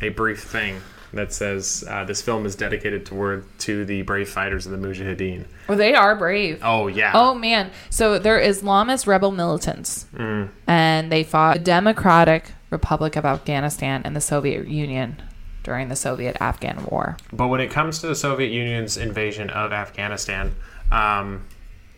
a 0.00 0.10
brief 0.10 0.42
thing 0.42 0.80
that 1.12 1.32
says 1.32 1.84
uh, 1.88 2.04
this 2.04 2.20
film 2.20 2.44
is 2.46 2.54
dedicated 2.54 3.06
toward 3.06 3.44
to 3.60 3.84
the 3.84 4.02
brave 4.02 4.28
fighters 4.28 4.66
of 4.66 4.72
the 4.72 4.78
Mujahideen. 4.78 5.46
Well, 5.68 5.78
they 5.78 5.94
are 5.94 6.14
brave. 6.14 6.60
Oh 6.62 6.86
yeah. 6.86 7.12
Oh 7.14 7.34
man! 7.34 7.70
So 7.90 8.18
they're 8.18 8.40
Islamist 8.40 9.06
rebel 9.06 9.30
militants, 9.32 10.06
Mm. 10.14 10.50
and 10.66 11.10
they 11.12 11.24
fought 11.24 11.58
the 11.58 11.64
Democratic 11.64 12.52
Republic 12.70 13.16
of 13.16 13.24
Afghanistan 13.24 14.02
and 14.04 14.14
the 14.14 14.20
Soviet 14.20 14.68
Union 14.68 15.22
during 15.64 15.88
the 15.88 15.96
Soviet-Afghan 15.96 16.86
War. 16.90 17.16
But 17.32 17.48
when 17.48 17.60
it 17.60 17.70
comes 17.70 17.98
to 18.00 18.06
the 18.06 18.14
Soviet 18.14 18.48
Union's 18.50 18.96
invasion 18.96 19.50
of 19.50 19.70
Afghanistan, 19.72 20.54
um, 20.90 21.44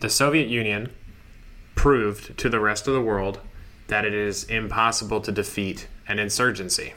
the 0.01 0.09
Soviet 0.09 0.47
Union 0.49 0.89
proved 1.81 2.37
to 2.37 2.47
the 2.47 2.59
rest 2.59 2.87
of 2.87 2.93
the 2.93 3.01
world 3.01 3.39
that 3.87 4.05
it 4.05 4.13
is 4.13 4.43
impossible 4.43 5.19
to 5.19 5.31
defeat 5.31 5.87
an 6.07 6.19
insurgency. 6.19 6.93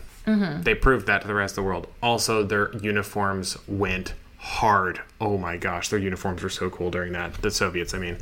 They 0.62 0.74
proved 0.74 1.06
that 1.06 1.22
to 1.22 1.26
the 1.26 1.32
rest 1.34 1.52
of 1.52 1.56
the 1.56 1.62
world. 1.62 1.86
Also, 2.02 2.42
their 2.42 2.70
uniforms 2.76 3.56
went 3.66 4.12
hard. 4.36 5.00
Oh 5.22 5.38
my 5.38 5.56
gosh, 5.56 5.88
their 5.88 5.98
uniforms 5.98 6.42
were 6.42 6.50
so 6.50 6.68
cool 6.68 6.90
during 6.90 7.14
that. 7.14 7.32
The 7.40 7.50
Soviets, 7.50 7.94
I 7.94 7.98
mean. 7.98 8.18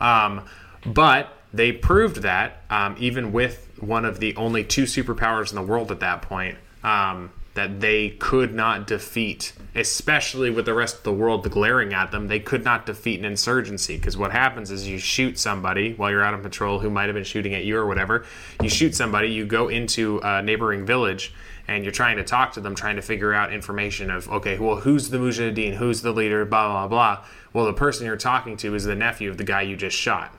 Um, 0.00 0.46
but 0.86 1.28
they 1.52 1.70
proved 1.70 2.22
that 2.22 2.62
um, 2.70 2.96
even 2.98 3.30
with 3.30 3.68
one 3.78 4.06
of 4.06 4.18
the 4.18 4.34
only 4.36 4.64
two 4.64 4.84
superpowers 4.84 5.50
in 5.50 5.56
the 5.56 5.62
world 5.62 5.90
at 5.90 6.00
that 6.00 6.22
point, 6.22 6.56
um, 6.82 7.30
that 7.56 7.80
they 7.80 8.10
could 8.10 8.54
not 8.54 8.86
defeat, 8.86 9.52
especially 9.74 10.50
with 10.50 10.64
the 10.64 10.74
rest 10.74 10.98
of 10.98 11.02
the 11.02 11.12
world 11.12 11.50
glaring 11.50 11.92
at 11.92 12.12
them, 12.12 12.28
they 12.28 12.38
could 12.38 12.64
not 12.64 12.86
defeat 12.86 13.18
an 13.18 13.24
insurgency. 13.24 13.96
Because 13.96 14.16
what 14.16 14.30
happens 14.30 14.70
is 14.70 14.86
you 14.86 14.98
shoot 14.98 15.38
somebody 15.38 15.94
while 15.94 16.10
you're 16.10 16.22
out 16.22 16.34
on 16.34 16.42
patrol 16.42 16.78
who 16.78 16.88
might 16.88 17.06
have 17.06 17.14
been 17.14 17.24
shooting 17.24 17.54
at 17.54 17.64
you 17.64 17.76
or 17.76 17.86
whatever. 17.86 18.24
You 18.62 18.68
shoot 18.68 18.94
somebody, 18.94 19.28
you 19.28 19.44
go 19.44 19.68
into 19.68 20.20
a 20.22 20.42
neighboring 20.42 20.86
village, 20.86 21.34
and 21.68 21.82
you're 21.82 21.92
trying 21.92 22.18
to 22.18 22.24
talk 22.24 22.52
to 22.52 22.60
them, 22.60 22.74
trying 22.74 22.96
to 22.96 23.02
figure 23.02 23.34
out 23.34 23.52
information 23.52 24.10
of, 24.10 24.28
okay, 24.30 24.58
well, 24.58 24.76
who's 24.76 25.10
the 25.10 25.18
Mujahideen? 25.18 25.74
Who's 25.74 26.02
the 26.02 26.12
leader? 26.12 26.44
Blah, 26.44 26.68
blah, 26.68 26.88
blah. 26.88 27.24
Well, 27.52 27.64
the 27.64 27.72
person 27.72 28.06
you're 28.06 28.16
talking 28.16 28.56
to 28.58 28.74
is 28.74 28.84
the 28.84 28.94
nephew 28.94 29.30
of 29.30 29.36
the 29.36 29.44
guy 29.44 29.62
you 29.62 29.76
just 29.76 29.96
shot 29.96 30.32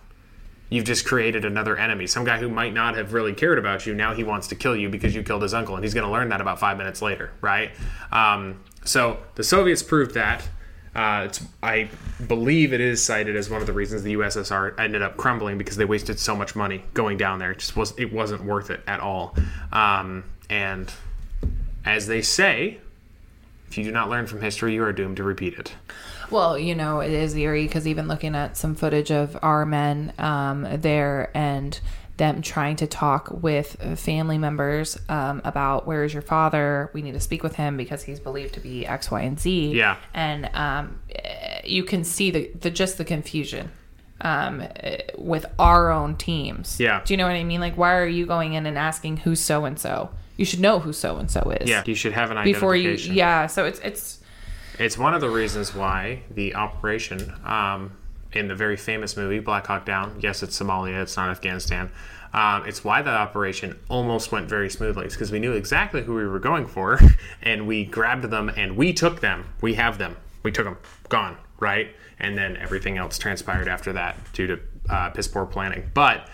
you've 0.69 0.85
just 0.85 1.05
created 1.05 1.45
another 1.45 1.77
enemy. 1.77 2.07
Some 2.07 2.25
guy 2.25 2.39
who 2.39 2.49
might 2.49 2.73
not 2.73 2.95
have 2.95 3.13
really 3.13 3.33
cared 3.33 3.57
about 3.57 3.85
you, 3.85 3.93
now 3.93 4.13
he 4.13 4.23
wants 4.23 4.47
to 4.49 4.55
kill 4.55 4.75
you 4.75 4.89
because 4.89 5.15
you 5.15 5.23
killed 5.23 5.41
his 5.41 5.53
uncle, 5.53 5.75
and 5.75 5.83
he's 5.83 5.93
going 5.93 6.05
to 6.05 6.11
learn 6.11 6.29
that 6.29 6.41
about 6.41 6.59
five 6.59 6.77
minutes 6.77 7.01
later, 7.01 7.31
right? 7.41 7.71
Um, 8.11 8.63
so 8.83 9.19
the 9.35 9.43
Soviets 9.43 9.83
proved 9.83 10.13
that. 10.15 10.47
Uh, 10.95 11.29
I 11.61 11.89
believe 12.27 12.73
it 12.73 12.81
is 12.81 13.03
cited 13.03 13.35
as 13.35 13.51
one 13.51 13.61
of 13.61 13.67
the 13.67 13.73
reasons 13.73 14.01
the 14.01 14.15
USSR 14.15 14.79
ended 14.79 15.03
up 15.03 15.15
crumbling 15.15 15.59
because 15.59 15.77
they 15.77 15.85
wasted 15.85 16.17
so 16.17 16.35
much 16.35 16.55
money 16.55 16.83
going 16.95 17.17
down 17.17 17.37
there. 17.37 17.51
It 17.51 17.59
just 17.59 17.75
was 17.75 17.93
it 17.99 18.11
wasn't 18.11 18.43
worth 18.43 18.71
it 18.71 18.81
at 18.87 18.99
all. 18.99 19.35
Um, 19.71 20.23
and 20.49 20.91
as 21.85 22.07
they 22.07 22.23
say, 22.23 22.79
if 23.69 23.77
you 23.77 23.83
do 23.83 23.91
not 23.91 24.09
learn 24.09 24.25
from 24.25 24.41
history, 24.41 24.73
you 24.73 24.83
are 24.83 24.93
doomed 24.93 25.17
to 25.17 25.23
repeat 25.23 25.53
it. 25.53 25.73
Well, 26.29 26.57
you 26.57 26.75
know, 26.75 26.99
it 26.99 27.11
is 27.11 27.35
eerie 27.35 27.63
because 27.63 27.87
even 27.87 28.07
looking 28.07 28.35
at 28.35 28.57
some 28.57 28.75
footage 28.75 29.11
of 29.11 29.37
our 29.41 29.65
men 29.65 30.13
um, 30.17 30.67
there 30.81 31.31
and 31.33 31.79
them 32.17 32.41
trying 32.41 32.75
to 32.77 32.87
talk 32.87 33.29
with 33.29 33.77
family 33.97 34.37
members 34.37 34.97
um, 35.07 35.41
about 35.45 35.85
where 35.85 36.03
is 36.03 36.13
your 36.13 36.23
father? 36.23 36.89
We 36.93 37.01
need 37.01 37.13
to 37.13 37.19
speak 37.19 37.43
with 37.43 37.55
him 37.55 37.77
because 37.77 38.03
he's 38.03 38.19
believed 38.19 38.55
to 38.55 38.59
be 38.59 38.85
X, 38.85 39.11
Y, 39.11 39.21
and 39.21 39.39
Z. 39.39 39.71
Yeah. 39.73 39.97
and 40.13 40.49
um, 40.53 40.99
you 41.63 41.83
can 41.83 42.03
see 42.03 42.31
the, 42.31 42.51
the 42.59 42.71
just 42.71 42.97
the 42.97 43.05
confusion 43.05 43.71
um, 44.21 44.63
with 45.17 45.45
our 45.59 45.91
own 45.91 46.15
teams. 46.15 46.79
Yeah. 46.79 47.01
do 47.05 47.13
you 47.13 47.17
know 47.17 47.25
what 47.27 47.35
I 47.35 47.43
mean? 47.43 47.61
Like, 47.61 47.77
why 47.77 47.95
are 47.95 48.07
you 48.07 48.25
going 48.25 48.53
in 48.53 48.65
and 48.65 48.77
asking 48.77 49.17
who's 49.17 49.39
so 49.39 49.65
and 49.65 49.79
so? 49.79 50.09
You 50.37 50.45
should 50.45 50.59
know 50.59 50.79
who 50.79 50.93
so 50.93 51.17
and 51.17 51.29
so 51.29 51.41
is. 51.59 51.69
Yeah, 51.69 51.83
you 51.85 51.95
should 51.95 52.13
have 52.13 52.31
an 52.31 52.43
before 52.43 52.75
you. 52.75 52.89
identification. 52.89 53.15
Yeah, 53.15 53.47
so 53.47 53.65
it's 53.65 53.79
it's 53.79 54.16
It's 54.79 54.97
one 54.97 55.15
of 55.15 55.21
the 55.21 55.29
reasons 55.29 55.73
why 55.73 56.21
the 56.29 56.53
operation 56.53 57.33
um, 57.43 57.97
in 58.33 58.47
the 58.47 58.55
very 58.55 58.77
famous 58.77 59.17
movie 59.17 59.39
Black 59.39 59.65
Hawk 59.65 59.85
Down. 59.85 60.19
Yes, 60.21 60.43
it's 60.43 60.59
Somalia. 60.59 61.01
It's 61.01 61.17
not 61.17 61.29
Afghanistan. 61.29 61.89
Um, 62.33 62.65
it's 62.67 62.83
why 62.83 63.01
that 63.01 63.13
operation 63.13 63.79
almost 63.89 64.31
went 64.31 64.47
very 64.47 64.69
smoothly. 64.69 65.05
It's 65.05 65.15
because 65.15 65.31
we 65.31 65.39
knew 65.39 65.53
exactly 65.53 66.03
who 66.03 66.13
we 66.13 66.27
were 66.27 66.39
going 66.39 66.67
for, 66.67 66.99
and 67.41 67.65
we 67.65 67.85
grabbed 67.85 68.25
them 68.25 68.49
and 68.49 68.77
we 68.77 68.93
took 68.93 69.21
them. 69.21 69.45
We 69.61 69.73
have 69.75 69.97
them. 69.97 70.15
We 70.43 70.51
took 70.51 70.65
them. 70.65 70.77
Gone. 71.09 71.37
Right. 71.59 71.95
And 72.19 72.37
then 72.37 72.57
everything 72.57 72.97
else 72.97 73.17
transpired 73.17 73.67
after 73.67 73.93
that 73.93 74.17
due 74.33 74.47
to 74.47 74.59
uh, 74.89 75.09
piss 75.09 75.27
poor 75.27 75.45
planning. 75.45 75.89
But 75.93 76.29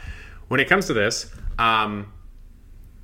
when 0.49 0.60
it 0.60 0.67
comes 0.67 0.88
to 0.88 0.93
this, 0.93 1.32
um, 1.58 2.12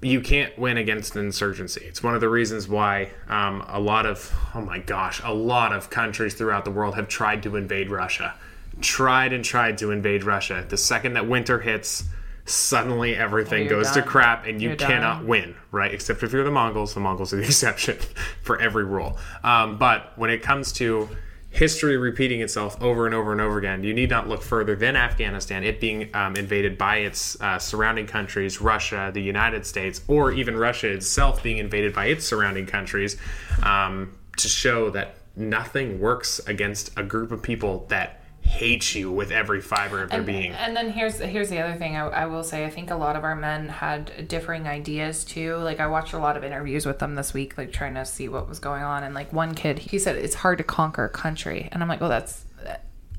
you 0.02 0.22
can't 0.22 0.58
win 0.58 0.78
against 0.78 1.16
an 1.16 1.26
insurgency. 1.26 1.84
It's 1.86 2.02
one 2.02 2.16
of 2.16 2.22
the 2.22 2.30
reasons 2.30 2.68
why 2.68 3.10
um, 3.28 3.66
a 3.68 3.80
lot 3.80 4.06
of, 4.06 4.34
oh 4.56 4.62
my 4.62 4.80
gosh, 4.80 5.22
a 5.24 5.34
lot 5.34 5.74
of 5.74 5.90
countries 5.90 6.34
throughout 6.34 6.64
the 6.64 6.72
world 6.72 6.96
have 6.96 7.08
tried 7.08 7.44
to 7.44 7.56
invade 7.58 7.90
Russia. 7.90 8.34
Tried 8.82 9.34
and 9.34 9.44
tried 9.44 9.78
to 9.80 9.92
invade 9.92 10.24
Russia. 10.24 10.66
The 10.68 10.78
second 10.78 11.14
that 11.14 11.28
winter 11.28 11.60
hits, 11.60 12.06
suddenly 12.46 13.16
everything 13.16 13.66
You're 13.66 13.82
goes 13.82 13.92
to 13.92 14.02
crap 14.02 14.46
and 14.48 14.62
you 14.62 14.70
You're 14.70 14.78
cannot 14.78 15.20
done. 15.20 15.28
win, 15.28 15.56
right? 15.72 15.94
Except 15.94 16.24
if 16.24 16.32
you're 16.32 16.46
the 16.46 16.52
Mongols. 16.52 16.94
The 16.94 17.02
Mongols 17.02 17.34
are 17.34 17.38
the 17.38 17.44
exception 17.46 17.98
for 18.42 18.60
every 18.60 18.86
rule. 18.86 19.18
Um, 19.44 19.78
but 19.78 20.14
when 20.18 20.30
it 20.30 20.42
comes 20.42 20.72
to 20.74 21.10
history 21.50 21.98
repeating 21.98 22.42
itself 22.42 22.82
over 22.82 23.06
and 23.06 23.16
over 23.16 23.32
and 23.32 23.42
over 23.42 23.58
again, 23.58 23.84
you 23.84 23.94
need 23.94 24.10
not 24.10 24.28
look 24.28 24.42
further 24.42 24.76
than 24.76 24.96
Afghanistan, 24.96 25.64
it 25.64 25.80
being 25.80 26.10
um, 26.14 26.36
invaded 26.36 26.78
by 26.78 26.98
its 26.98 27.40
uh, 27.42 27.58
surrounding 27.58 28.06
countries, 28.06 28.62
Russia, 28.62 29.12
the 29.14 29.22
United 29.22 29.66
States, 29.66 30.02
or 30.08 30.32
even 30.32 30.56
Russia 30.56 30.90
itself 30.90 31.42
being 31.42 31.58
invaded 31.58 31.94
by 31.94 32.06
its 32.06 32.26
surrounding 32.26 32.66
countries, 32.66 33.18
um, 33.64 34.16
to 34.38 34.48
show 34.48 34.90
that 34.92 35.16
nothing 35.36 36.00
works 36.00 36.40
against 36.48 36.92
a 36.98 37.04
group 37.04 37.32
of 37.32 37.42
people 37.42 37.86
that 37.90 38.19
hate 38.50 38.96
you 38.96 39.12
with 39.12 39.32
every 39.32 39.62
fiber 39.62 40.02
of 40.04 40.10
their 40.10 40.18
and, 40.20 40.26
being. 40.26 40.52
and 40.54 40.76
then 40.76 40.90
here's 40.92 41.20
here's 41.20 41.50
the 41.50 41.60
other 41.60 41.78
thing 41.78 41.96
I, 41.96 42.08
I 42.08 42.26
will 42.26 42.44
say. 42.44 42.66
I 42.66 42.70
think 42.70 42.90
a 42.92 42.96
lot 42.96 43.16
of 43.16 43.24
our 43.24 43.36
men 43.36 43.70
had 43.70 44.28
differing 44.28 44.68
ideas 44.68 45.24
too. 45.24 45.56
Like 45.58 45.80
I 45.80 45.88
watched 45.88 46.14
a 46.14 46.18
lot 46.20 46.36
of 46.36 46.44
interviews 46.44 46.86
with 46.86 47.00
them 47.00 47.16
this 47.16 47.34
week, 47.34 47.58
like 47.58 47.72
trying 47.72 47.94
to 47.94 48.06
see 48.06 48.28
what 48.28 48.50
was 48.50 48.60
going 48.60 48.84
on. 48.84 49.04
And 49.04 49.14
like 49.14 49.32
one 49.32 49.54
kid, 49.56 49.80
he 49.80 50.00
said 50.00 50.16
it's 50.16 50.36
hard 50.36 50.58
to 50.58 50.64
conquer 50.64 51.06
a 51.06 51.10
country, 51.10 51.70
and 51.72 51.82
I'm 51.84 51.88
like, 51.90 52.02
well, 52.02 52.10
that's 52.10 52.46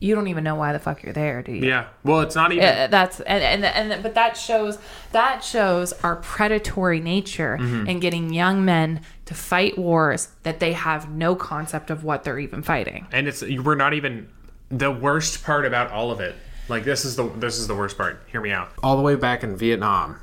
you 0.03 0.15
don't 0.15 0.29
even 0.29 0.43
know 0.45 0.55
why 0.55 0.73
the 0.73 0.79
fuck 0.79 1.03
you're 1.03 1.13
there, 1.13 1.43
do 1.43 1.53
you? 1.53 1.67
Yeah. 1.69 1.89
Well, 2.05 2.21
it's 2.23 2.35
not 2.35 2.53
even. 2.53 2.65
Uh, 2.65 2.87
that's 2.87 3.21
and, 3.21 3.45
and 3.45 3.65
and 3.93 4.03
but 4.03 4.15
that 4.15 4.35
shows 4.37 4.79
that 5.13 5.45
shows 5.45 5.93
our 6.03 6.17
predatory 6.17 7.01
nature 7.01 7.59
Mm-hmm. 7.61 7.87
in 7.87 8.01
getting 8.01 8.33
young 8.33 8.65
men 8.65 9.03
to 9.27 9.35
fight 9.35 9.77
wars 9.79 10.29
that 10.43 10.59
they 10.59 10.73
have 10.73 11.11
no 11.11 11.35
concept 11.37 11.91
of 11.91 12.03
what 12.03 12.25
they're 12.25 12.39
even 12.39 12.63
fighting. 12.63 13.07
and 13.13 13.29
it's 13.29 13.43
we're 13.43 13.75
not 13.75 13.93
even 13.95 14.29
the 14.71 14.91
worst 14.91 15.43
part 15.45 15.65
about 15.65 15.91
all 15.91 16.11
of 16.11 16.21
it 16.21 16.35
like 16.69 16.85
this 16.85 17.05
is 17.05 17.17
the 17.17 17.29
this 17.37 17.59
is 17.59 17.67
the 17.67 17.75
worst 17.75 17.97
part 17.97 18.23
hear 18.31 18.41
me 18.41 18.51
out 18.51 18.71
all 18.83 18.97
the 18.97 19.03
way 19.03 19.15
back 19.15 19.43
in 19.43 19.57
vietnam 19.57 20.17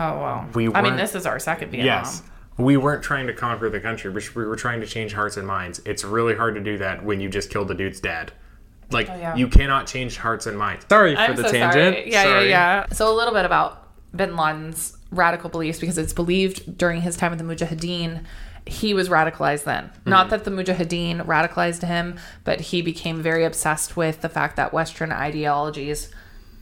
Oh 0.00 0.14
wow! 0.16 0.48
We 0.54 0.72
I 0.72 0.80
mean, 0.80 0.94
this 0.94 1.16
is 1.16 1.26
our 1.26 1.40
second 1.40 1.70
Vietnam. 1.72 2.04
yes 2.04 2.22
we 2.56 2.76
weren't 2.76 3.02
trying 3.02 3.26
to 3.28 3.32
conquer 3.32 3.70
the 3.70 3.80
country 3.80 4.10
we 4.10 4.22
we 4.34 4.44
were 4.44 4.56
trying 4.56 4.80
to 4.80 4.86
change 4.86 5.12
hearts 5.12 5.36
and 5.36 5.46
minds 5.46 5.80
it's 5.84 6.04
really 6.04 6.34
hard 6.36 6.54
to 6.54 6.60
do 6.60 6.78
that 6.78 7.04
when 7.04 7.20
you 7.20 7.28
just 7.28 7.50
killed 7.50 7.68
the 7.68 7.74
dude's 7.74 8.00
dad 8.00 8.32
like 8.90 9.08
oh, 9.10 9.16
yeah. 9.16 9.34
you 9.36 9.48
cannot 9.48 9.86
change 9.86 10.16
hearts 10.16 10.46
and 10.46 10.58
minds 10.58 10.84
sorry 10.88 11.14
for 11.14 11.20
I'm 11.20 11.36
the 11.36 11.42
so 11.42 11.50
tangent 11.50 11.96
sorry. 11.96 12.12
Yeah, 12.12 12.22
Sorry. 12.24 12.48
yeah, 12.48 12.84
yeah. 12.88 12.94
So 12.94 13.12
a 13.12 13.14
little 13.14 13.34
bit 13.34 13.44
about 13.44 13.88
bin 14.14 14.36
Laden's 14.36 14.96
radical 15.10 15.50
beliefs 15.50 15.78
because 15.78 15.98
it's 15.98 16.12
believed 16.12 16.76
during 16.78 17.02
his 17.02 17.16
time 17.16 17.30
with 17.30 17.38
the 17.38 17.44
Mujahideen, 17.44 18.24
he 18.68 18.94
was 18.94 19.08
radicalized 19.08 19.64
then. 19.64 19.90
Not 20.04 20.26
mm-hmm. 20.26 20.30
that 20.30 20.44
the 20.44 20.50
Mujahideen 20.50 21.26
radicalized 21.26 21.86
him, 21.86 22.18
but 22.44 22.60
he 22.60 22.82
became 22.82 23.22
very 23.22 23.44
obsessed 23.44 23.96
with 23.96 24.20
the 24.20 24.28
fact 24.28 24.56
that 24.56 24.72
Western 24.72 25.12
ideology 25.12 25.90
is 25.90 26.12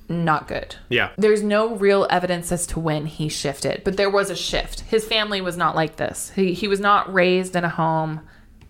not 0.09 0.47
good. 0.49 0.77
Yeah. 0.89 1.11
There's 1.17 1.43
no 1.43 1.75
real 1.75 2.07
evidence 2.11 2.53
as 2.53 2.67
to 2.69 2.81
when 2.81 3.07
he 3.07 3.29
shifted, 3.29 3.83
but 3.85 3.97
there 3.97 4.11
was 4.11 4.31
a 4.31 4.37
shift. 4.37 4.81
His 4.81 5.05
family 5.05 5.41
was 5.41 5.57
not 5.57 5.75
like 5.75 5.97
this. 5.97 6.31
He, 6.37 6.53
he 6.55 6.69
was 6.69 6.81
not 6.81 7.13
raised 7.13 7.57
in 7.57 7.65
a 7.65 7.69
home 7.69 8.21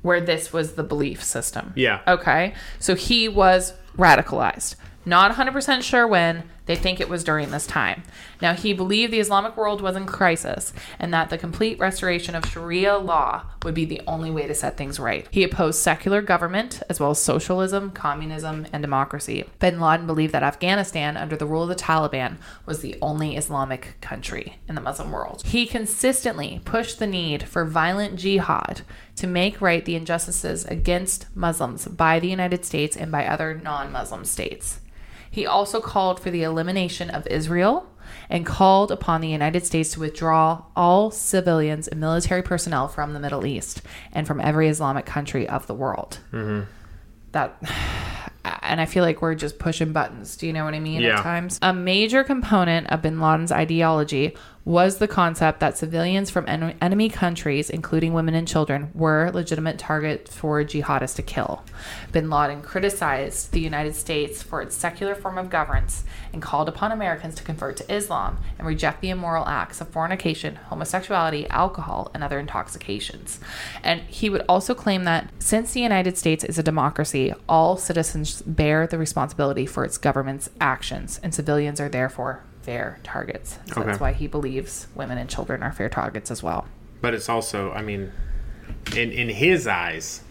where 0.03 0.21
this 0.21 0.53
was 0.53 0.75
the 0.75 0.83
belief 0.83 1.23
system. 1.23 1.73
Yeah. 1.77 2.01
Okay. 2.07 2.55
So 2.79 2.95
he 2.95 3.29
was 3.29 3.75
radicalized. 3.97 4.77
Not 5.07 5.37
100% 5.37 5.83
sure 5.83 6.07
when. 6.07 6.43
They 6.67 6.75
think 6.75 6.99
it 6.99 7.09
was 7.09 7.23
during 7.23 7.53
this 7.53 7.65
time. 7.65 8.03
Now, 8.43 8.55
he 8.55 8.73
believed 8.73 9.13
the 9.13 9.21
Islamic 9.21 9.57
world 9.57 9.81
was 9.81 9.95
in 9.95 10.05
crisis 10.05 10.73
and 10.99 11.15
that 11.15 11.31
the 11.31 11.39
complete 11.39 11.79
restoration 11.79 12.35
of 12.35 12.45
Sharia 12.45 12.99
law 12.99 13.45
would 13.63 13.75
be 13.75 13.85
the 13.85 14.03
only 14.07 14.33
way 14.33 14.49
to 14.49 14.55
set 14.55 14.77
things 14.77 14.99
right. 14.99 15.29
He 15.31 15.45
opposed 15.45 15.79
secular 15.79 16.23
government 16.23 16.83
as 16.89 16.99
well 16.99 17.13
as 17.13 17.21
socialism, 17.21 17.93
communism, 17.93 18.67
and 18.73 18.83
democracy. 18.83 19.45
Bin 19.61 19.81
Laden 19.81 20.09
believed 20.09 20.35
that 20.35 20.43
Afghanistan, 20.43 21.17
under 21.17 21.37
the 21.37 21.47
rule 21.47 21.63
of 21.63 21.69
the 21.69 21.77
Taliban, 21.77 22.39
was 22.67 22.81
the 22.81 22.97
only 23.01 23.37
Islamic 23.37 23.95
country 24.01 24.59
in 24.69 24.75
the 24.75 24.81
Muslim 24.81 25.13
world. 25.13 25.45
He 25.47 25.67
consistently 25.67 26.61
pushed 26.65 26.99
the 26.99 27.07
need 27.07 27.45
for 27.45 27.65
violent 27.65 28.17
jihad 28.17 28.83
to 29.15 29.29
make 29.29 29.61
right 29.61 29.85
the 29.85 29.95
injustices 29.95 30.65
against 30.65 31.27
Muslims 31.37 31.87
by 31.87 32.19
the 32.19 32.29
United 32.29 32.65
States 32.65 32.97
and 32.97 33.13
by 33.13 33.25
other 33.25 33.55
non 33.55 33.93
Muslim 33.93 34.25
states. 34.25 34.81
He 35.37 35.45
also 35.45 35.83
called 35.83 36.19
for 36.19 36.31
the 36.31 36.45
elimination 36.45 37.11
of 37.11 37.27
Israel 37.27 37.87
and 38.31 38.47
called 38.47 38.91
upon 38.91 39.21
the 39.21 39.29
United 39.29 39.67
States 39.67 39.91
to 39.91 40.01
withdraw 40.01 40.65
all 40.75 41.11
civilians 41.11 41.87
and 41.87 42.01
military 42.01 42.41
personnel 42.43 42.89
from 42.89 43.13
the 43.13 43.21
Middle 43.21 43.45
East 43.45 43.83
and 44.13 44.27
from 44.27 44.41
every 44.41 44.67
Islamic 44.67 45.05
country 45.05 45.47
of 45.47 45.67
the 45.67 45.75
world. 45.75 46.21
Mm-hmm. 46.33 46.63
That, 47.33 47.55
and 48.63 48.81
I 48.81 48.87
feel 48.87 49.05
like 49.05 49.21
we're 49.21 49.35
just 49.35 49.59
pushing 49.59 49.93
buttons. 49.93 50.39
Do 50.39 50.47
you 50.47 50.55
know 50.55 50.65
what 50.65 50.73
I 50.73 50.81
mean? 50.81 51.03
Yeah. 51.03 51.19
At 51.19 51.23
times, 51.23 51.59
a 51.61 51.75
major 51.75 52.25
component 52.25 52.87
of 52.87 53.03
Bin 53.03 53.21
Laden's 53.21 53.53
ideology 53.53 54.35
was 54.67 54.99
the 54.99 55.07
concept 55.07 55.61
that 55.61 55.79
civilians 55.79 56.29
from 56.29 56.45
en- 56.49 56.77
enemy 56.83 57.09
countries, 57.09 57.71
including 57.71 58.13
women 58.13 58.35
and 58.35 58.49
children, 58.49 58.91
were 58.95 59.31
legitimate 59.33 59.79
targets 59.79 60.35
for 60.35 60.65
jihadists 60.65 61.15
to 61.15 61.23
kill. 61.23 61.63
Bin 62.11 62.29
Laden 62.29 62.63
criticized 62.63 63.53
the 63.53 63.61
United 63.61 63.95
States 63.95 64.43
for 64.43 64.61
its 64.61 64.75
secular 64.75 65.15
form 65.15 65.39
of 65.39 65.51
governance 65.51 66.03
and 66.33 66.43
called 66.43 66.69
upon 66.69 66.91
Americans 66.91 67.37
to 67.37 67.45
convert 67.45 67.77
to 67.77 67.95
Islam 67.95 68.39
and 68.59 68.67
reject 68.67 69.01
the 69.01 69.11
immoral 69.11 69.47
acts 69.47 69.81
of 69.81 69.89
fornication, 69.89 70.57
homosexuality, 70.69 71.47
alcohol, 71.49 72.11
and 72.13 72.25
other 72.25 72.41
intoxications. 72.41 73.39
And 73.85 74.01
he 74.01 74.29
would 74.29 74.45
also 74.49 74.75
claim 74.75 75.05
that 75.05 75.31
since 75.39 75.73
the 75.73 75.81
United 75.81 76.19
States 76.19 76.43
is 76.43 76.59
a 76.59 76.65
democracy, 76.65 77.33
all 77.49 77.77
citizens 77.77 78.43
bear 78.43 78.89
the 78.89 78.99
responsibility 78.99 79.65
for 79.65 79.85
its 79.85 79.97
government's 79.97 80.51
actions, 80.61 81.21
and 81.23 81.33
civilians 81.33 81.81
are 81.81 81.89
therefore 81.89 82.43
fair 82.67 82.99
targets. 83.05 83.61
So 83.73 83.85
that's 83.85 84.01
why 84.01 84.13
he 84.13 84.27
believes 84.27 84.89
women 84.97 85.19
and 85.19 85.31
children 85.31 85.63
are 85.63 85.73
fair 85.73 85.89
targets 85.89 86.33
as 86.33 86.43
well. 86.43 86.67
But 87.01 87.15
it's 87.15 87.29
also, 87.29 87.71
I 87.71 87.81
mean, 87.81 88.13
in 88.95 89.13
in 89.13 89.29
his 89.29 89.69
eyes, 89.69 90.23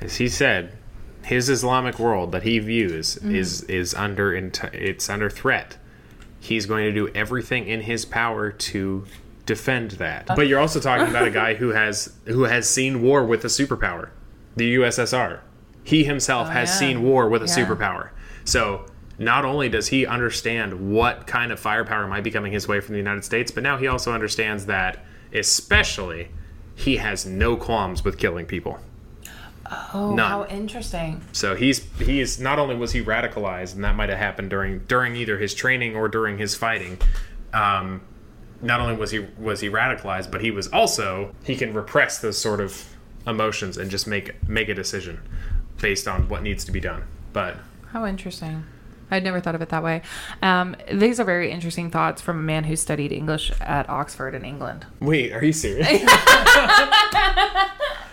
as 0.00 0.16
he 0.16 0.28
said, 0.28 0.76
his 1.22 1.48
Islamic 1.48 2.00
world 2.00 2.32
that 2.32 2.42
he 2.42 2.58
views 2.58 3.14
mm-hmm. 3.14 3.34
is 3.34 3.62
is 3.62 3.94
under 3.94 4.34
it's 4.34 5.08
under 5.08 5.30
threat. 5.30 5.78
He's 6.40 6.66
going 6.66 6.84
to 6.84 6.92
do 6.92 7.08
everything 7.14 7.68
in 7.68 7.82
his 7.82 8.04
power 8.04 8.50
to 8.50 9.04
defend 9.46 9.92
that. 9.92 10.28
Uh. 10.28 10.34
But 10.34 10.48
you're 10.48 10.60
also 10.60 10.80
talking 10.80 11.08
about 11.08 11.28
a 11.28 11.30
guy 11.30 11.54
who 11.54 11.68
has 11.68 12.12
who 12.26 12.42
has 12.42 12.68
seen 12.68 13.02
war 13.02 13.24
with 13.24 13.44
a 13.44 13.48
superpower, 13.48 14.10
the 14.56 14.74
USSR. 14.74 15.40
He 15.84 16.02
himself 16.02 16.48
oh, 16.48 16.50
has 16.50 16.68
yeah. 16.70 16.74
seen 16.74 17.02
war 17.04 17.28
with 17.28 17.42
a 17.42 17.46
Yeah. 17.46 17.64
superpower. 17.64 18.08
So 18.44 18.86
not 19.18 19.44
only 19.44 19.68
does 19.68 19.88
he 19.88 20.06
understand 20.06 20.92
what 20.92 21.26
kind 21.26 21.50
of 21.50 21.58
firepower 21.58 22.06
might 22.06 22.22
be 22.22 22.30
coming 22.30 22.52
his 22.52 22.68
way 22.68 22.80
from 22.80 22.92
the 22.92 22.98
United 22.98 23.24
States, 23.24 23.50
but 23.50 23.62
now 23.62 23.76
he 23.76 23.86
also 23.86 24.12
understands 24.12 24.66
that, 24.66 25.04
especially, 25.32 26.28
he 26.74 26.96
has 26.98 27.26
no 27.26 27.56
qualms 27.56 28.04
with 28.04 28.18
killing 28.18 28.46
people. 28.46 28.78
Oh, 29.92 30.14
None. 30.14 30.30
how 30.30 30.46
interesting. 30.46 31.20
So 31.32 31.54
he's 31.54 31.84
he's 31.98 32.40
not 32.40 32.58
only 32.58 32.74
was 32.74 32.92
he 32.92 33.02
radicalized, 33.02 33.74
and 33.74 33.84
that 33.84 33.96
might 33.96 34.08
have 34.08 34.18
happened 34.18 34.50
during 34.50 34.78
during 34.80 35.14
either 35.16 35.38
his 35.38 35.52
training 35.52 35.94
or 35.94 36.08
during 36.08 36.38
his 36.38 36.54
fighting. 36.54 36.98
Um, 37.52 38.00
not 38.62 38.80
only 38.80 38.96
was 38.96 39.10
he 39.10 39.26
was 39.38 39.60
he 39.60 39.68
radicalized, 39.68 40.30
but 40.30 40.40
he 40.40 40.50
was 40.50 40.68
also 40.68 41.34
he 41.44 41.54
can 41.54 41.74
repress 41.74 42.18
those 42.18 42.38
sort 42.38 42.60
of 42.60 42.94
emotions 43.26 43.76
and 43.76 43.90
just 43.90 44.06
make 44.06 44.42
make 44.48 44.68
a 44.70 44.74
decision 44.74 45.20
based 45.80 46.08
on 46.08 46.28
what 46.28 46.42
needs 46.42 46.64
to 46.64 46.72
be 46.72 46.80
done. 46.80 47.02
But 47.32 47.56
How 47.92 48.06
interesting. 48.06 48.64
I'd 49.10 49.24
never 49.24 49.40
thought 49.40 49.54
of 49.54 49.62
it 49.62 49.68
that 49.70 49.82
way. 49.82 50.02
Um, 50.42 50.76
these 50.92 51.18
are 51.20 51.24
very 51.24 51.50
interesting 51.50 51.90
thoughts 51.90 52.20
from 52.22 52.38
a 52.38 52.42
man 52.42 52.64
who 52.64 52.76
studied 52.76 53.12
English 53.12 53.52
at 53.60 53.88
Oxford 53.88 54.34
in 54.34 54.44
England. 54.44 54.86
wait, 55.00 55.32
are 55.32 55.44
you 55.44 55.52
serious? 55.52 55.86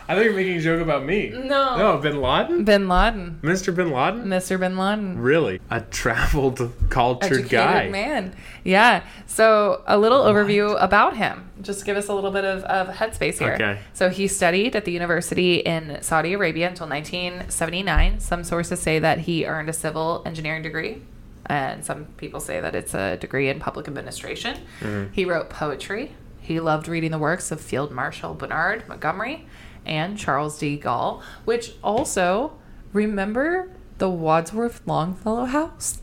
I 0.07 0.13
thought 0.13 0.23
you 0.23 0.31
were 0.31 0.35
making 0.35 0.57
a 0.57 0.61
joke 0.61 0.81
about 0.81 1.03
me. 1.03 1.29
No. 1.29 1.77
no, 1.77 1.97
Bin 1.97 2.21
Laden, 2.21 2.63
Bin 2.63 2.87
Laden, 2.87 3.39
Mr. 3.41 3.75
Bin 3.75 3.91
Laden, 3.91 4.25
Mr. 4.25 4.59
Bin 4.59 4.77
Laden. 4.77 5.17
really 5.19 5.59
a 5.71 5.81
traveled, 5.81 6.71
cultured 6.89 7.31
Educated 7.31 7.49
guy. 7.49 7.89
man. 7.89 8.35
Yeah. 8.63 9.03
So 9.25 9.81
a 9.87 9.97
little 9.97 10.21
overview 10.23 10.81
about 10.81 11.17
him. 11.17 11.49
Just 11.61 11.85
give 11.85 11.97
us 11.97 12.07
a 12.07 12.13
little 12.13 12.31
bit 12.31 12.45
of, 12.45 12.63
of 12.65 12.95
headspace 12.95 13.39
here. 13.39 13.53
Okay. 13.53 13.79
So 13.93 14.09
he 14.09 14.27
studied 14.27 14.75
at 14.75 14.85
the 14.85 14.91
university 14.91 15.55
in 15.55 15.97
Saudi 16.01 16.33
Arabia 16.33 16.67
until 16.69 16.87
1979. 16.87 18.19
Some 18.19 18.43
sources 18.43 18.79
say 18.79 18.99
that 18.99 19.19
he 19.19 19.45
earned 19.45 19.69
a 19.69 19.73
civil 19.73 20.21
engineering 20.25 20.61
degree. 20.61 21.01
And 21.47 21.85
some 21.85 22.05
people 22.17 22.39
say 22.39 22.59
that 22.59 22.75
it's 22.75 22.93
a 22.93 23.17
degree 23.17 23.49
in 23.49 23.59
public 23.59 23.87
administration. 23.87 24.57
Mm-hmm. 24.79 25.13
He 25.13 25.25
wrote 25.25 25.49
poetry. 25.49 26.13
He 26.41 26.59
loved 26.59 26.87
reading 26.87 27.11
the 27.11 27.17
works 27.19 27.51
of 27.51 27.59
Field 27.59 27.91
Marshal 27.91 28.33
Bernard 28.35 28.87
Montgomery 28.87 29.47
and 29.85 30.17
Charles 30.17 30.57
de 30.59 30.77
Gaulle, 30.77 31.21
which 31.45 31.73
also 31.83 32.53
remember 32.93 33.69
the 33.97 34.09
Wadsworth 34.09 34.81
Longfellow 34.85 35.45
House 35.45 35.99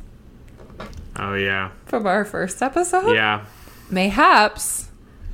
Oh 1.16 1.34
yeah, 1.34 1.70
from 1.86 2.06
our 2.06 2.24
first 2.24 2.62
episode? 2.62 3.12
yeah. 3.12 3.44
Mayhaps. 3.90 4.88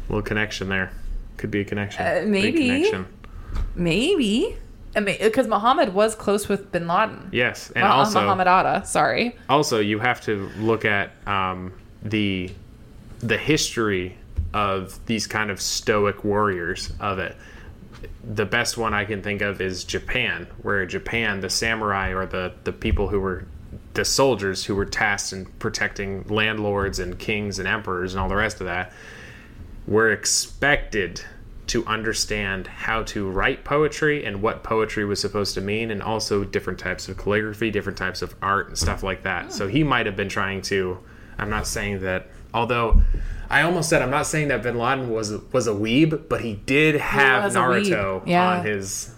little 0.08 0.22
connection 0.22 0.68
there. 0.68 0.90
Could 1.36 1.50
be 1.52 1.60
a 1.60 1.64
connection. 1.64 2.04
Uh, 2.04 2.20
Big 2.22 2.28
maybe. 2.30 2.66
connection. 2.66 3.06
Maybe. 3.76 4.56
Because 4.94 5.46
Muhammad 5.46 5.94
was 5.94 6.16
close 6.16 6.48
with 6.48 6.72
bin 6.72 6.88
Laden. 6.88 7.28
Yes, 7.32 7.70
and 7.76 7.84
Well, 7.84 7.92
also 7.98 8.20
Muhammad 8.20 8.48
Atta, 8.48 8.84
sorry. 8.86 9.36
also 9.48 9.78
you 9.78 10.00
have 10.00 10.20
to 10.22 10.50
look 10.58 10.84
at 10.84 11.10
um, 11.28 11.72
the 12.02 12.50
the 13.20 13.36
history 13.36 14.16
of 14.52 14.98
these 15.06 15.26
kind 15.28 15.50
of 15.52 15.60
stoic 15.60 16.24
warriors 16.24 16.92
of 16.98 17.18
it. 17.20 17.36
The 18.22 18.46
best 18.46 18.76
one 18.76 18.94
I 18.94 19.04
can 19.04 19.22
think 19.22 19.42
of 19.42 19.60
is 19.60 19.84
Japan, 19.84 20.46
where 20.62 20.86
Japan, 20.86 21.40
the 21.40 21.50
samurai 21.50 22.10
or 22.10 22.26
the 22.26 22.52
the 22.64 22.72
people 22.72 23.08
who 23.08 23.20
were 23.20 23.46
the 23.94 24.04
soldiers 24.04 24.64
who 24.64 24.74
were 24.74 24.84
tasked 24.84 25.32
in 25.32 25.46
protecting 25.58 26.22
landlords 26.28 26.98
and 26.98 27.18
kings 27.18 27.58
and 27.58 27.66
emperors 27.66 28.14
and 28.14 28.20
all 28.20 28.28
the 28.28 28.36
rest 28.36 28.60
of 28.60 28.66
that 28.66 28.92
were 29.86 30.12
expected 30.12 31.22
to 31.68 31.84
understand 31.86 32.66
how 32.66 33.02
to 33.02 33.28
write 33.28 33.64
poetry 33.64 34.24
and 34.24 34.40
what 34.40 34.62
poetry 34.62 35.04
was 35.04 35.20
supposed 35.20 35.54
to 35.54 35.60
mean, 35.60 35.90
and 35.90 36.02
also 36.02 36.44
different 36.44 36.78
types 36.78 37.08
of 37.08 37.16
calligraphy, 37.16 37.70
different 37.70 37.98
types 37.98 38.22
of 38.22 38.34
art, 38.40 38.68
and 38.68 38.78
stuff 38.78 39.02
like 39.02 39.22
that. 39.22 39.46
Hmm. 39.46 39.50
So 39.50 39.68
he 39.68 39.84
might 39.84 40.06
have 40.06 40.16
been 40.16 40.28
trying 40.28 40.62
to. 40.62 40.98
I'm 41.38 41.50
not 41.50 41.66
saying 41.66 42.00
that, 42.00 42.26
although 42.52 43.02
I 43.50 43.62
almost 43.62 43.88
said 43.88 44.02
I'm 44.02 44.10
not 44.10 44.26
saying 44.26 44.48
that 44.48 44.62
Bin 44.62 44.78
Laden 44.78 45.10
was 45.10 45.32
was 45.52 45.66
a 45.66 45.72
weeb, 45.72 46.28
but 46.28 46.42
he 46.42 46.54
did 46.54 46.96
have 46.96 47.52
weeb, 47.52 47.56
Naruto 47.56 48.22
yeah. 48.26 48.58
on 48.58 48.66
his, 48.66 49.14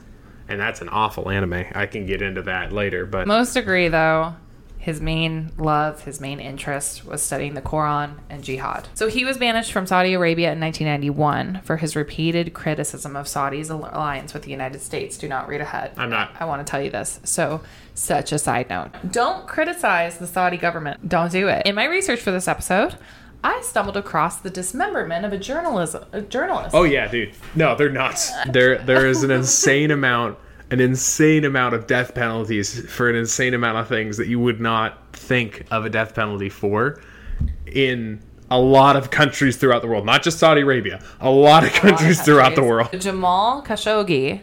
and 0.49 0.61
that's 0.61 0.81
an 0.81 0.89
awful 0.89 1.31
anime. 1.31 1.65
I 1.75 1.87
can 1.87 2.07
get 2.07 2.23
into 2.23 2.43
that 2.43 2.73
later, 2.73 3.07
but 3.07 3.27
Most 3.27 3.57
agree, 3.57 3.89
though, 3.89 4.35
his 4.81 4.99
main 5.01 5.53
love, 5.59 6.05
his 6.05 6.23
main 6.23 6.41
interest 6.41 7.05
was 7.05 7.23
studying 7.23 7.53
the 7.53 7.61
Quran 7.61 8.15
and 8.31 8.43
jihad. 8.43 8.89
So 8.95 9.09
he 9.09 9.27
was 9.27 9.37
banished 9.37 9.73
from 9.73 9.87
Saudi 9.87 10.15
Arabia 10.15 10.53
in 10.53 10.61
1991 10.61 11.61
for 11.65 11.77
his 11.77 11.95
repeated 11.95 12.55
criticism 12.55 13.15
of 13.15 13.29
Saudi's 13.29 13.69
alliance 13.69 14.33
with 14.33 14.45
the 14.45 14.51
United 14.51 14.81
States. 14.81 15.19
Do 15.19 15.29
not 15.29 15.49
read 15.49 15.61
ahead. 15.61 15.93
I'm 15.99 16.09
not. 16.09 16.35
I 16.41 16.47
want 16.47 16.67
to 16.67 16.71
tell 16.71 16.81
you 16.81 16.91
this. 16.91 17.21
So, 17.25 17.61
such 17.95 18.33
a 18.33 18.39
side 18.39 18.71
note. 18.71 18.93
Don't 19.11 19.47
criticize 19.47 20.17
the 20.17 20.27
Saudi 20.27 20.57
government. 20.57 21.07
Don't 21.07 21.31
do 21.31 21.49
it. 21.49 21.67
In 21.67 21.75
my 21.75 21.85
research 21.85 22.21
for 22.21 22.31
this 22.31 22.49
episode, 22.49 22.97
I 23.43 23.63
stumbled 23.63 23.97
across 23.97 24.39
the 24.39 24.51
dismemberment 24.51 25.25
of 25.25 25.33
a 25.33 25.39
journalism 25.39 26.05
a 26.13 26.21
journalist. 26.21 26.75
Oh 26.75 26.85
yeah, 26.85 27.09
dude. 27.09 27.33
No, 27.55 27.75
they're 27.75 27.91
nuts. 27.91 28.31
There 28.49 28.79
there 28.79 29.07
is 29.07 29.23
an 29.23 29.31
insane 29.31 29.91
amount 29.91 30.39
an 30.71 30.81
insane 30.81 31.45
amount 31.45 31.75
of 31.75 31.87
death 31.87 32.15
penalties 32.15 32.89
for 32.91 33.11
an 33.11 33.17
insane 33.17 33.55
amount 33.55 33.79
of 33.79 33.89
things 33.89 34.17
that 34.17 34.29
you 34.29 34.39
would 34.39 34.61
not 34.61 34.99
think 35.13 35.67
of 35.71 35.85
a 35.85 35.91
death 35.91 36.15
penalty 36.15 36.49
for 36.49 37.01
in 37.67 38.21
a 38.51 38.59
lot 38.59 38.97
of 38.97 39.11
countries 39.11 39.57
throughout 39.57 39.83
the 39.83 39.89
world, 39.89 40.05
not 40.05 40.23
just 40.23 40.39
Saudi 40.39 40.61
Arabia, 40.61 41.01
a 41.21 41.31
lot 41.31 41.65
of 41.65 41.73
countries 41.73 42.21
throughout 42.21 42.55
the 42.55 42.63
world. 42.63 42.89
Jamal 42.99 43.63
Khashoggi, 43.63 44.41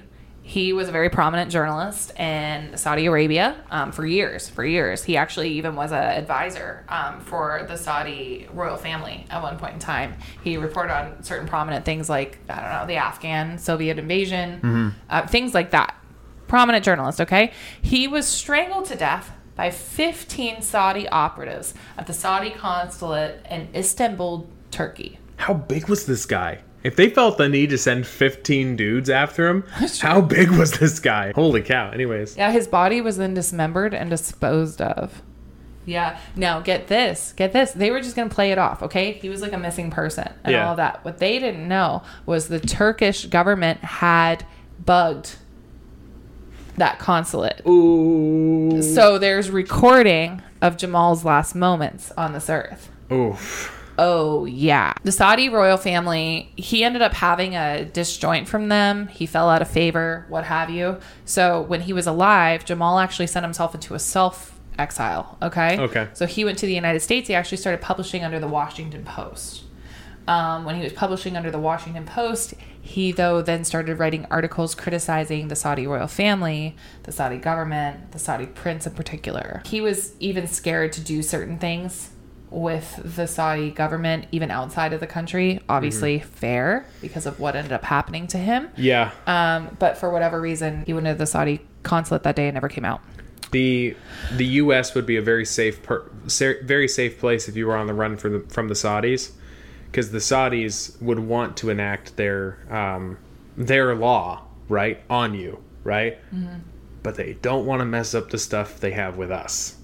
he 0.48 0.72
was 0.72 0.88
a 0.88 0.93
very 0.93 1.10
prominent 1.10 1.52
journalist 1.52 2.18
in 2.18 2.78
Saudi 2.78 3.06
Arabia 3.06 3.62
um, 3.70 3.91
for 3.91 4.06
years. 4.06 4.48
For 4.48 4.64
years, 4.64 5.04
he 5.04 5.18
actually 5.18 5.50
even 5.50 5.76
was 5.76 5.91
an 5.91 5.98
advisor 5.98 6.86
um, 6.88 7.20
for 7.20 7.66
the 7.68 7.76
Saudi 7.76 8.48
royal 8.54 8.78
family 8.78 9.26
at 9.30 9.43
one 9.43 9.58
point 9.58 9.74
in 9.74 9.80
time. 9.80 10.16
He 10.45 10.56
reported 10.56 10.95
on 10.95 11.22
certain 11.22 11.50
prominent 11.50 11.84
things 11.84 12.08
like 12.08 12.38
I 12.48 12.62
don't 12.62 12.72
know 12.72 12.88
the 12.88 12.95
Afghan 12.95 13.58
Soviet 13.58 14.00
invasion, 14.00 14.95
uh, 15.10 15.28
things 15.28 15.54
like 15.54 15.72
that. 15.72 15.98
Prominent 16.48 16.86
journalist. 16.86 17.20
Okay, 17.20 17.52
he 17.82 18.08
was 18.08 18.26
strangled 18.26 18.86
to 18.86 18.95
death 18.95 19.34
by 19.58 19.70
15 19.70 20.62
Saudi 20.62 21.10
operatives 21.10 21.74
at 21.98 22.08
the 22.08 22.14
Saudi 22.14 22.52
consulate 22.52 23.45
in 23.52 23.68
Istanbul, 23.76 24.48
Turkey. 24.72 25.20
How 25.36 25.56
big 25.56 25.89
was 25.89 26.06
this 26.06 26.26
guy? 26.26 26.62
If 26.84 26.96
they 26.96 27.10
felt 27.10 27.38
the 27.38 27.50
need 27.50 27.72
to 27.72 27.78
send 27.78 28.06
15 28.08 28.76
dudes 28.76 29.10
after 29.10 29.48
him, 29.48 29.64
how 30.02 30.22
big 30.22 30.52
was 30.52 30.72
this 30.80 31.00
guy? 31.00 31.32
Holy 31.36 31.62
cow. 31.62 31.90
Anyways. 31.92 32.38
Yeah, 32.38 32.52
his 32.52 32.68
body 32.68 33.02
was 33.02 33.18
then 33.18 33.34
dismembered 33.34 33.94
and 33.94 34.10
disposed 34.10 34.82
of. 34.82 35.22
Yeah. 35.86 36.20
Now 36.36 36.60
get 36.60 36.88
this. 36.88 37.34
Get 37.36 37.54
this. 37.54 37.72
They 37.72 37.92
were 37.92 38.00
just 38.02 38.16
gonna 38.16 38.30
play 38.30 38.52
it 38.52 38.58
off, 38.58 38.84
okay? 38.84 39.14
He 39.14 39.30
was 39.30 39.42
like 39.42 39.54
a 39.54 39.58
missing 39.58 39.90
person 39.90 40.30
and 40.44 40.52
Yeah. 40.54 40.66
all 40.66 40.72
of 40.72 40.78
that. 40.78 41.04
What 41.04 41.18
they 41.20 41.40
didn't 41.40 41.68
know 41.68 42.04
was 42.26 42.48
the 42.50 42.60
Turkish 42.60 43.26
government 43.26 43.80
had 43.84 44.46
bugged 44.86 45.36
that 46.78 47.00
consulate. 47.00 47.62
Ooh. 47.68 48.82
So 48.84 49.18
there's 49.18 49.50
recording 49.50 50.42
of 50.62 50.78
Jamal's 50.78 51.26
last 51.26 51.56
moments 51.56 52.12
on 52.18 52.34
this 52.34 52.50
earth. 52.50 52.92
Oof. 53.12 53.74
Oh, 53.98 54.45
yeah. 54.45 54.93
The 55.04 55.12
Saudi 55.12 55.50
royal 55.50 55.78
family, 55.78 56.52
he 56.56 56.84
ended 56.84 57.02
up 57.02 57.14
having 57.14 57.56
a 57.56 57.86
disjoint 57.86 58.48
from 58.48 58.70
them. 58.70 59.08
He 59.08 59.26
fell 59.26 59.50
out 59.50 59.62
of 59.62 59.70
favor, 59.70 60.26
what 60.30 60.43
have 60.43 60.70
you. 60.70 61.00
So 61.26 61.62
when 61.62 61.82
he 61.82 61.93
was 61.93 62.06
alive, 62.06 62.64
Jamal 62.64 63.00
actually 63.00 63.28
sent 63.28 63.43
himself 63.43 63.74
into 63.74 63.95
a 63.95 64.00
self 64.00 64.60
exile. 64.78 65.38
Okay. 65.41 65.80
Okay. 65.80 66.10
So 66.14 66.28
he 66.28 66.45
went 66.45 66.60
to 66.60 66.68
the 66.68 66.76
United 66.76 67.00
States. 67.00 67.28
He 67.28 67.34
actually 67.34 67.58
started 67.58 67.82
publishing 67.82 68.24
under 68.24 68.39
the 68.39 68.48
Washington 68.48 69.04
Post. 69.04 69.64
Um, 70.28 70.66
when 70.66 70.76
he 70.76 70.84
was 70.84 70.91
publishing 70.91 71.38
under 71.38 71.50
the 71.50 71.60
Washington 71.60 72.06
Post, 72.06 72.54
he, 72.82 73.14
though, 73.14 73.41
then 73.41 73.64
started 73.64 73.98
writing 73.98 74.28
articles 74.30 74.76
criticizing 74.76 75.48
the 75.48 75.56
Saudi 75.56 75.88
royal 75.88 76.08
family, 76.08 76.76
the 77.04 77.14
Saudi 77.14 77.38
government, 77.38 78.12
the 78.12 78.20
Saudi 78.20 78.45
prince 78.45 78.86
in 78.86 78.93
particular. 78.93 79.62
He 79.66 79.80
was 79.80 80.14
even 80.20 80.45
scared 80.48 80.91
to 80.93 81.02
do 81.02 81.24
certain 81.24 81.58
things 81.58 82.12
with 82.50 83.00
the 83.04 83.28
Saudi 83.28 83.72
government, 83.72 84.26
even 84.32 84.52
outside 84.52 84.93
of 84.93 85.00
the 85.00 85.08
country. 85.08 85.60
Obviously, 85.68 86.20
fair 86.20 86.86
because 87.02 87.26
of 87.26 87.39
what 87.39 87.56
ended 87.56 87.74
up 87.74 87.84
happening 87.84 88.28
to 88.28 88.38
him. 88.38 88.70
Yeah. 88.78 89.12
Um, 89.26 89.76
but 89.80 89.98
for 89.98 90.10
whatever 90.10 90.39
reason, 90.39 90.84
he 90.86 90.93
went 90.93 91.06
to 91.08 91.16
the 91.16 91.26
Saudi 91.26 91.62
consulate 91.84 92.24
that 92.24 92.36
day 92.36 92.48
and 92.48 92.54
never 92.56 92.70
came 92.70 92.86
out. 92.86 93.02
the 93.52 93.95
the 94.36 94.45
U.S. 94.45 94.93
would 94.93 95.06
be 95.06 95.16
a 95.16 95.22
very 95.22 95.45
safe 95.45 95.82
per, 95.82 96.10
very 96.64 96.88
safe 96.88 97.18
place 97.20 97.48
if 97.48 97.56
you 97.56 97.66
were 97.68 97.78
on 97.78 97.88
the 97.88 97.93
run 97.93 98.18
from 98.18 98.34
the, 98.34 98.39
from 98.50 98.68
the 98.68 98.74
Saudis, 98.74 99.32
because 99.89 100.12
the 100.12 100.18
Saudis 100.20 101.02
would 101.02 101.20
want 101.20 101.56
to 101.58 101.70
enact 101.70 102.18
their 102.18 102.58
um, 102.70 103.18
their 103.56 103.95
law 103.95 104.43
right 104.68 105.02
on 105.10 105.34
you, 105.34 105.64
right? 105.86 106.18
But 107.04 107.16
they 107.16 107.34
don't 107.41 107.66
want 107.66 107.80
to 107.80 107.86
mess 107.86 108.14
up 108.14 108.30
the 108.32 108.38
stuff 108.38 108.82
they 108.82 108.91
have 108.91 109.16
with 109.16 109.32
us, 109.32 109.77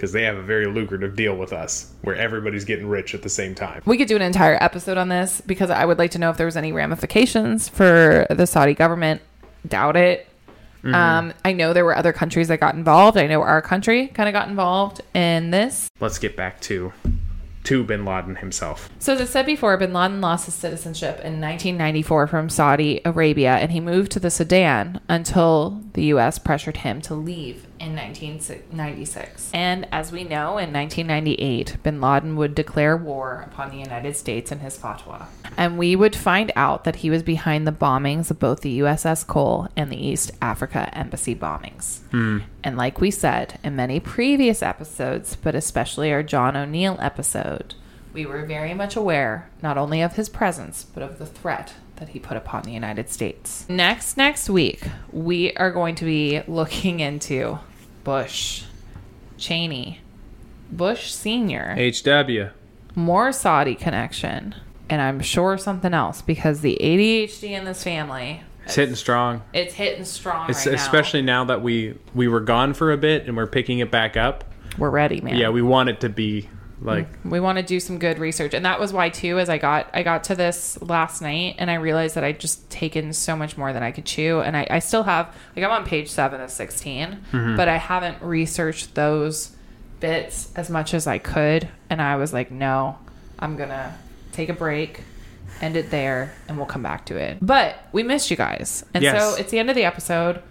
because 0.00 0.12
they 0.12 0.22
have 0.22 0.38
a 0.38 0.42
very 0.42 0.64
lucrative 0.64 1.14
deal 1.14 1.36
with 1.36 1.52
us, 1.52 1.92
where 2.00 2.16
everybody's 2.16 2.64
getting 2.64 2.86
rich 2.86 3.14
at 3.14 3.20
the 3.20 3.28
same 3.28 3.54
time. 3.54 3.82
We 3.84 3.98
could 3.98 4.08
do 4.08 4.16
an 4.16 4.22
entire 4.22 4.56
episode 4.58 4.96
on 4.96 5.10
this 5.10 5.42
because 5.42 5.68
I 5.68 5.84
would 5.84 5.98
like 5.98 6.12
to 6.12 6.18
know 6.18 6.30
if 6.30 6.38
there 6.38 6.46
was 6.46 6.56
any 6.56 6.72
ramifications 6.72 7.68
for 7.68 8.26
the 8.30 8.46
Saudi 8.46 8.72
government. 8.72 9.20
Doubt 9.68 9.96
it. 9.96 10.26
Um, 10.82 11.34
I 11.44 11.52
know 11.52 11.74
there 11.74 11.84
were 11.84 11.94
other 11.94 12.14
countries 12.14 12.48
that 12.48 12.60
got 12.60 12.74
involved. 12.74 13.18
I 13.18 13.26
know 13.26 13.42
our 13.42 13.60
country 13.60 14.06
kind 14.06 14.26
of 14.26 14.32
got 14.32 14.48
involved 14.48 15.02
in 15.12 15.50
this. 15.50 15.90
Let's 16.00 16.18
get 16.18 16.34
back 16.34 16.62
to 16.62 16.94
to 17.64 17.84
Bin 17.84 18.06
Laden 18.06 18.36
himself. 18.36 18.88
So, 19.00 19.12
as 19.12 19.20
I 19.20 19.26
said 19.26 19.44
before, 19.44 19.76
bin 19.76 19.92
Laden 19.92 20.22
lost 20.22 20.46
his 20.46 20.54
citizenship 20.54 21.16
in 21.16 21.42
1994 21.42 22.26
from 22.26 22.48
Saudi 22.48 23.02
Arabia 23.04 23.56
and 23.56 23.70
he 23.70 23.80
moved 23.80 24.12
to 24.12 24.18
the 24.18 24.30
Sudan 24.30 24.98
until 25.10 25.82
the 25.92 26.04
U.S. 26.04 26.38
pressured 26.38 26.78
him 26.78 27.02
to 27.02 27.14
leave 27.14 27.66
in 27.80 27.96
1996. 27.96 29.50
And 29.54 29.88
as 29.90 30.12
we 30.12 30.22
know, 30.22 30.58
in 30.58 30.70
1998, 30.70 31.82
bin 31.82 32.00
Laden 32.00 32.36
would 32.36 32.54
declare 32.54 32.94
war 32.94 33.48
upon 33.50 33.70
the 33.70 33.78
United 33.78 34.16
States 34.16 34.52
in 34.52 34.58
his 34.58 34.78
fatwa. 34.78 35.26
And 35.56 35.78
we 35.78 35.96
would 35.96 36.14
find 36.14 36.52
out 36.54 36.84
that 36.84 36.96
he 36.96 37.08
was 37.08 37.22
behind 37.22 37.66
the 37.66 37.72
bombings 37.72 38.30
of 38.30 38.38
both 38.38 38.60
the 38.60 38.80
USS 38.80 39.26
Cole 39.26 39.68
and 39.76 39.90
the 39.90 40.06
East 40.06 40.30
Africa 40.42 40.90
Embassy 40.92 41.34
bombings. 41.34 42.00
Hmm. 42.10 42.40
And 42.62 42.76
like 42.76 43.00
we 43.00 43.10
said 43.10 43.58
in 43.64 43.76
many 43.76 43.98
previous 43.98 44.62
episodes, 44.62 45.36
but 45.36 45.54
especially 45.54 46.12
our 46.12 46.22
John 46.22 46.56
O'Neill 46.56 46.98
episode, 47.00 47.74
we 48.12 48.26
were 48.26 48.44
very 48.44 48.74
much 48.74 48.96
aware 48.96 49.48
not 49.62 49.78
only 49.78 50.02
of 50.02 50.14
his 50.14 50.28
presence, 50.28 50.84
but 50.84 51.02
of 51.02 51.18
the 51.18 51.26
threat 51.26 51.74
that 51.96 52.10
he 52.10 52.18
put 52.18 52.36
upon 52.36 52.62
the 52.62 52.72
United 52.72 53.08
States. 53.08 53.64
Next, 53.68 54.16
next 54.16 54.50
week, 54.50 54.82
we 55.12 55.52
are 55.54 55.70
going 55.70 55.94
to 55.96 56.04
be 56.04 56.42
looking 56.48 57.00
into 57.00 57.60
Bush, 58.04 58.64
Cheney, 59.36 60.00
Bush 60.70 61.10
Sr., 61.10 61.74
HW. 61.76 62.50
more 62.94 63.32
Saudi 63.32 63.74
connection, 63.74 64.54
and 64.88 65.00
I'm 65.02 65.20
sure 65.20 65.58
something 65.58 65.92
else 65.94 66.22
because 66.22 66.60
the 66.60 66.78
ADHD 66.80 67.50
in 67.50 67.64
this 67.64 67.82
family, 67.84 68.42
It's 68.64 68.74
hitting 68.74 68.94
strong. 68.94 69.42
it's 69.52 69.74
hitting 69.74 70.04
strong 70.04 70.48
It's 70.50 70.64
right 70.66 70.72
now. 70.74 70.80
especially 70.82 71.22
now 71.22 71.44
that 71.44 71.62
we 71.62 71.94
we 72.14 72.28
were 72.28 72.40
gone 72.40 72.74
for 72.74 72.92
a 72.92 72.96
bit 72.96 73.26
and 73.26 73.36
we're 73.36 73.46
picking 73.46 73.78
it 73.80 73.90
back 73.90 74.16
up. 74.16 74.44
We're 74.78 74.90
ready, 74.90 75.20
man. 75.20 75.36
Yeah, 75.36 75.48
we 75.50 75.62
want 75.62 75.88
it 75.88 76.00
to 76.00 76.08
be 76.08 76.48
like 76.80 77.08
we 77.24 77.40
want 77.40 77.58
to 77.58 77.62
do 77.62 77.78
some 77.80 77.98
good 77.98 78.18
research. 78.18 78.54
And 78.54 78.64
that 78.64 78.80
was 78.80 78.92
why 78.92 79.10
too 79.10 79.38
as 79.38 79.48
i 79.48 79.58
got 79.58 79.88
i 79.92 80.02
got 80.02 80.24
to 80.24 80.34
this 80.34 80.80
last 80.82 81.20
night 81.20 81.56
and 81.58 81.70
i 81.70 81.74
realized 81.74 82.14
that 82.14 82.24
i'd 82.24 82.40
just 82.40 82.68
taken 82.70 83.12
so 83.12 83.36
much 83.36 83.56
more 83.56 83.72
than 83.72 83.82
i 83.82 83.90
could 83.90 84.06
chew. 84.06 84.40
And 84.40 84.56
i, 84.56 84.66
I 84.70 84.78
still 84.78 85.02
have 85.02 85.34
like 85.54 85.64
i'm 85.64 85.70
on 85.70 85.84
page 85.84 86.08
7 86.10 86.40
of 86.40 86.50
16 86.50 87.06
mm-hmm. 87.32 87.56
but 87.56 87.68
i 87.68 87.76
haven't 87.76 88.22
researched 88.22 88.94
those 88.94 89.54
bits 90.00 90.52
as 90.56 90.70
much 90.70 90.94
as 90.94 91.06
i 91.06 91.18
could. 91.18 91.68
And 91.88 92.00
i 92.00 92.16
was 92.16 92.32
like 92.32 92.50
no 92.50 92.98
i'm 93.38 93.56
gonna 93.56 93.96
take 94.32 94.48
a 94.48 94.54
break 94.54 95.02
end 95.60 95.76
it 95.76 95.90
there 95.90 96.32
and 96.48 96.56
we'll 96.56 96.66
come 96.66 96.82
back 96.82 97.06
to 97.06 97.16
it. 97.16 97.38
But 97.40 97.76
we 97.92 98.02
missed 98.02 98.30
you 98.30 98.36
guys. 98.36 98.84
And 98.94 99.02
Yes. 99.02 99.20
so 99.20 99.40
it's 99.40 99.50
the 99.50 99.58
end 99.58 99.68
of 99.70 99.76
the 99.76 99.84
episode. 99.84 100.42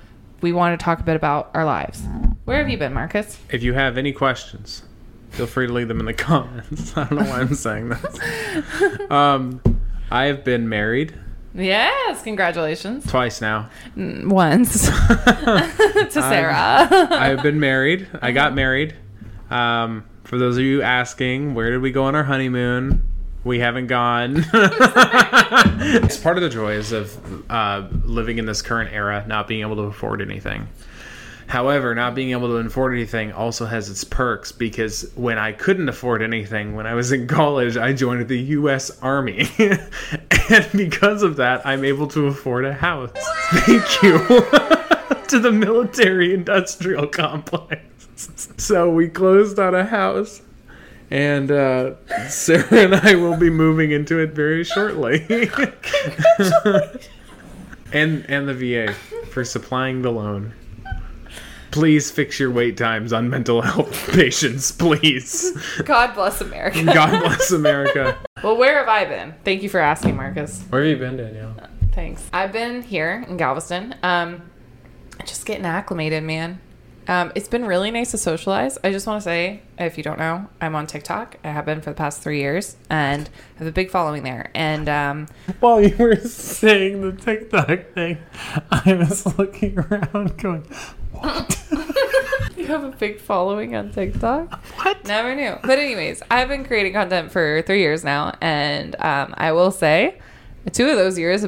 We 0.41 0.51
want 0.51 0.79
to 0.79 0.83
talk 0.83 0.99
a 0.99 1.03
bit 1.03 1.15
about 1.15 1.49
our 1.53 1.65
lives. 1.65 2.03
Where 2.45 2.57
have 2.57 2.69
you 2.69 2.77
been 2.77 2.93
marcus? 2.93 3.37
If 3.49 3.63
you 3.63 3.73
have 3.73 3.97
any 3.97 4.11
questions, 4.13 4.83
feel 5.31 5.47
free 5.47 5.67
to 5.67 5.73
leave 5.73 5.87
them 5.87 5.99
in 5.99 6.05
the 6.05 6.13
comments. 6.29 6.95
I 6.97 7.05
don't 7.05 7.19
know 7.19 7.29
why 7.29 7.39
I'm 7.39 7.53
saying 7.55 7.89
this. 7.89 9.11
Um, 9.11 9.61
I 10.11 10.25
have 10.25 10.43
been 10.43 10.69
married 10.69 11.13
yes 11.55 12.21
congratulations 12.23 13.05
twice 13.05 13.41
now. 13.41 13.69
once 13.95 14.85
to 14.87 16.07
Sarah. 16.11 16.55
I 17.11 17.27
have 17.27 17.43
been 17.43 17.59
married. 17.59 18.07
I 18.21 18.31
got 18.31 18.53
married. 18.53 18.95
Um, 19.49 20.05
for 20.23 20.37
those 20.37 20.57
of 20.57 20.63
you 20.63 20.81
asking, 20.83 21.55
where 21.55 21.71
did 21.71 21.81
we 21.81 21.91
go 21.91 22.03
on 22.03 22.15
our 22.15 22.23
honeymoon? 22.23 23.03
We 23.43 23.59
haven't 23.59 23.87
gone. 23.87 24.45
it's 24.53 26.17
part 26.17 26.37
of 26.37 26.43
the 26.43 26.49
joys 26.49 26.91
of 26.91 27.49
uh, 27.49 27.87
living 28.03 28.37
in 28.37 28.45
this 28.45 28.61
current 28.61 28.93
era, 28.93 29.23
not 29.27 29.47
being 29.47 29.61
able 29.61 29.77
to 29.77 29.83
afford 29.83 30.21
anything. 30.21 30.67
However, 31.49 31.95
not 31.95 32.13
being 32.13 32.29
able 32.29 32.47
to 32.49 32.57
afford 32.57 32.93
anything 32.93 33.31
also 33.31 33.65
has 33.65 33.89
its 33.89 34.03
perks 34.03 34.51
because 34.51 35.09
when 35.15 35.39
I 35.39 35.51
couldn't 35.51 35.89
afford 35.89 36.21
anything 36.21 36.75
when 36.75 36.85
I 36.85 36.93
was 36.93 37.11
in 37.11 37.27
college, 37.39 37.75
I 37.75 37.91
joined 37.91 38.27
the 38.27 38.37
U.S. 38.37 38.91
Army. 39.01 39.47
and 39.57 40.69
because 40.73 41.23
of 41.23 41.37
that, 41.37 41.65
I'm 41.65 41.83
able 41.83 42.07
to 42.09 42.27
afford 42.27 42.65
a 42.65 42.73
house. 42.73 43.09
Thank 43.51 44.03
you 44.03 44.19
to 45.27 45.39
the 45.39 45.51
military 45.51 46.35
industrial 46.35 47.07
complex. 47.07 47.81
So 48.57 48.91
we 48.91 49.09
closed 49.09 49.57
on 49.57 49.73
a 49.73 49.85
house. 49.85 50.43
And 51.09 51.49
uh, 51.49 51.95
Sarah 52.27 52.67
and 52.71 52.93
I 52.93 53.15
will 53.15 53.37
be 53.37 53.49
moving 53.49 53.89
into 53.89 54.19
it 54.19 54.33
very 54.33 54.63
shortly. 54.63 55.25
and 57.91 58.23
and 58.29 58.47
the 58.47 58.53
VA 58.53 58.93
for 59.31 59.43
supplying 59.43 60.03
the 60.03 60.11
loan. 60.11 60.53
Please 61.71 62.09
fix 62.09 62.39
your 62.39 62.51
wait 62.51 62.77
times 62.77 63.13
on 63.13 63.29
mental 63.29 63.61
health 63.61 64.11
patients, 64.13 64.71
please. 64.71 65.51
God 65.85 66.13
bless 66.15 66.41
America. 66.41 66.83
God 66.83 67.21
bless 67.21 67.51
America. 67.51 68.17
Well, 68.41 68.55
where 68.55 68.77
have 68.79 68.87
I 68.87 69.03
been? 69.03 69.33
Thank 69.43 69.63
you 69.63 69.69
for 69.69 69.81
asking, 69.81 70.15
Marcus. 70.15 70.63
Where 70.69 70.81
have 70.81 70.89
you 70.91 70.95
been, 70.97 71.17
Danielle? 71.17 71.57
Thanks. 71.91 72.29
I've 72.31 72.53
been 72.53 72.81
here 72.83 73.25
in 73.27 73.35
Galveston. 73.35 73.95
Um, 74.01 74.49
just 75.25 75.45
getting 75.45 75.65
acclimated, 75.65 76.23
man. 76.23 76.61
Um, 77.09 77.31
it's 77.33 77.47
been 77.47 77.65
really 77.65 77.89
nice 77.89 78.11
to 78.11 78.19
socialize. 78.19 78.77
I 78.83 78.91
just 78.91 79.07
want 79.07 79.19
to 79.19 79.23
say, 79.23 79.61
if 79.79 79.97
you 79.97 80.03
don't 80.03 80.19
know, 80.19 80.47
I'm 80.61 80.75
on 80.75 80.85
TikTok. 80.85 81.37
I 81.43 81.49
have 81.49 81.65
been 81.65 81.81
for 81.81 81.89
the 81.89 81.95
past 81.95 82.21
three 82.21 82.39
years 82.39 82.77
and 82.87 83.27
have 83.55 83.67
a 83.67 83.71
big 83.71 83.89
following 83.89 84.21
there. 84.21 84.51
And 84.53 84.87
um, 84.87 85.27
While 85.59 85.81
you 85.81 85.97
were 85.97 86.17
saying 86.17 87.01
the 87.01 87.13
TikTok 87.13 87.95
thing, 87.95 88.19
I 88.69 88.93
was 88.93 89.25
looking 89.39 89.79
around 89.79 90.37
going, 90.37 90.61
what? 91.13 91.59
you 92.55 92.67
have 92.67 92.83
a 92.83 92.91
big 92.91 93.19
following 93.19 93.75
on 93.75 93.91
TikTok. 93.91 94.63
what? 94.75 95.03
Never 95.05 95.33
knew. 95.33 95.55
But 95.63 95.79
anyways, 95.79 96.21
I've 96.29 96.47
been 96.47 96.63
creating 96.63 96.93
content 96.93 97.31
for 97.31 97.63
three 97.63 97.79
years 97.79 98.03
now, 98.03 98.37
and 98.39 98.95
um, 99.01 99.33
I 99.35 99.51
will 99.53 99.71
say, 99.71 100.19
two 100.73 100.87
of 100.87 100.97
those 100.97 101.17
years, 101.17 101.43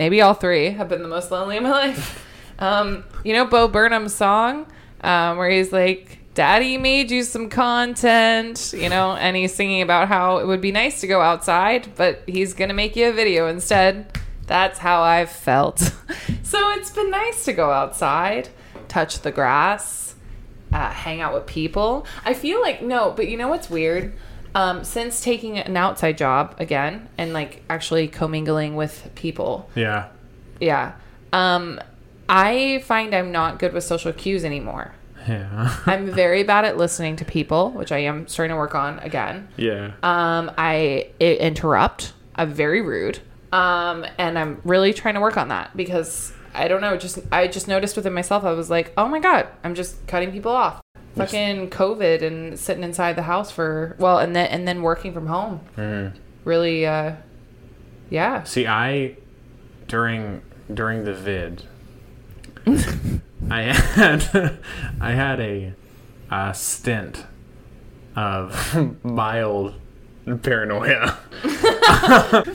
maybe 0.00 0.20
all 0.20 0.34
three, 0.34 0.70
have 0.70 0.88
been 0.88 1.02
the 1.02 1.08
most 1.08 1.30
lonely 1.30 1.58
in 1.58 1.62
my 1.62 1.70
life. 1.86 2.26
Um, 2.58 3.04
you 3.22 3.34
know, 3.34 3.44
Bo 3.44 3.68
Burnham's 3.68 4.12
song, 4.12 4.66
um, 5.02 5.36
where 5.38 5.48
he's 5.50 5.72
like, 5.72 6.18
"Daddy 6.34 6.78
made 6.78 7.10
you 7.10 7.22
some 7.22 7.48
content," 7.48 8.72
you 8.76 8.88
know, 8.88 9.12
and 9.16 9.36
he's 9.36 9.54
singing 9.54 9.82
about 9.82 10.08
how 10.08 10.38
it 10.38 10.46
would 10.46 10.60
be 10.60 10.72
nice 10.72 11.00
to 11.00 11.06
go 11.06 11.20
outside, 11.20 11.88
but 11.96 12.22
he's 12.26 12.54
gonna 12.54 12.74
make 12.74 12.96
you 12.96 13.08
a 13.08 13.12
video 13.12 13.46
instead. 13.48 14.06
That's 14.46 14.78
how 14.78 15.02
I've 15.02 15.30
felt. 15.30 15.78
so 16.42 16.70
it's 16.70 16.90
been 16.90 17.10
nice 17.10 17.44
to 17.46 17.52
go 17.52 17.70
outside, 17.72 18.48
touch 18.88 19.20
the 19.20 19.32
grass, 19.32 20.14
uh, 20.72 20.90
hang 20.90 21.20
out 21.20 21.34
with 21.34 21.46
people. 21.46 22.06
I 22.24 22.34
feel 22.34 22.60
like 22.60 22.80
no, 22.82 23.10
but 23.10 23.28
you 23.28 23.36
know 23.36 23.48
what's 23.48 23.68
weird? 23.70 24.12
Um, 24.54 24.84
since 24.84 25.20
taking 25.20 25.58
an 25.58 25.76
outside 25.76 26.16
job 26.16 26.54
again 26.58 27.08
and 27.18 27.34
like 27.34 27.62
actually 27.68 28.08
commingling 28.08 28.74
with 28.74 29.10
people, 29.14 29.68
Yeah. 29.74 30.06
yeah, 30.60 30.92
um, 31.32 31.78
I 32.28 32.82
find 32.84 33.14
I'm 33.14 33.32
not 33.32 33.58
good 33.58 33.72
with 33.72 33.84
social 33.84 34.12
cues 34.12 34.44
anymore. 34.44 34.94
Yeah. 35.28 35.76
I'm 35.86 36.10
very 36.12 36.42
bad 36.44 36.64
at 36.64 36.76
listening 36.76 37.16
to 37.16 37.24
people, 37.24 37.70
which 37.72 37.90
I 37.92 37.98
am 37.98 38.28
starting 38.28 38.54
to 38.54 38.58
work 38.58 38.74
on 38.74 38.98
again. 39.00 39.48
yeah. 39.56 39.92
Um, 40.02 40.50
I 40.56 41.10
i- 41.20 41.24
interrupt. 41.40 42.12
I'm 42.36 42.52
very 42.52 42.80
rude. 42.80 43.18
Um, 43.52 44.04
and 44.18 44.38
I'm 44.38 44.60
really 44.64 44.92
trying 44.92 45.14
to 45.14 45.20
work 45.20 45.36
on 45.36 45.48
that 45.48 45.76
because 45.76 46.32
I 46.54 46.68
don't 46.68 46.80
know. 46.80 46.96
Just 46.96 47.18
I 47.32 47.46
just 47.48 47.66
noticed 47.68 47.96
within 47.96 48.12
myself. 48.12 48.44
I 48.44 48.52
was 48.52 48.70
like, 48.70 48.92
oh 48.96 49.08
my 49.08 49.18
god, 49.20 49.48
I'm 49.64 49.74
just 49.74 50.06
cutting 50.06 50.30
people 50.32 50.52
off. 50.52 50.80
Fucking 51.16 51.70
COVID 51.70 52.22
and 52.22 52.58
sitting 52.58 52.84
inside 52.84 53.16
the 53.16 53.22
house 53.22 53.50
for 53.50 53.96
well, 53.98 54.18
and 54.18 54.36
then 54.36 54.48
and 54.48 54.68
then 54.68 54.82
working 54.82 55.12
from 55.14 55.26
home. 55.28 55.60
Really, 56.44 56.86
uh, 56.86 57.14
yeah. 58.10 58.42
See, 58.44 58.66
I 58.66 59.16
during 59.88 60.42
during 60.72 61.04
the 61.04 61.14
vid, 61.14 61.62
I 63.50 63.62
had 63.62 64.58
I 65.00 65.12
had 65.12 65.40
a, 65.40 65.72
uh 66.30 66.52
stint 66.52 67.24
of 68.16 69.04
mild 69.04 69.74
paranoia, 70.42 71.18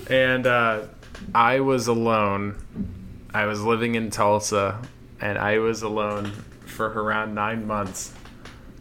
and 0.10 0.46
uh, 0.46 0.82
I 1.34 1.62
was 1.62 1.88
alone. 1.88 2.58
I 3.34 3.46
was 3.46 3.62
living 3.62 3.96
in 3.96 4.10
Tulsa, 4.10 4.82
and 5.22 5.38
I 5.38 5.60
was 5.60 5.82
alone 5.84 6.32
for 6.66 6.88
around 6.88 7.34
nine 7.34 7.66
months, 7.66 8.12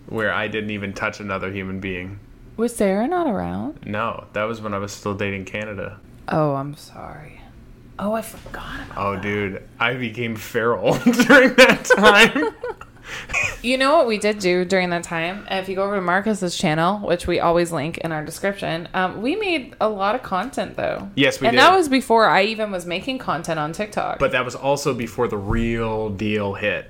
where 0.09 0.33
I 0.33 0.49
didn't 0.49 0.71
even 0.71 0.93
touch 0.93 1.21
another 1.21 1.53
human 1.53 1.79
being. 1.79 2.19
Was 2.57 2.75
Sarah 2.75 3.07
not 3.07 3.29
around? 3.29 3.87
No, 3.87 4.27
that 4.33 4.45
was 4.45 4.61
when 4.61 4.75
I 4.75 4.79
was 4.79 4.93
still 4.93 5.15
dating 5.15 5.45
Canada. 5.45 6.01
Oh, 6.29 6.55
I'm 6.55 6.75
sorry. 6.75 7.40
Oh, 8.03 8.15
I 8.15 8.23
forgot 8.23 8.81
about. 8.91 8.97
Oh, 8.97 9.21
dude, 9.21 9.63
I 9.79 9.95
became 9.95 10.35
feral 10.35 10.95
during 10.99 11.55
that 11.55 11.85
time. 11.97 12.55
You 13.63 13.77
know 13.77 13.97
what 13.97 14.07
we 14.07 14.19
did 14.19 14.39
do 14.39 14.65
during 14.65 14.91
that 14.91 15.03
time? 15.03 15.45
If 15.51 15.69
you 15.69 15.75
go 15.75 15.83
over 15.83 15.97
to 15.97 16.01
Marcus's 16.01 16.57
channel, 16.57 16.99
which 17.01 17.27
we 17.27 17.41
always 17.41 17.73
link 17.73 17.99
in 17.99 18.13
our 18.13 18.25
description, 18.25 18.89
um, 18.95 19.21
we 19.21 19.35
made 19.35 19.75
a 19.81 19.89
lot 19.89 20.15
of 20.15 20.23
content 20.23 20.77
though. 20.77 21.11
Yes, 21.17 21.41
we 21.41 21.49
and 21.49 21.57
did. 21.57 21.61
that 21.61 21.77
was 21.77 21.89
before 21.89 22.27
I 22.29 22.45
even 22.45 22.71
was 22.71 22.87
making 22.87 23.19
content 23.19 23.59
on 23.59 23.73
TikTok. 23.73 24.21
but 24.21 24.31
that 24.33 24.45
was 24.45 24.55
also 24.55 24.95
before 24.95 25.27
the 25.27 25.37
real 25.37 26.09
deal 26.09 26.55
hit. 26.55 26.89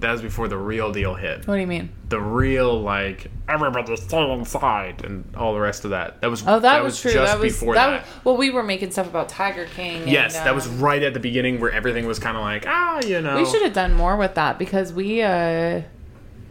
That 0.00 0.12
was 0.12 0.22
before 0.22 0.46
the 0.46 0.56
real 0.56 0.92
deal 0.92 1.14
hit. 1.16 1.46
what 1.48 1.54
do 1.56 1.60
you 1.60 1.66
mean? 1.66 1.90
The 2.08 2.20
real 2.20 2.80
like 2.80 3.30
everybody 3.48 3.96
stay 3.96 4.30
inside 4.30 5.04
and 5.04 5.24
all 5.36 5.54
the 5.54 5.60
rest 5.60 5.84
of 5.84 5.90
that. 5.90 6.20
That 6.20 6.30
was 6.30 6.44
Oh, 6.46 6.60
that, 6.60 6.84
was, 6.84 7.00
true. 7.00 7.12
Just 7.12 7.32
that 7.32 7.40
was 7.40 7.52
before 7.52 7.74
that. 7.74 7.86
that. 7.90 8.02
Was, 8.06 8.24
well, 8.24 8.36
we 8.36 8.50
were 8.50 8.62
making 8.62 8.92
stuff 8.92 9.08
about 9.08 9.28
Tiger 9.28 9.66
King. 9.74 10.02
and, 10.02 10.10
yes, 10.10 10.34
that 10.34 10.54
was 10.54 10.68
um, 10.68 10.80
right 10.80 11.02
at 11.02 11.14
the 11.14 11.20
beginning 11.20 11.58
where 11.58 11.72
everything 11.72 12.06
was 12.06 12.18
kind 12.20 12.36
of 12.36 12.42
like 12.42 12.64
ah, 12.68 13.00
you 13.04 13.20
know. 13.20 13.36
We 13.38 13.44
should 13.46 13.62
have 13.62 13.72
done 13.72 13.92
more 13.94 14.16
with 14.16 14.34
that 14.36 14.58
because 14.58 14.92
we, 14.92 15.20
uh, 15.22 15.82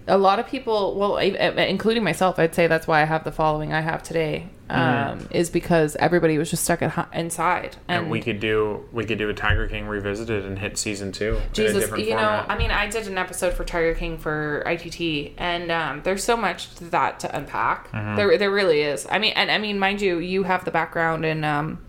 a 0.07 0.17
lot 0.17 0.39
of 0.39 0.47
people, 0.47 0.95
well, 0.95 1.17
I- 1.17 1.37
I- 1.39 1.65
including 1.67 2.03
myself, 2.03 2.39
I'd 2.39 2.53
say 2.55 2.67
that's 2.67 2.87
why 2.87 3.01
I 3.01 3.05
have 3.05 3.23
the 3.23 3.31
following 3.31 3.71
I 3.73 3.79
have 3.81 4.03
today. 4.03 4.47
Um, 4.69 5.29
is 5.31 5.49
because 5.49 5.95
everybody 5.95 6.37
was 6.37 6.49
just 6.49 6.65
stuck 6.65 6.81
at 6.81 7.09
inside, 7.13 7.77
and, 7.87 8.03
And 8.03 8.11
we 8.11 8.21
could 8.21 8.41
do 8.41 8.83
we 8.91 9.05
could 9.05 9.17
do 9.17 9.29
a 9.29 9.33
Tiger 9.33 9.65
King 9.67 9.87
revisited 9.87 10.45
and 10.45 10.59
hit 10.59 10.77
season 10.77 11.11
two. 11.11 11.39
Jesus, 11.53 11.89
you 11.97 12.15
know. 12.15 12.45
I 12.47 12.57
mean, 12.57 12.71
I 12.71 12.87
did 12.87 13.07
an 13.07 13.17
episode 13.17 13.53
for 13.53 13.63
Tiger 13.63 13.93
King 13.95 14.17
for 14.17 14.63
ITT, 14.65 15.33
and 15.37 15.71
um, 15.71 16.01
there's 16.03 16.23
so 16.23 16.35
much 16.35 16.75
to 16.75 16.85
that 16.85 17.21
to 17.21 17.35
unpack. 17.35 17.91
Mm-hmm. 17.91 18.15
There, 18.17 18.37
there 18.37 18.51
really 18.51 18.81
is. 18.81 19.07
I 19.09 19.19
mean, 19.19 19.33
and 19.35 19.49
I 19.49 19.57
mean, 19.57 19.79
mind 19.79 20.01
you, 20.01 20.19
you 20.19 20.43
have 20.43 20.65
the 20.65 20.71
background 20.71 21.23
in 21.25 21.43
um, 21.43 21.79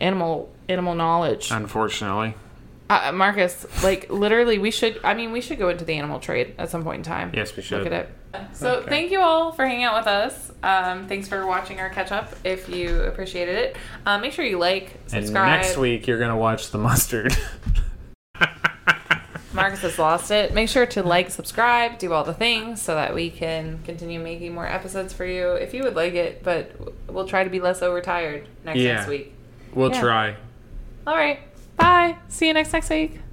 animal 0.00 0.52
animal 0.68 0.94
knowledge, 0.94 1.50
Unfortunately, 1.50 2.34
uh, 3.02 3.12
Marcus. 3.12 3.66
Like 3.82 4.10
literally, 4.10 4.58
we 4.58 4.70
should. 4.70 5.00
I 5.04 5.14
mean, 5.14 5.32
we 5.32 5.40
should 5.40 5.58
go 5.58 5.68
into 5.68 5.84
the 5.84 5.94
animal 5.94 6.20
trade 6.20 6.54
at 6.58 6.70
some 6.70 6.82
point 6.84 6.98
in 6.98 7.02
time. 7.04 7.30
Yes, 7.34 7.56
we 7.56 7.62
should. 7.62 7.82
Look 7.84 7.92
at 7.92 8.06
it. 8.06 8.08
So 8.54 8.76
Okay. 8.76 8.88
thank 8.90 9.10
you 9.12 9.20
all 9.20 9.52
for 9.52 9.64
hanging 9.66 9.84
out 9.84 9.96
with 9.96 10.06
us. 10.08 10.50
Um, 10.62 11.06
thanks 11.06 11.28
for 11.28 11.46
watching 11.46 11.78
our 11.80 11.88
catch 11.90 12.10
up. 12.10 12.34
If 12.44 12.68
you 12.68 13.02
appreciated 13.02 13.56
it, 13.56 13.76
uh, 14.06 14.18
make 14.18 14.32
sure 14.32 14.44
you 14.44 14.58
like, 14.58 14.98
subscribe. 15.06 15.48
and 15.48 15.62
next 15.62 15.76
week 15.76 16.06
you're 16.08 16.18
gonna 16.18 16.36
watch 16.36 16.70
the 16.70 16.78
mustard. 16.78 17.36
Marcus 19.52 19.82
has 19.82 20.00
lost 20.00 20.32
it. 20.32 20.52
Make 20.52 20.68
sure 20.68 20.84
to 20.84 21.04
like, 21.04 21.30
subscribe, 21.30 21.98
do 21.98 22.12
all 22.12 22.24
the 22.24 22.34
things 22.34 22.82
so 22.82 22.96
that 22.96 23.14
we 23.14 23.30
can 23.30 23.78
continue 23.84 24.18
making 24.18 24.52
more 24.52 24.66
episodes 24.66 25.12
for 25.12 25.24
you 25.24 25.52
if 25.52 25.72
you 25.72 25.84
would 25.84 25.94
like 25.94 26.14
it. 26.14 26.42
But 26.42 26.72
we'll 27.08 27.28
try 27.28 27.44
to 27.44 27.50
be 27.50 27.60
less 27.60 27.80
overtired 27.80 28.48
next 28.64 28.78
Yeah. 28.80 28.94
next 28.96 29.06
week. 29.08 29.32
we'll 29.72 29.92
Yeah. 29.92 30.00
try. 30.00 30.36
All 31.06 31.14
right. 31.16 31.38
Bye. 31.76 32.16
See 32.28 32.46
you 32.46 32.54
next 32.54 32.72
next 32.72 32.90
week. 32.90 33.23